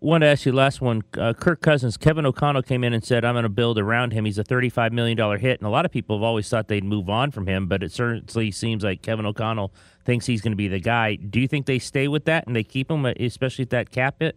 Want 0.00 0.20
to 0.20 0.26
ask 0.26 0.44
you 0.44 0.52
last 0.52 0.82
one? 0.82 1.02
Uh, 1.16 1.32
Kirk 1.32 1.62
Cousins, 1.62 1.96
Kevin 1.96 2.26
O'Connell 2.26 2.62
came 2.62 2.84
in 2.84 2.92
and 2.92 3.02
said, 3.02 3.24
"I'm 3.24 3.34
going 3.34 3.44
to 3.44 3.48
build 3.48 3.78
around 3.78 4.12
him. 4.12 4.26
He's 4.26 4.36
a 4.36 4.44
35 4.44 4.92
million 4.92 5.16
dollar 5.16 5.38
hit." 5.38 5.60
And 5.60 5.66
a 5.66 5.70
lot 5.70 5.86
of 5.86 5.92
people 5.92 6.18
have 6.18 6.22
always 6.22 6.46
thought 6.48 6.68
they'd 6.68 6.84
move 6.84 7.08
on 7.08 7.30
from 7.30 7.46
him, 7.46 7.68
but 7.68 7.82
it 7.82 7.90
certainly 7.90 8.50
seems 8.50 8.84
like 8.84 9.00
Kevin 9.00 9.24
O'Connell 9.24 9.72
thinks 10.04 10.26
he's 10.26 10.42
going 10.42 10.52
to 10.52 10.56
be 10.56 10.68
the 10.68 10.80
guy. 10.80 11.14
Do 11.14 11.40
you 11.40 11.48
think 11.48 11.64
they 11.64 11.78
stay 11.78 12.06
with 12.06 12.26
that 12.26 12.46
and 12.46 12.54
they 12.54 12.64
keep 12.64 12.90
him, 12.90 13.06
especially 13.06 13.62
at 13.62 13.70
that 13.70 13.90
cap 13.90 14.16
hit? 14.20 14.36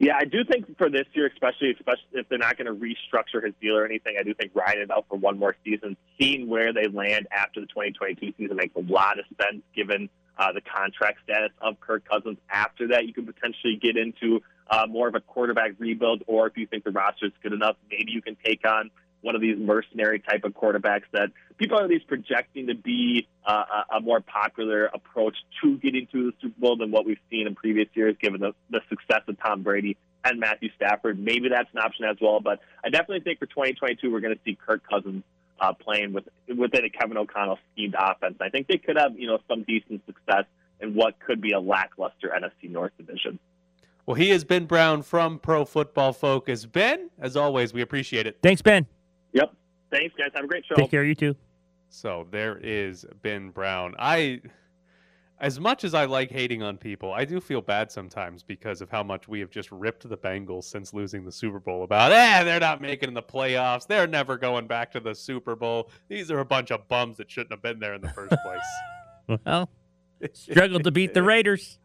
Yeah, 0.00 0.16
I 0.18 0.24
do 0.24 0.44
think 0.44 0.78
for 0.78 0.88
this 0.88 1.04
year, 1.12 1.26
especially, 1.26 1.72
especially 1.72 2.08
if 2.14 2.28
they're 2.30 2.38
not 2.38 2.56
going 2.56 2.66
to 2.66 2.72
restructure 2.72 3.44
his 3.44 3.52
deal 3.60 3.76
or 3.76 3.84
anything, 3.84 4.16
I 4.18 4.22
do 4.22 4.32
think 4.32 4.52
riding 4.54 4.84
it 4.84 4.90
out 4.90 5.04
for 5.10 5.18
one 5.18 5.38
more 5.38 5.54
season, 5.62 5.94
seeing 6.18 6.48
where 6.48 6.72
they 6.72 6.88
land 6.88 7.28
after 7.30 7.60
the 7.60 7.66
2022 7.66 8.32
season 8.38 8.56
makes 8.56 8.74
a 8.76 8.80
lot 8.80 9.18
of 9.18 9.26
sense 9.38 9.62
given 9.76 10.08
uh, 10.38 10.52
the 10.52 10.62
contract 10.62 11.18
status 11.22 11.50
of 11.60 11.78
Kirk 11.80 12.08
Cousins. 12.08 12.38
After 12.50 12.88
that, 12.88 13.06
you 13.06 13.12
could 13.12 13.26
potentially 13.26 13.76
get 13.76 13.98
into 13.98 14.40
uh, 14.70 14.86
more 14.88 15.06
of 15.06 15.14
a 15.14 15.20
quarterback 15.20 15.72
rebuild, 15.78 16.22
or 16.26 16.46
if 16.46 16.56
you 16.56 16.66
think 16.66 16.84
the 16.84 16.92
roster 16.92 17.26
is 17.26 17.32
good 17.42 17.52
enough, 17.52 17.76
maybe 17.90 18.10
you 18.10 18.22
can 18.22 18.38
take 18.42 18.66
on 18.66 18.90
one 19.22 19.34
of 19.34 19.40
these 19.40 19.56
mercenary 19.58 20.18
type 20.20 20.44
of 20.44 20.52
quarterbacks 20.52 21.04
that 21.12 21.30
people 21.58 21.78
are 21.78 21.84
at 21.84 21.90
least 21.90 22.06
projecting 22.06 22.66
to 22.68 22.74
be 22.74 23.26
uh, 23.46 23.64
a, 23.90 23.96
a 23.96 24.00
more 24.00 24.20
popular 24.20 24.86
approach 24.86 25.36
to 25.62 25.76
getting 25.78 26.06
to 26.12 26.30
the 26.30 26.32
Super 26.40 26.60
Bowl 26.60 26.76
than 26.76 26.90
what 26.90 27.04
we've 27.04 27.18
seen 27.30 27.46
in 27.46 27.54
previous 27.54 27.88
years, 27.94 28.16
given 28.20 28.40
the, 28.40 28.52
the 28.70 28.80
success 28.88 29.22
of 29.28 29.38
Tom 29.40 29.62
Brady 29.62 29.96
and 30.24 30.40
Matthew 30.40 30.70
Stafford. 30.76 31.18
Maybe 31.18 31.48
that's 31.48 31.68
an 31.72 31.80
option 31.80 32.04
as 32.04 32.16
well. 32.20 32.40
But 32.40 32.60
I 32.84 32.90
definitely 32.90 33.20
think 33.20 33.38
for 33.38 33.46
2022 33.46 34.10
we're 34.10 34.20
going 34.20 34.34
to 34.34 34.40
see 34.44 34.56
Kirk 34.66 34.82
Cousins 34.88 35.22
uh, 35.60 35.72
playing 35.74 36.12
with 36.12 36.24
within 36.48 36.84
a 36.84 36.90
Kevin 36.90 37.16
O'Connell 37.16 37.58
schemed 37.72 37.94
offense. 37.98 38.36
I 38.40 38.48
think 38.48 38.66
they 38.66 38.78
could 38.78 38.96
have 38.96 39.18
you 39.18 39.26
know 39.26 39.38
some 39.48 39.62
decent 39.64 40.02
success 40.06 40.44
in 40.80 40.94
what 40.94 41.20
could 41.20 41.40
be 41.40 41.52
a 41.52 41.60
lackluster 41.60 42.32
NFC 42.34 42.70
North 42.70 42.92
division. 42.96 43.38
Well, 44.06 44.14
he 44.14 44.30
is 44.30 44.44
Ben 44.44 44.64
Brown 44.64 45.02
from 45.02 45.38
Pro 45.38 45.64
Football 45.64 46.12
Focus. 46.12 46.66
Ben, 46.66 47.10
as 47.20 47.36
always, 47.36 47.72
we 47.74 47.82
appreciate 47.82 48.26
it. 48.26 48.38
Thanks, 48.42 48.62
Ben. 48.62 48.86
Yep. 49.32 49.52
Thanks, 49.90 50.14
guys. 50.16 50.30
Have 50.34 50.44
a 50.44 50.48
great 50.48 50.64
show. 50.66 50.74
Take 50.74 50.90
care, 50.90 51.04
you 51.04 51.14
too. 51.14 51.34
So 51.88 52.26
there 52.30 52.58
is 52.62 53.04
Ben 53.22 53.50
Brown. 53.50 53.94
I, 53.98 54.40
as 55.40 55.58
much 55.58 55.82
as 55.82 55.94
I 55.94 56.04
like 56.04 56.30
hating 56.30 56.62
on 56.62 56.76
people, 56.76 57.12
I 57.12 57.24
do 57.24 57.40
feel 57.40 57.60
bad 57.60 57.90
sometimes 57.90 58.42
because 58.44 58.80
of 58.80 58.90
how 58.90 59.02
much 59.02 59.26
we 59.26 59.40
have 59.40 59.50
just 59.50 59.72
ripped 59.72 60.08
the 60.08 60.16
Bengals 60.16 60.64
since 60.64 60.94
losing 60.94 61.24
the 61.24 61.32
Super 61.32 61.58
Bowl 61.58 61.82
about, 61.82 62.12
eh, 62.12 62.44
they're 62.44 62.60
not 62.60 62.80
making 62.80 63.14
the 63.14 63.22
playoffs. 63.22 63.86
They're 63.86 64.06
never 64.06 64.36
going 64.36 64.68
back 64.68 64.92
to 64.92 65.00
the 65.00 65.14
Super 65.14 65.56
Bowl. 65.56 65.90
These 66.08 66.30
are 66.30 66.38
a 66.38 66.44
bunch 66.44 66.70
of 66.70 66.86
bums 66.86 67.16
that 67.16 67.30
shouldn't 67.30 67.52
have 67.52 67.62
been 67.62 67.80
there 67.80 67.94
in 67.94 68.00
the 68.00 68.10
first 68.10 68.34
place. 68.44 68.60
Well, 69.46 69.70
struggled 70.32 70.82
to 70.82 70.90
beat 70.90 71.14
the 71.14 71.22
Raiders. 71.22 71.78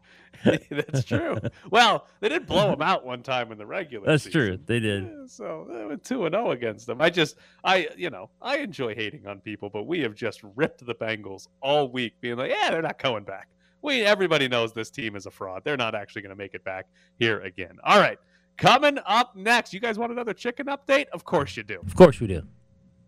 That's 0.70 1.04
true. 1.04 1.38
Well, 1.70 2.06
they 2.20 2.28
did 2.28 2.46
blow 2.46 2.70
them 2.70 2.82
out 2.82 3.04
one 3.04 3.22
time 3.22 3.52
in 3.52 3.58
the 3.58 3.66
regular. 3.66 4.06
That's 4.06 4.24
season. 4.24 4.40
true. 4.40 4.58
They 4.64 4.80
did. 4.80 5.04
Yeah, 5.04 5.26
so 5.26 5.66
they 5.70 5.84
went 5.84 6.04
two 6.04 6.26
and 6.26 6.34
zero 6.34 6.50
against 6.50 6.86
them. 6.86 7.00
I 7.00 7.10
just, 7.10 7.36
I, 7.64 7.88
you 7.96 8.10
know, 8.10 8.30
I 8.40 8.58
enjoy 8.58 8.94
hating 8.94 9.26
on 9.26 9.40
people, 9.40 9.70
but 9.70 9.84
we 9.84 10.00
have 10.00 10.14
just 10.14 10.40
ripped 10.54 10.84
the 10.84 10.94
Bengals 10.94 11.48
all 11.60 11.88
week, 11.88 12.14
being 12.20 12.36
like, 12.36 12.50
yeah, 12.50 12.70
they're 12.70 12.82
not 12.82 13.02
going 13.02 13.24
back. 13.24 13.48
We, 13.82 14.02
everybody 14.02 14.48
knows 14.48 14.72
this 14.72 14.90
team 14.90 15.16
is 15.16 15.26
a 15.26 15.30
fraud. 15.30 15.62
They're 15.64 15.76
not 15.76 15.94
actually 15.94 16.22
going 16.22 16.30
to 16.30 16.36
make 16.36 16.54
it 16.54 16.64
back 16.64 16.86
here 17.18 17.40
again. 17.40 17.76
All 17.84 18.00
right, 18.00 18.18
coming 18.56 18.98
up 19.06 19.36
next, 19.36 19.72
you 19.72 19.80
guys 19.80 19.98
want 19.98 20.12
another 20.12 20.34
chicken 20.34 20.66
update? 20.66 21.06
Of 21.12 21.24
course 21.24 21.56
you 21.56 21.62
do. 21.62 21.80
Of 21.86 21.94
course 21.94 22.20
we 22.20 22.26
do. 22.26 22.42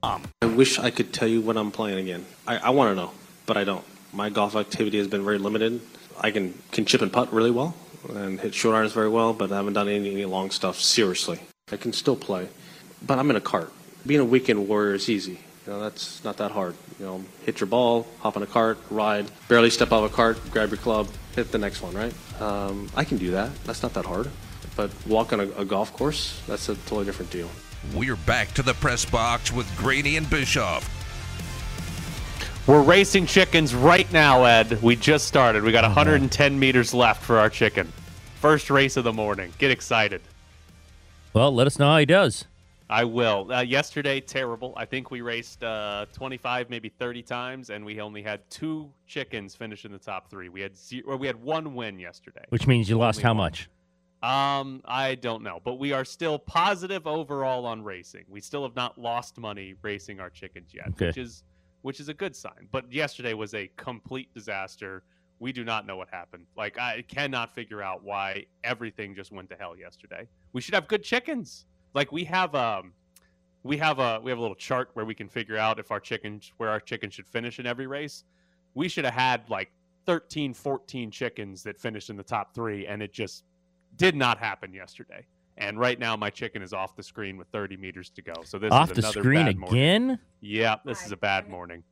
Um, 0.03 0.23
I 0.43 0.47
wish 0.47 0.79
I 0.79 0.91
could 0.91 1.13
tell 1.13 1.27
you 1.27 1.41
when 1.41 1.57
I'm 1.57 1.73
playing 1.73 1.99
again. 1.99 2.25
I, 2.47 2.59
I 2.59 2.71
want 2.71 2.93
to 2.93 2.95
know, 2.95 3.11
but 3.47 3.57
I 3.57 3.65
don't. 3.65 3.85
My 4.13 4.31
golf 4.31 4.55
activity 4.57 4.99
has 4.99 5.09
been 5.09 5.25
very 5.25 5.39
limited. 5.39 5.81
I 6.21 6.31
can, 6.31 6.55
can 6.73 6.85
chip 6.85 7.03
and 7.03 7.13
putt 7.13 7.33
really 7.33 7.51
well 7.51 7.75
and 8.11 8.41
hit 8.41 8.55
short 8.55 8.75
irons 8.75 8.93
very 8.93 9.09
well, 9.09 9.33
but 9.33 9.53
I 9.53 9.57
haven't 9.57 9.75
done 9.75 9.89
any, 9.89 10.13
any 10.13 10.25
long 10.25 10.51
stuff 10.51 10.81
seriously. 10.81 11.41
I 11.71 11.77
can 11.77 11.93
still 11.93 12.17
play, 12.17 12.49
but 13.07 13.19
I'm 13.19 13.31
in 13.31 13.37
a 13.37 13.41
cart. 13.41 13.73
Being 14.07 14.21
a 14.21 14.25
weekend 14.25 14.69
warrior 14.69 14.95
is 14.95 15.09
easy. 15.09 15.41
You 15.67 15.75
know, 15.75 15.81
that's 15.81 16.25
not 16.25 16.39
that 16.39 16.51
hard. 16.51 16.75
You 16.99 17.07
know, 17.07 17.25
hit 17.45 17.61
your 17.61 17.67
ball, 17.67 18.07
hop 18.21 18.37
in 18.37 18.43
a 18.43 18.47
cart, 18.47 18.79
ride, 18.91 19.31
barely 19.49 19.71
step 19.71 19.93
out 19.93 20.05
of 20.05 20.13
a 20.13 20.15
cart, 20.15 20.39
grab 20.51 20.71
your 20.71 20.79
club, 20.79 21.09
hit 21.37 21.53
the 21.53 21.59
next 21.59 21.83
one, 21.83 21.95
right? 21.95 22.15
Um, 22.41 22.89
I 22.97 23.05
can 23.05 23.19
do 23.19 23.33
that. 23.33 23.51
That's 23.65 23.83
not 23.83 23.93
that 23.95 24.07
hard. 24.07 24.31
But 24.77 24.91
walk 25.07 25.33
on 25.33 25.41
a, 25.41 25.51
a 25.53 25.65
golf 25.65 25.93
course, 25.93 26.41
that's 26.47 26.69
a 26.69 26.75
totally 26.75 27.05
different 27.05 27.31
deal. 27.31 27.51
We're 27.95 28.17
back 28.17 28.55
to 28.55 28.63
the 28.63 28.75
press 28.75 29.05
box 29.05 29.53
with 29.53 29.67
Grady 29.77 30.17
and 30.17 30.29
Bischoff. 30.31 30.98
We're 32.69 32.83
racing 32.83 33.25
chickens 33.25 33.75
right 33.75 34.13
now, 34.13 34.45
Ed. 34.45 34.83
We 34.83 34.95
just 34.95 35.27
started. 35.27 35.63
We 35.63 35.73
got 35.73 35.85
110 35.85 36.59
meters 36.59 36.93
left 36.93 37.23
for 37.23 37.39
our 37.39 37.49
chicken. 37.49 37.91
First 38.43 38.69
race 38.69 38.99
of 38.99 39.05
the 39.05 39.13
morning. 39.13 39.55
Get 39.57 39.71
excited. 39.71 40.21
Well, 41.33 41.51
let 41.51 41.67
us 41.67 41.79
know 41.79 41.87
how 41.87 41.97
he 41.97 42.05
does. 42.05 42.45
I 42.91 43.05
will. 43.05 43.51
Uh, 43.51 43.63
yesterday, 43.63 44.21
terrible. 44.21 44.75
I 44.77 44.85
think 44.85 45.11
we 45.11 45.23
raced 45.23 45.65
uh, 45.65 46.05
25, 46.13 46.69
maybe 46.69 46.91
30 46.91 47.23
times, 47.23 47.71
and 47.71 47.87
we 47.87 48.03
only 48.03 48.23
had 48.23 48.41
two 48.51 48.91
chickens 49.07 49.55
finish 49.55 49.87
in 49.87 49.93
the 49.93 49.99
top 49.99 50.29
three. 50.29 50.51
We 50.51 50.61
had 50.61 50.77
zero, 50.77 51.17
we 51.17 51.27
had 51.27 51.37
one 51.43 51.75
win 51.75 51.99
yesterday. 51.99 52.45
Which 52.51 52.67
means 52.67 52.91
you 52.91 52.99
lost 52.99 53.23
how 53.23 53.33
much? 53.33 53.71
Um, 54.23 54.83
I 54.85 55.15
don't 55.15 55.43
know, 55.43 55.61
but 55.65 55.79
we 55.79 55.93
are 55.93 56.05
still 56.05 56.39
positive 56.39 57.07
overall 57.07 57.65
on 57.65 57.83
racing. 57.83 58.25
We 58.29 58.43
still 58.43 58.65
have 58.65 58.77
not 58.77 58.99
lost 59.01 59.39
money 59.39 59.75
racing 59.81 60.21
our 60.21 60.29
chickens 60.29 60.75
yet, 60.75 60.89
Okay. 60.89 61.07
which 61.07 61.17
is 61.17 61.45
which 61.83 62.01
is 62.01 62.09
a 62.09 62.15
good 62.15 62.35
sign. 62.35 62.69
But 62.71 62.93
yesterday 62.93 63.35
was 63.35 63.55
a 63.55 63.71
complete 63.77 64.33
disaster. 64.35 65.03
We 65.41 65.53
do 65.53 65.65
not 65.65 65.87
know 65.87 65.97
what 65.97 66.09
happened. 66.11 66.47
Like 66.57 66.79
I 66.79 67.03
cannot 67.03 67.55
figure 67.55 67.83
out 67.83 68.03
why 68.03 68.47
everything 68.65 69.15
just 69.15 69.33
went 69.33 69.49
to 69.51 69.57
hell 69.57 69.77
yesterday. 69.77 70.29
We 70.53 70.61
should 70.61 70.75
have 70.75 70.89
good 70.89 71.03
chickens. 71.03 71.67
Like 71.95 72.13
we 72.13 72.25
have 72.25 72.55
um 72.55 72.93
we 73.63 73.77
have 73.79 73.99
a 73.99 74.21
we 74.23 74.31
have 74.31 74.39
a 74.39 74.41
little 74.41 74.57
chart 74.57 74.91
where 74.95 75.05
we 75.05 75.15
can 75.15 75.29
figure 75.29 75.57
out 75.57 75.79
if 75.79 75.91
our 75.91 76.01
chickens 76.01 76.53
where 76.57 76.71
our 76.71 76.81
chickens 76.81 77.15
should 77.15 77.27
finish 77.27 77.59
in 77.59 77.67
every 77.67 77.87
race. 77.87 78.25
We 78.75 78.89
should 78.89 79.05
have 79.05 79.15
had 79.15 79.49
like 79.49 79.71
13 80.07 80.55
14 80.55 81.11
chickens 81.11 81.63
that 81.63 81.79
finished 81.79 82.11
in 82.11 82.17
the 82.17 82.23
top 82.23 82.55
3 82.55 82.87
and 82.87 83.03
it 83.03 83.13
just 83.13 83.45
did 83.97 84.17
not 84.17 84.39
happen 84.39 84.73
yesterday. 84.73 85.25
And 85.59 85.79
right 85.79 85.99
now, 85.99 86.17
my 86.17 86.31
chicken 86.31 86.63
is 86.63 86.73
off 86.73 86.95
the 86.95 87.03
screen 87.03 87.37
with 87.37 87.49
30 87.49 87.77
meters 87.77 88.11
to 88.11 88.23
go. 88.23 88.33
So 88.45 88.59
this 88.59 88.73
Off 88.73 88.93
is 88.93 88.97
the 88.97 89.03
screen 89.03 89.61
bad 89.61 89.71
again? 89.71 90.19
Yeah, 90.41 90.77
this 90.85 91.05
is 91.05 91.11
a 91.11 91.17
bad 91.17 91.49
morning. 91.51 91.83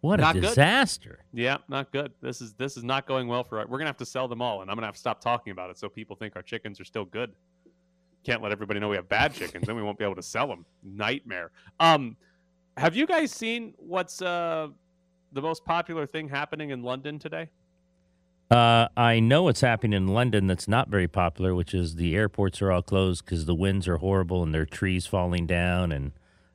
What 0.00 0.20
Not 0.20 0.36
a 0.36 0.40
good. 0.40 0.48
disaster. 0.48 1.24
Yeah, 1.32 1.58
not 1.68 1.92
good. 1.92 2.12
This 2.20 2.40
is 2.40 2.52
this 2.54 2.76
is 2.76 2.84
not 2.84 3.06
going 3.06 3.26
well 3.28 3.44
for. 3.44 3.60
Us. 3.60 3.68
We're 3.68 3.78
gonna 3.78 3.88
have 3.88 3.96
to 3.98 4.06
sell 4.06 4.28
them 4.28 4.42
all, 4.42 4.60
and 4.62 4.70
I'm 4.70 4.76
gonna 4.76 4.86
have 4.86 4.94
to 4.96 5.00
stop 5.00 5.20
talking 5.20 5.50
about 5.50 5.70
it 5.70 5.78
so 5.78 5.88
people 5.88 6.16
think 6.16 6.36
our 6.36 6.42
chickens 6.42 6.78
are 6.80 6.84
still 6.84 7.06
good. 7.06 7.32
Can't 8.22 8.42
let 8.42 8.52
everybody 8.52 8.80
know 8.80 8.88
we 8.88 8.96
have 8.96 9.08
bad 9.08 9.32
chickens, 9.34 9.66
then 9.66 9.76
we 9.76 9.82
won't 9.82 9.98
be 9.98 10.04
able 10.04 10.16
to 10.16 10.22
sell 10.22 10.46
them. 10.46 10.66
Nightmare. 10.82 11.52
Um, 11.80 12.16
have 12.76 12.96
you 12.96 13.06
guys 13.06 13.32
seen 13.32 13.74
what's 13.78 14.20
uh 14.20 14.68
the 15.32 15.42
most 15.42 15.64
popular 15.64 16.06
thing 16.06 16.28
happening 16.28 16.70
in 16.70 16.82
London 16.82 17.18
today? 17.18 17.48
Uh, 18.54 18.88
I 18.96 19.18
know 19.18 19.42
what's 19.42 19.62
happening 19.62 19.96
in 19.96 20.06
London 20.06 20.46
that's 20.46 20.68
not 20.68 20.88
very 20.88 21.08
popular, 21.08 21.56
which 21.56 21.74
is 21.74 21.96
the 21.96 22.14
airports 22.14 22.62
are 22.62 22.70
all 22.70 22.82
closed 22.82 23.24
because 23.24 23.46
the 23.46 23.54
winds 23.54 23.88
are 23.88 23.96
horrible 23.96 24.44
and 24.44 24.54
there 24.54 24.62
are 24.62 24.66
trees 24.66 25.06
falling 25.06 25.44
down, 25.44 25.90
and 25.90 26.12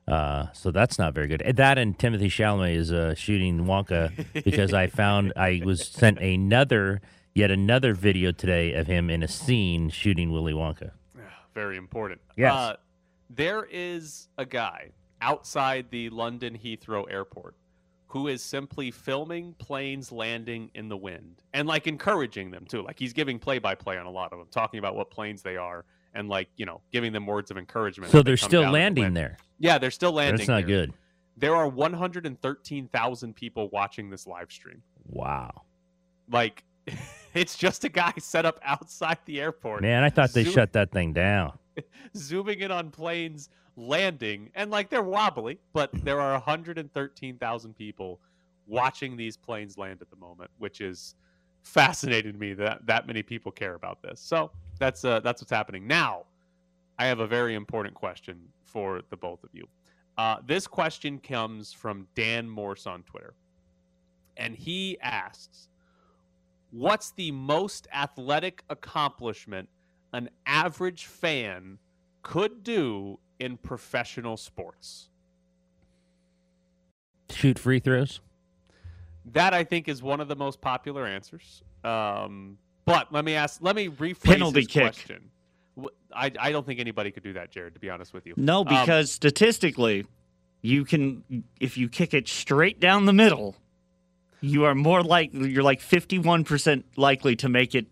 uh, 0.08 0.46
so 0.54 0.70
that's 0.70 0.98
not 0.98 1.12
very 1.12 1.28
good. 1.28 1.42
And 1.42 1.58
That 1.58 1.76
and 1.76 1.98
Timothée 1.98 2.30
Chalamet 2.30 2.74
is 2.74 2.90
uh, 2.90 3.14
shooting 3.14 3.66
Wonka 3.66 4.12
because 4.44 4.72
I 4.72 4.86
found 4.86 5.34
I 5.36 5.60
was 5.62 5.86
sent 5.86 6.18
another 6.20 7.02
yet 7.34 7.50
another 7.50 7.92
video 7.92 8.32
today 8.32 8.72
of 8.72 8.86
him 8.86 9.10
in 9.10 9.22
a 9.22 9.28
scene 9.28 9.90
shooting 9.90 10.32
Willy 10.32 10.54
Wonka. 10.54 10.92
Very 11.52 11.76
important. 11.76 12.22
Yes. 12.34 12.54
Uh, 12.54 12.76
there 13.28 13.68
is 13.70 14.28
a 14.38 14.46
guy 14.46 14.92
outside 15.20 15.90
the 15.90 16.08
London 16.08 16.56
Heathrow 16.56 17.04
Airport 17.12 17.56
who 18.10 18.26
is 18.26 18.42
simply 18.42 18.90
filming 18.90 19.54
planes 19.60 20.10
landing 20.10 20.68
in 20.74 20.88
the 20.88 20.96
wind 20.96 21.42
and 21.54 21.68
like 21.68 21.86
encouraging 21.86 22.50
them 22.50 22.66
too. 22.66 22.82
Like 22.82 22.98
he's 22.98 23.12
giving 23.12 23.38
play 23.38 23.60
by 23.60 23.76
play 23.76 23.96
on 23.98 24.06
a 24.06 24.10
lot 24.10 24.32
of 24.32 24.38
them, 24.40 24.48
talking 24.50 24.78
about 24.80 24.96
what 24.96 25.10
planes 25.12 25.42
they 25.42 25.56
are 25.56 25.84
and 26.12 26.28
like, 26.28 26.48
you 26.56 26.66
know, 26.66 26.80
giving 26.90 27.12
them 27.12 27.24
words 27.24 27.52
of 27.52 27.56
encouragement. 27.56 28.10
So 28.10 28.18
they 28.18 28.30
they're 28.32 28.36
come 28.36 28.48
still 28.48 28.68
landing 28.68 29.14
there. 29.14 29.36
Yeah, 29.60 29.78
they're 29.78 29.92
still 29.92 30.10
landing. 30.10 30.38
That's 30.38 30.48
not 30.48 30.66
there. 30.66 30.86
good. 30.86 30.94
There 31.36 31.54
are 31.54 31.68
113,000 31.68 33.34
people 33.36 33.68
watching 33.72 34.10
this 34.10 34.26
live 34.26 34.50
stream. 34.50 34.82
Wow, 35.06 35.62
Like 36.30 36.64
it's 37.34 37.56
just 37.56 37.84
a 37.84 37.88
guy 37.88 38.12
set 38.18 38.44
up 38.44 38.58
outside 38.64 39.18
the 39.24 39.40
airport. 39.40 39.82
man! 39.82 40.02
I 40.02 40.10
thought 40.10 40.32
they 40.32 40.42
Zoom- 40.44 40.52
shut 40.54 40.72
that 40.72 40.90
thing 40.90 41.12
down. 41.12 41.58
zooming 42.16 42.60
in 42.60 42.70
on 42.70 42.90
planes 42.90 43.48
landing 43.76 44.50
and 44.54 44.70
like 44.70 44.90
they're 44.90 45.02
wobbly 45.02 45.58
but 45.72 45.90
there 46.04 46.20
are 46.20 46.32
113,000 46.32 47.76
people 47.76 48.20
watching 48.66 49.16
these 49.16 49.36
planes 49.36 49.78
land 49.78 50.00
at 50.00 50.10
the 50.10 50.16
moment 50.16 50.50
which 50.58 50.80
is 50.80 51.14
fascinating 51.62 52.32
to 52.32 52.38
me 52.38 52.54
that 52.54 52.86
that 52.86 53.06
many 53.06 53.22
people 53.22 53.52
care 53.52 53.74
about 53.74 54.02
this. 54.02 54.20
So 54.20 54.50
that's 54.78 55.04
uh 55.04 55.20
that's 55.20 55.42
what's 55.42 55.50
happening. 55.50 55.86
Now 55.86 56.24
i 56.98 57.06
have 57.06 57.20
a 57.20 57.26
very 57.26 57.54
important 57.54 57.94
question 57.94 58.38
for 58.64 59.02
the 59.10 59.16
both 59.16 59.42
of 59.44 59.50
you. 59.52 59.66
Uh, 60.18 60.36
this 60.46 60.66
question 60.66 61.18
comes 61.18 61.72
from 61.72 62.06
dan 62.14 62.48
morse 62.48 62.86
on 62.86 63.02
twitter 63.04 63.34
and 64.36 64.54
he 64.54 64.98
asks 65.00 65.68
what's 66.70 67.12
the 67.12 67.30
most 67.30 67.88
athletic 67.92 68.62
accomplishment 68.68 69.68
an 70.12 70.30
average 70.46 71.06
fan 71.06 71.78
could 72.22 72.62
do 72.62 73.18
in 73.38 73.56
professional 73.56 74.36
sports? 74.36 75.08
Shoot 77.30 77.58
free 77.58 77.78
throws. 77.78 78.20
That 79.32 79.54
I 79.54 79.64
think 79.64 79.88
is 79.88 80.02
one 80.02 80.20
of 80.20 80.28
the 80.28 80.36
most 80.36 80.60
popular 80.60 81.06
answers. 81.06 81.62
Um, 81.84 82.58
but 82.84 83.12
let 83.12 83.24
me 83.24 83.34
ask, 83.34 83.58
let 83.62 83.76
me 83.76 83.88
rephrase 83.88 84.22
Penalty 84.24 84.60
this 84.60 84.66
kick. 84.66 84.82
question. 84.82 85.30
I, 86.12 86.32
I 86.38 86.50
don't 86.52 86.66
think 86.66 86.80
anybody 86.80 87.10
could 87.10 87.22
do 87.22 87.32
that, 87.34 87.50
Jared. 87.50 87.74
To 87.74 87.80
be 87.80 87.88
honest 87.88 88.12
with 88.12 88.26
you, 88.26 88.34
No, 88.36 88.60
Um, 88.60 88.66
because 88.66 89.12
statistically, 89.12 90.06
you 90.62 90.84
can 90.84 91.44
if 91.60 91.78
you 91.78 91.88
kick 91.88 92.12
it 92.12 92.28
straight 92.28 92.80
down 92.80 93.06
the 93.06 93.12
middle, 93.12 93.56
you 94.40 94.64
are 94.64 94.74
more 94.74 95.02
like 95.02 95.30
you're 95.32 95.62
like 95.62 95.80
51% 95.80 96.82
likely 96.96 97.36
to 97.36 97.48
make 97.48 97.74
it. 97.74 97.86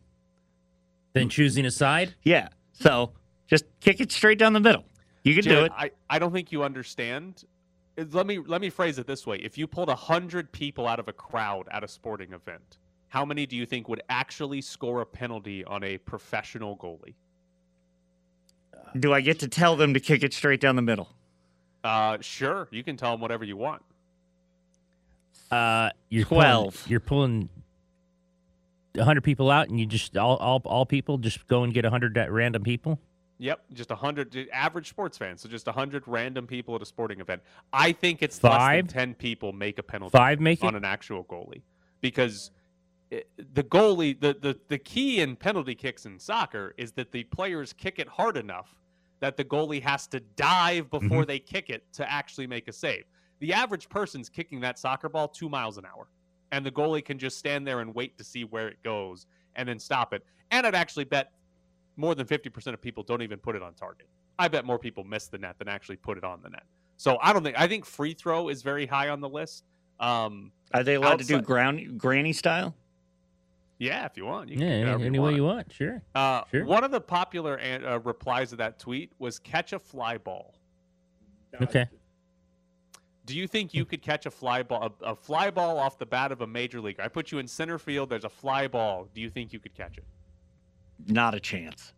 Then 1.19 1.29
choosing 1.29 1.67
a 1.67 1.71
side. 1.71 2.15
Yeah. 2.23 2.49
So 2.73 3.13
just 3.47 3.65
kick 3.81 4.01
it 4.01 4.13
straight 4.13 4.39
down 4.39 4.53
the 4.53 4.61
middle. 4.61 4.85
You 5.25 5.35
can 5.35 5.45
do 5.45 5.65
it. 5.65 5.73
I, 5.77 5.91
I 6.09 6.19
don't 6.19 6.33
think 6.33 6.53
you 6.53 6.63
understand. 6.63 7.45
Let 8.13 8.27
me 8.27 8.39
let 8.39 8.61
me 8.61 8.71
phrase 8.71 8.99
it 8.99 9.07
this 9.07 9.27
way: 9.27 9.39
If 9.39 9.59
you 9.59 9.67
pulled 9.67 9.89
a 9.89 9.95
hundred 9.95 10.53
people 10.53 10.87
out 10.87 11.01
of 11.01 11.09
a 11.09 11.13
crowd 11.13 11.67
at 11.71 11.83
a 11.83 11.89
sporting 11.89 12.33
event, 12.33 12.79
how 13.09 13.25
many 13.25 13.45
do 13.47 13.57
you 13.57 13.67
think 13.67 13.89
would 13.89 14.03
actually 14.09 14.61
score 14.61 15.01
a 15.01 15.07
penalty 15.07 15.65
on 15.65 15.83
a 15.83 15.99
professional 15.99 16.77
goalie? 16.77 17.15
Do 18.99 19.13
I 19.13 19.21
get 19.21 19.41
to 19.41 19.49
tell 19.49 19.77
them 19.77 19.95
to 19.95 20.01
kick 20.01 20.23
it 20.23 20.33
straight 20.33 20.61
down 20.61 20.77
the 20.77 20.83
middle? 20.83 21.09
Uh, 21.83 22.19
sure, 22.21 22.69
you 22.71 22.85
can 22.85 22.97
tell 22.97 23.13
them 23.13 23.21
whatever 23.21 23.45
you 23.45 23.57
want. 23.57 23.83
Uh, 25.51 25.91
you're 26.09 26.25
12. 26.25 26.65
Pulling, 26.65 26.91
you're 26.91 27.01
pulling 27.01 27.49
hundred 28.99 29.23
people 29.23 29.51
out, 29.51 29.69
and 29.69 29.79
you 29.79 29.87
just 29.87 30.17
all 30.17 30.37
all 30.37 30.61
all 30.65 30.87
people 30.87 31.19
just 31.19 31.47
go 31.47 31.63
and 31.65 31.73
get 31.75 31.85
hundred 31.85 32.17
random 32.31 32.63
people. 32.63 32.99
Yep, 33.41 33.61
just 33.73 33.91
a 33.93 33.95
hundred 33.95 34.37
average 34.53 34.89
sports 34.89 35.17
fans. 35.17 35.43
So 35.43 35.49
just 35.49 35.69
a 35.69 35.73
hundred 35.73 36.03
random 36.07 36.47
people 36.47 36.75
at 36.75 36.83
a 36.83 36.87
sporting 36.87 37.21
event. 37.21 37.43
I 37.73 37.93
think 37.93 38.23
it's 38.23 38.43
less 38.43 38.53
Five? 38.55 38.87
than 38.89 38.93
ten 38.93 39.15
people 39.15 39.53
make 39.53 39.79
a 39.79 39.83
penalty. 39.83 40.17
Five 40.17 40.41
make 40.41 40.65
on 40.65 40.75
it? 40.75 40.79
an 40.79 40.85
actual 40.85 41.23
goalie 41.25 41.63
because 42.01 42.51
it, 43.11 43.29
the 43.55 43.63
goalie, 43.63 44.19
the, 44.21 44.37
the 44.41 44.59
the 44.69 44.79
key 44.79 45.21
in 45.21 45.37
penalty 45.37 45.75
kicks 45.75 46.05
in 46.05 46.19
soccer 46.19 46.75
is 46.77 46.93
that 46.93 47.13
the 47.13 47.25
players 47.25 47.73
kick 47.73 47.99
it 47.99 48.09
hard 48.09 48.37
enough 48.37 48.75
that 49.21 49.37
the 49.37 49.45
goalie 49.45 49.83
has 49.83 50.07
to 50.09 50.21
dive 50.37 50.89
before 50.91 51.25
Mhm. 51.25 51.27
they 51.27 51.39
kick 51.41 51.71
it 51.71 51.85
to 51.93 52.09
actually 52.11 52.47
make 52.47 52.69
a 52.69 52.73
save. 52.73 53.05
The 53.41 53.53
average 53.53 53.89
person's 53.89 54.29
kicking 54.29 54.61
that 54.61 54.79
soccer 54.79 55.09
ball 55.09 55.27
two 55.29 55.49
miles 55.49 55.77
an 55.79 55.85
hour, 55.87 56.07
and 56.53 56.65
the 56.65 56.71
goalie 56.71 57.05
can 57.05 57.19
just 57.19 57.39
stand 57.39 57.67
there 57.67 57.81
and 57.81 57.95
wait 57.95 58.17
to 58.19 58.25
see 58.25 58.45
where 58.45 58.69
it 58.69 58.83
goes 58.83 59.27
and 59.57 59.69
then 59.69 59.79
stop 59.79 60.13
it. 60.13 60.25
And 60.51 60.67
I'd 60.67 60.75
actually 60.75 61.05
bet 61.05 61.33
more 61.97 62.15
than 62.15 62.27
50% 62.27 62.73
of 62.75 62.81
people 62.81 63.03
don't 63.03 63.23
even 63.23 63.39
put 63.39 63.57
it 63.57 63.63
on 63.63 63.75
target. 63.75 64.07
I 64.39 64.49
bet 64.49 64.65
more 64.65 64.79
people 64.79 65.05
miss 65.05 65.27
the 65.27 65.39
net 65.39 65.59
than 65.59 65.69
actually 65.69 65.97
put 65.97 66.17
it 66.17 66.25
on 66.25 66.41
the 66.43 66.51
net. 66.51 66.63
So 66.97 67.19
I 67.21 67.33
don't 67.33 67.43
think 67.43 67.59
I 67.59 67.67
think 67.69 67.85
free 67.85 68.15
throw 68.15 68.49
is 68.49 68.63
very 68.63 68.87
high 68.87 69.09
on 69.09 69.21
the 69.21 69.29
list. 69.29 69.65
Um, 70.01 70.53
Are 70.75 70.83
they 70.85 70.95
allowed 70.95 71.19
to 71.19 71.25
do 71.25 71.37
Outside- 71.37 71.45
ground 71.47 71.99
granny 71.99 72.33
style? 72.33 72.75
yeah, 73.79 74.05
if 74.07 74.17
you 74.17 74.25
want, 74.27 74.49
you 74.49 74.57
can 74.57 74.67
Yeah, 74.67 74.69
do 74.69 74.75
any, 74.75 74.85
whatever 74.87 75.05
any 75.05 75.19
way 75.21 75.35
you 75.35 75.45
want, 75.45 75.73
sure. 75.73 76.03
Uh, 76.15 76.43
Sure. 76.51 76.65
One 76.65 76.83
of 76.85 76.91
the 76.91 77.01
popular 77.01 77.61
uh, 77.61 77.99
replies 78.01 78.51
to 78.51 78.57
that 78.57 78.79
tweet 78.81 79.13
was 79.19 79.39
catch 79.39 79.73
a 79.73 79.79
fly 79.79 80.19
ball. 80.19 80.55
Okay. 81.63 81.87
Do 83.29 83.37
you 83.37 83.47
think 83.47 83.75
you 83.75 83.85
could 83.85 84.01
catch 84.01 84.25
a 84.25 84.31
fly 84.31 84.63
ball, 84.63 84.95
a, 85.03 85.11
a 85.11 85.15
fly 85.15 85.51
ball 85.51 85.79
off 85.79 85.99
the 85.99 86.07
bat 86.07 86.33
of 86.33 86.41
a 86.41 86.47
major 86.47 86.81
leaguer? 86.81 87.03
I 87.03 87.09
put 87.09 87.31
you 87.31 87.39
in 87.39 87.47
center 87.47 87.79
field. 87.79 88.09
There's 88.09 88.25
a 88.25 88.31
fly 88.31 88.69
ball. 88.69 89.07
Do 89.15 89.21
you 89.21 89.29
think 89.29 89.53
you 89.53 89.59
could 89.59 89.75
catch 89.75 89.99
it? 89.99 90.05
Not 91.07 91.35
a 91.35 91.41
chance. 91.41 91.93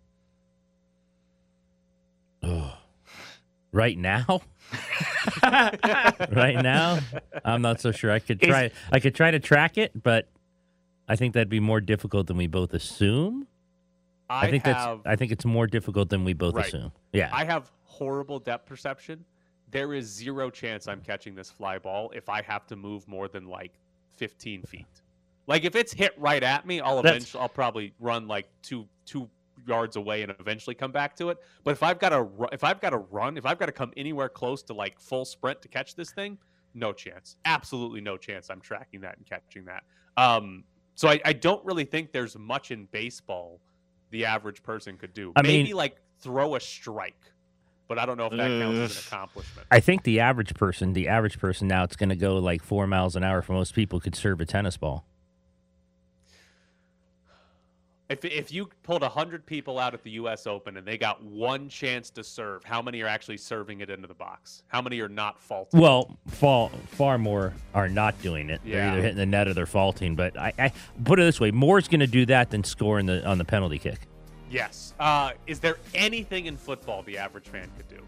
Oh, 2.42 2.76
Right 3.72 3.96
now, 3.96 4.40
right 5.44 6.60
now, 6.60 6.98
I'm 7.44 7.62
not 7.62 7.80
so 7.80 7.92
sure. 7.92 8.10
I 8.10 8.18
could 8.18 8.40
try. 8.40 8.72
I 8.90 8.98
could 8.98 9.14
try 9.14 9.30
to 9.30 9.38
track 9.38 9.78
it, 9.78 9.92
but 10.02 10.26
I 11.08 11.14
think 11.14 11.34
that'd 11.34 11.48
be 11.48 11.60
more 11.60 11.80
difficult 11.80 12.26
than 12.26 12.36
we 12.36 12.48
both 12.48 12.74
assume. 12.74 13.46
I, 14.28 14.50
think 14.50 14.64
have, 14.66 14.74
that's. 14.74 15.00
I 15.06 15.14
think 15.14 15.30
it's 15.30 15.44
more 15.44 15.68
difficult 15.68 16.08
than 16.08 16.24
we 16.24 16.32
both 16.32 16.54
Right. 16.56 16.66
assume. 16.66 16.90
Yeah. 17.12 17.30
I 17.32 17.44
have 17.44 17.70
horrible 17.84 18.40
depth 18.40 18.66
perception. 18.66 19.24
There 19.70 19.94
is 19.94 20.06
zero 20.06 20.50
chance 20.50 20.88
I'm 20.88 21.00
catching 21.00 21.34
this 21.34 21.50
fly 21.50 21.78
ball 21.78 22.10
if 22.14 22.28
I 22.28 22.42
have 22.42 22.66
to 22.68 22.76
move 22.76 23.06
more 23.06 23.28
than 23.28 23.46
like 23.46 23.72
15 24.16 24.62
feet. 24.62 24.86
Like 25.46 25.64
if 25.64 25.74
it's 25.76 25.92
hit 25.92 26.12
right 26.18 26.42
at 26.42 26.66
me, 26.66 26.80
I'll 26.80 26.96
That's- 26.96 27.16
eventually 27.16 27.40
I'll 27.42 27.48
probably 27.48 27.92
run 28.00 28.26
like 28.28 28.48
two 28.62 28.86
two 29.06 29.28
yards 29.66 29.96
away 29.96 30.22
and 30.22 30.34
eventually 30.40 30.74
come 30.74 30.90
back 30.92 31.14
to 31.16 31.28
it. 31.30 31.38
But 31.64 31.72
if 31.72 31.82
I've 31.82 31.98
got 31.98 32.10
to 32.10 32.28
if 32.52 32.64
I've 32.64 32.80
got 32.80 32.90
to 32.90 32.98
run, 32.98 33.36
if 33.36 33.44
I've 33.46 33.58
got 33.58 33.66
to 33.66 33.72
come 33.72 33.92
anywhere 33.96 34.28
close 34.28 34.62
to 34.64 34.74
like 34.74 34.98
full 35.00 35.24
sprint 35.24 35.60
to 35.62 35.68
catch 35.68 35.94
this 35.94 36.10
thing, 36.10 36.38
no 36.74 36.92
chance. 36.92 37.36
Absolutely 37.44 38.00
no 38.00 38.16
chance. 38.16 38.48
I'm 38.50 38.60
tracking 38.60 39.00
that 39.00 39.16
and 39.16 39.26
catching 39.26 39.64
that. 39.66 39.82
Um, 40.16 40.64
so 40.94 41.08
I, 41.08 41.20
I 41.24 41.32
don't 41.32 41.64
really 41.64 41.84
think 41.84 42.12
there's 42.12 42.36
much 42.38 42.70
in 42.70 42.86
baseball 42.92 43.60
the 44.10 44.24
average 44.24 44.62
person 44.62 44.96
could 44.96 45.14
do. 45.14 45.32
I 45.36 45.42
Maybe 45.42 45.64
mean- 45.64 45.76
like 45.76 45.96
throw 46.20 46.54
a 46.54 46.60
strike, 46.60 47.20
but 47.90 47.98
I 47.98 48.06
don't 48.06 48.16
know 48.16 48.26
if 48.26 48.36
that 48.36 48.62
counts 48.62 48.78
as 48.78 48.96
an 48.96 49.02
accomplishment. 49.08 49.66
I 49.68 49.80
think 49.80 50.04
the 50.04 50.20
average 50.20 50.54
person, 50.54 50.92
the 50.92 51.08
average 51.08 51.40
person 51.40 51.66
now, 51.66 51.82
it's 51.82 51.96
going 51.96 52.10
to 52.10 52.16
go 52.16 52.38
like 52.38 52.62
four 52.62 52.86
miles 52.86 53.16
an 53.16 53.24
hour 53.24 53.42
for 53.42 53.52
most 53.52 53.74
people 53.74 53.98
could 53.98 54.14
serve 54.14 54.40
a 54.40 54.46
tennis 54.46 54.76
ball. 54.76 55.04
If 58.08 58.24
if 58.24 58.52
you 58.52 58.68
pulled 58.84 59.02
hundred 59.02 59.44
people 59.44 59.80
out 59.80 59.92
at 59.92 60.04
the 60.04 60.10
U.S. 60.12 60.46
Open 60.46 60.76
and 60.76 60.86
they 60.86 60.98
got 60.98 61.20
one 61.24 61.68
chance 61.68 62.10
to 62.10 62.22
serve, 62.22 62.62
how 62.62 62.80
many 62.80 63.02
are 63.02 63.08
actually 63.08 63.38
serving 63.38 63.80
it 63.80 63.90
into 63.90 64.06
the 64.06 64.14
box? 64.14 64.62
How 64.68 64.80
many 64.80 65.00
are 65.00 65.08
not 65.08 65.40
faulting? 65.40 65.80
Well, 65.80 66.16
far, 66.28 66.70
far 66.86 67.18
more 67.18 67.54
are 67.74 67.88
not 67.88 68.22
doing 68.22 68.50
it. 68.50 68.60
They're 68.64 68.88
either 68.88 69.02
hitting 69.02 69.16
the 69.16 69.26
net 69.26 69.48
or 69.48 69.54
they're 69.54 69.66
faulting. 69.66 70.14
But 70.14 70.36
I, 70.38 70.52
I 70.56 70.72
put 71.04 71.18
it 71.18 71.24
this 71.24 71.40
way: 71.40 71.50
more 71.50 71.78
is 71.78 71.88
going 71.88 72.00
to 72.00 72.06
do 72.06 72.24
that 72.26 72.50
than 72.50 72.62
score 72.62 73.00
in 73.00 73.06
the 73.06 73.26
on 73.26 73.38
the 73.38 73.44
penalty 73.44 73.78
kick. 73.78 74.06
Yes. 74.50 74.94
Uh, 74.98 75.32
is 75.46 75.60
there 75.60 75.78
anything 75.94 76.46
in 76.46 76.56
football 76.56 77.02
the 77.02 77.16
average 77.18 77.46
fan 77.48 77.70
could 77.76 77.88
do? 77.88 78.02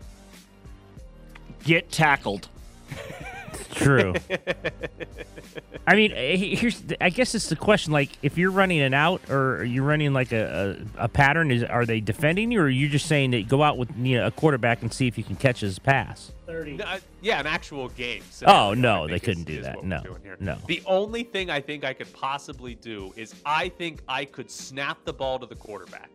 Get 1.64 1.90
tackled. 1.90 2.48
True. 3.74 4.14
I 5.86 5.94
mean, 5.94 6.12
eh, 6.12 6.36
here's 6.36 6.80
the- 6.80 7.02
I 7.02 7.10
guess 7.10 7.34
it's 7.34 7.48
the 7.48 7.56
question: 7.56 7.92
like, 7.92 8.10
if 8.22 8.36
you're 8.38 8.50
running 8.50 8.80
an 8.80 8.94
out 8.94 9.20
or 9.30 9.64
you're 9.64 9.84
running 9.84 10.12
like 10.12 10.32
a, 10.32 10.76
a, 10.96 11.04
a 11.04 11.08
pattern, 11.08 11.50
is 11.50 11.62
are 11.64 11.84
they 11.86 12.00
defending 12.00 12.50
you, 12.52 12.60
or 12.60 12.64
are 12.64 12.68
you 12.68 12.88
just 12.88 13.06
saying 13.06 13.32
that 13.32 13.48
go 13.48 13.62
out 13.62 13.78
with 13.78 13.90
you 13.96 14.18
know, 14.18 14.26
a 14.26 14.30
quarterback 14.30 14.82
and 14.82 14.92
see 14.92 15.06
if 15.06 15.16
you 15.18 15.24
can 15.24 15.36
catch 15.36 15.60
his 15.60 15.78
pass? 15.78 16.32
No, 16.48 16.84
uh, 16.84 16.98
yeah, 17.20 17.40
an 17.40 17.46
actual 17.46 17.88
game. 17.90 18.22
So 18.30 18.46
Oh 18.46 18.74
no, 18.74 19.06
they 19.08 19.18
couldn't 19.18 19.48
is- 19.48 19.56
do 19.56 19.62
that. 19.62 19.82
No, 19.84 20.02
no. 20.40 20.58
The 20.66 20.82
only 20.86 21.22
thing 21.24 21.50
I 21.50 21.60
think 21.60 21.84
I 21.84 21.92
could 21.94 22.12
possibly 22.12 22.74
do 22.74 23.12
is 23.16 23.34
I 23.46 23.68
think 23.70 24.02
I 24.08 24.24
could 24.24 24.50
snap 24.50 24.98
the 25.04 25.12
ball 25.12 25.38
to 25.38 25.46
the 25.46 25.56
quarterback. 25.56 26.10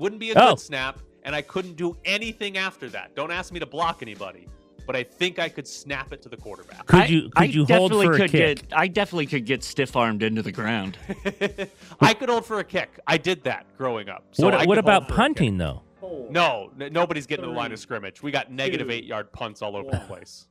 Wouldn't 0.00 0.18
be 0.20 0.30
a 0.30 0.34
Oh. 0.34 0.50
good 0.50 0.60
snap, 0.60 0.98
and 1.24 1.34
I 1.36 1.42
couldn't 1.42 1.76
do 1.76 1.96
anything 2.04 2.56
after 2.58 2.88
that. 2.88 3.14
Don't 3.14 3.30
ask 3.30 3.52
me 3.52 3.60
to 3.60 3.66
block 3.66 4.00
anybody, 4.02 4.48
but 4.86 4.96
I 4.96 5.02
think 5.04 5.38
I 5.38 5.48
could 5.48 5.68
snap 5.68 6.12
it 6.12 6.22
to 6.22 6.28
the 6.28 6.36
quarterback. 6.36 6.86
Could 6.86 7.08
you 7.10 7.22
could 7.30 7.32
I 7.36 7.44
you 7.44 7.64
hold 7.66 7.92
definitely 7.92 8.06
for 8.06 8.24
a 8.24 8.28
kick? 8.28 8.68
Get, 8.68 8.72
I 8.72 8.88
definitely 8.88 9.26
could 9.26 9.44
get 9.44 9.62
stiff 9.62 9.94
armed 9.94 10.22
into 10.22 10.42
the 10.42 10.52
ground. 10.52 10.96
I 12.00 12.14
could 12.14 12.28
hold 12.30 12.46
for 12.46 12.58
a 12.60 12.64
kick. 12.64 12.98
I 13.06 13.18
did 13.18 13.44
that 13.44 13.66
growing 13.76 14.08
up. 14.08 14.24
So 14.32 14.46
what 14.48 14.66
what 14.66 14.78
about 14.78 15.08
punting 15.08 15.58
though? 15.58 15.82
No, 16.30 16.70
n- 16.80 16.92
nobody's 16.92 17.26
getting 17.26 17.44
to 17.44 17.50
the 17.50 17.56
line 17.56 17.72
of 17.72 17.78
scrimmage. 17.78 18.22
We 18.22 18.30
got 18.30 18.50
negative 18.50 18.90
eight 18.90 19.04
yard 19.04 19.30
punts 19.32 19.60
all 19.62 19.76
over 19.76 19.90
the 19.90 19.98
place. 19.98 20.46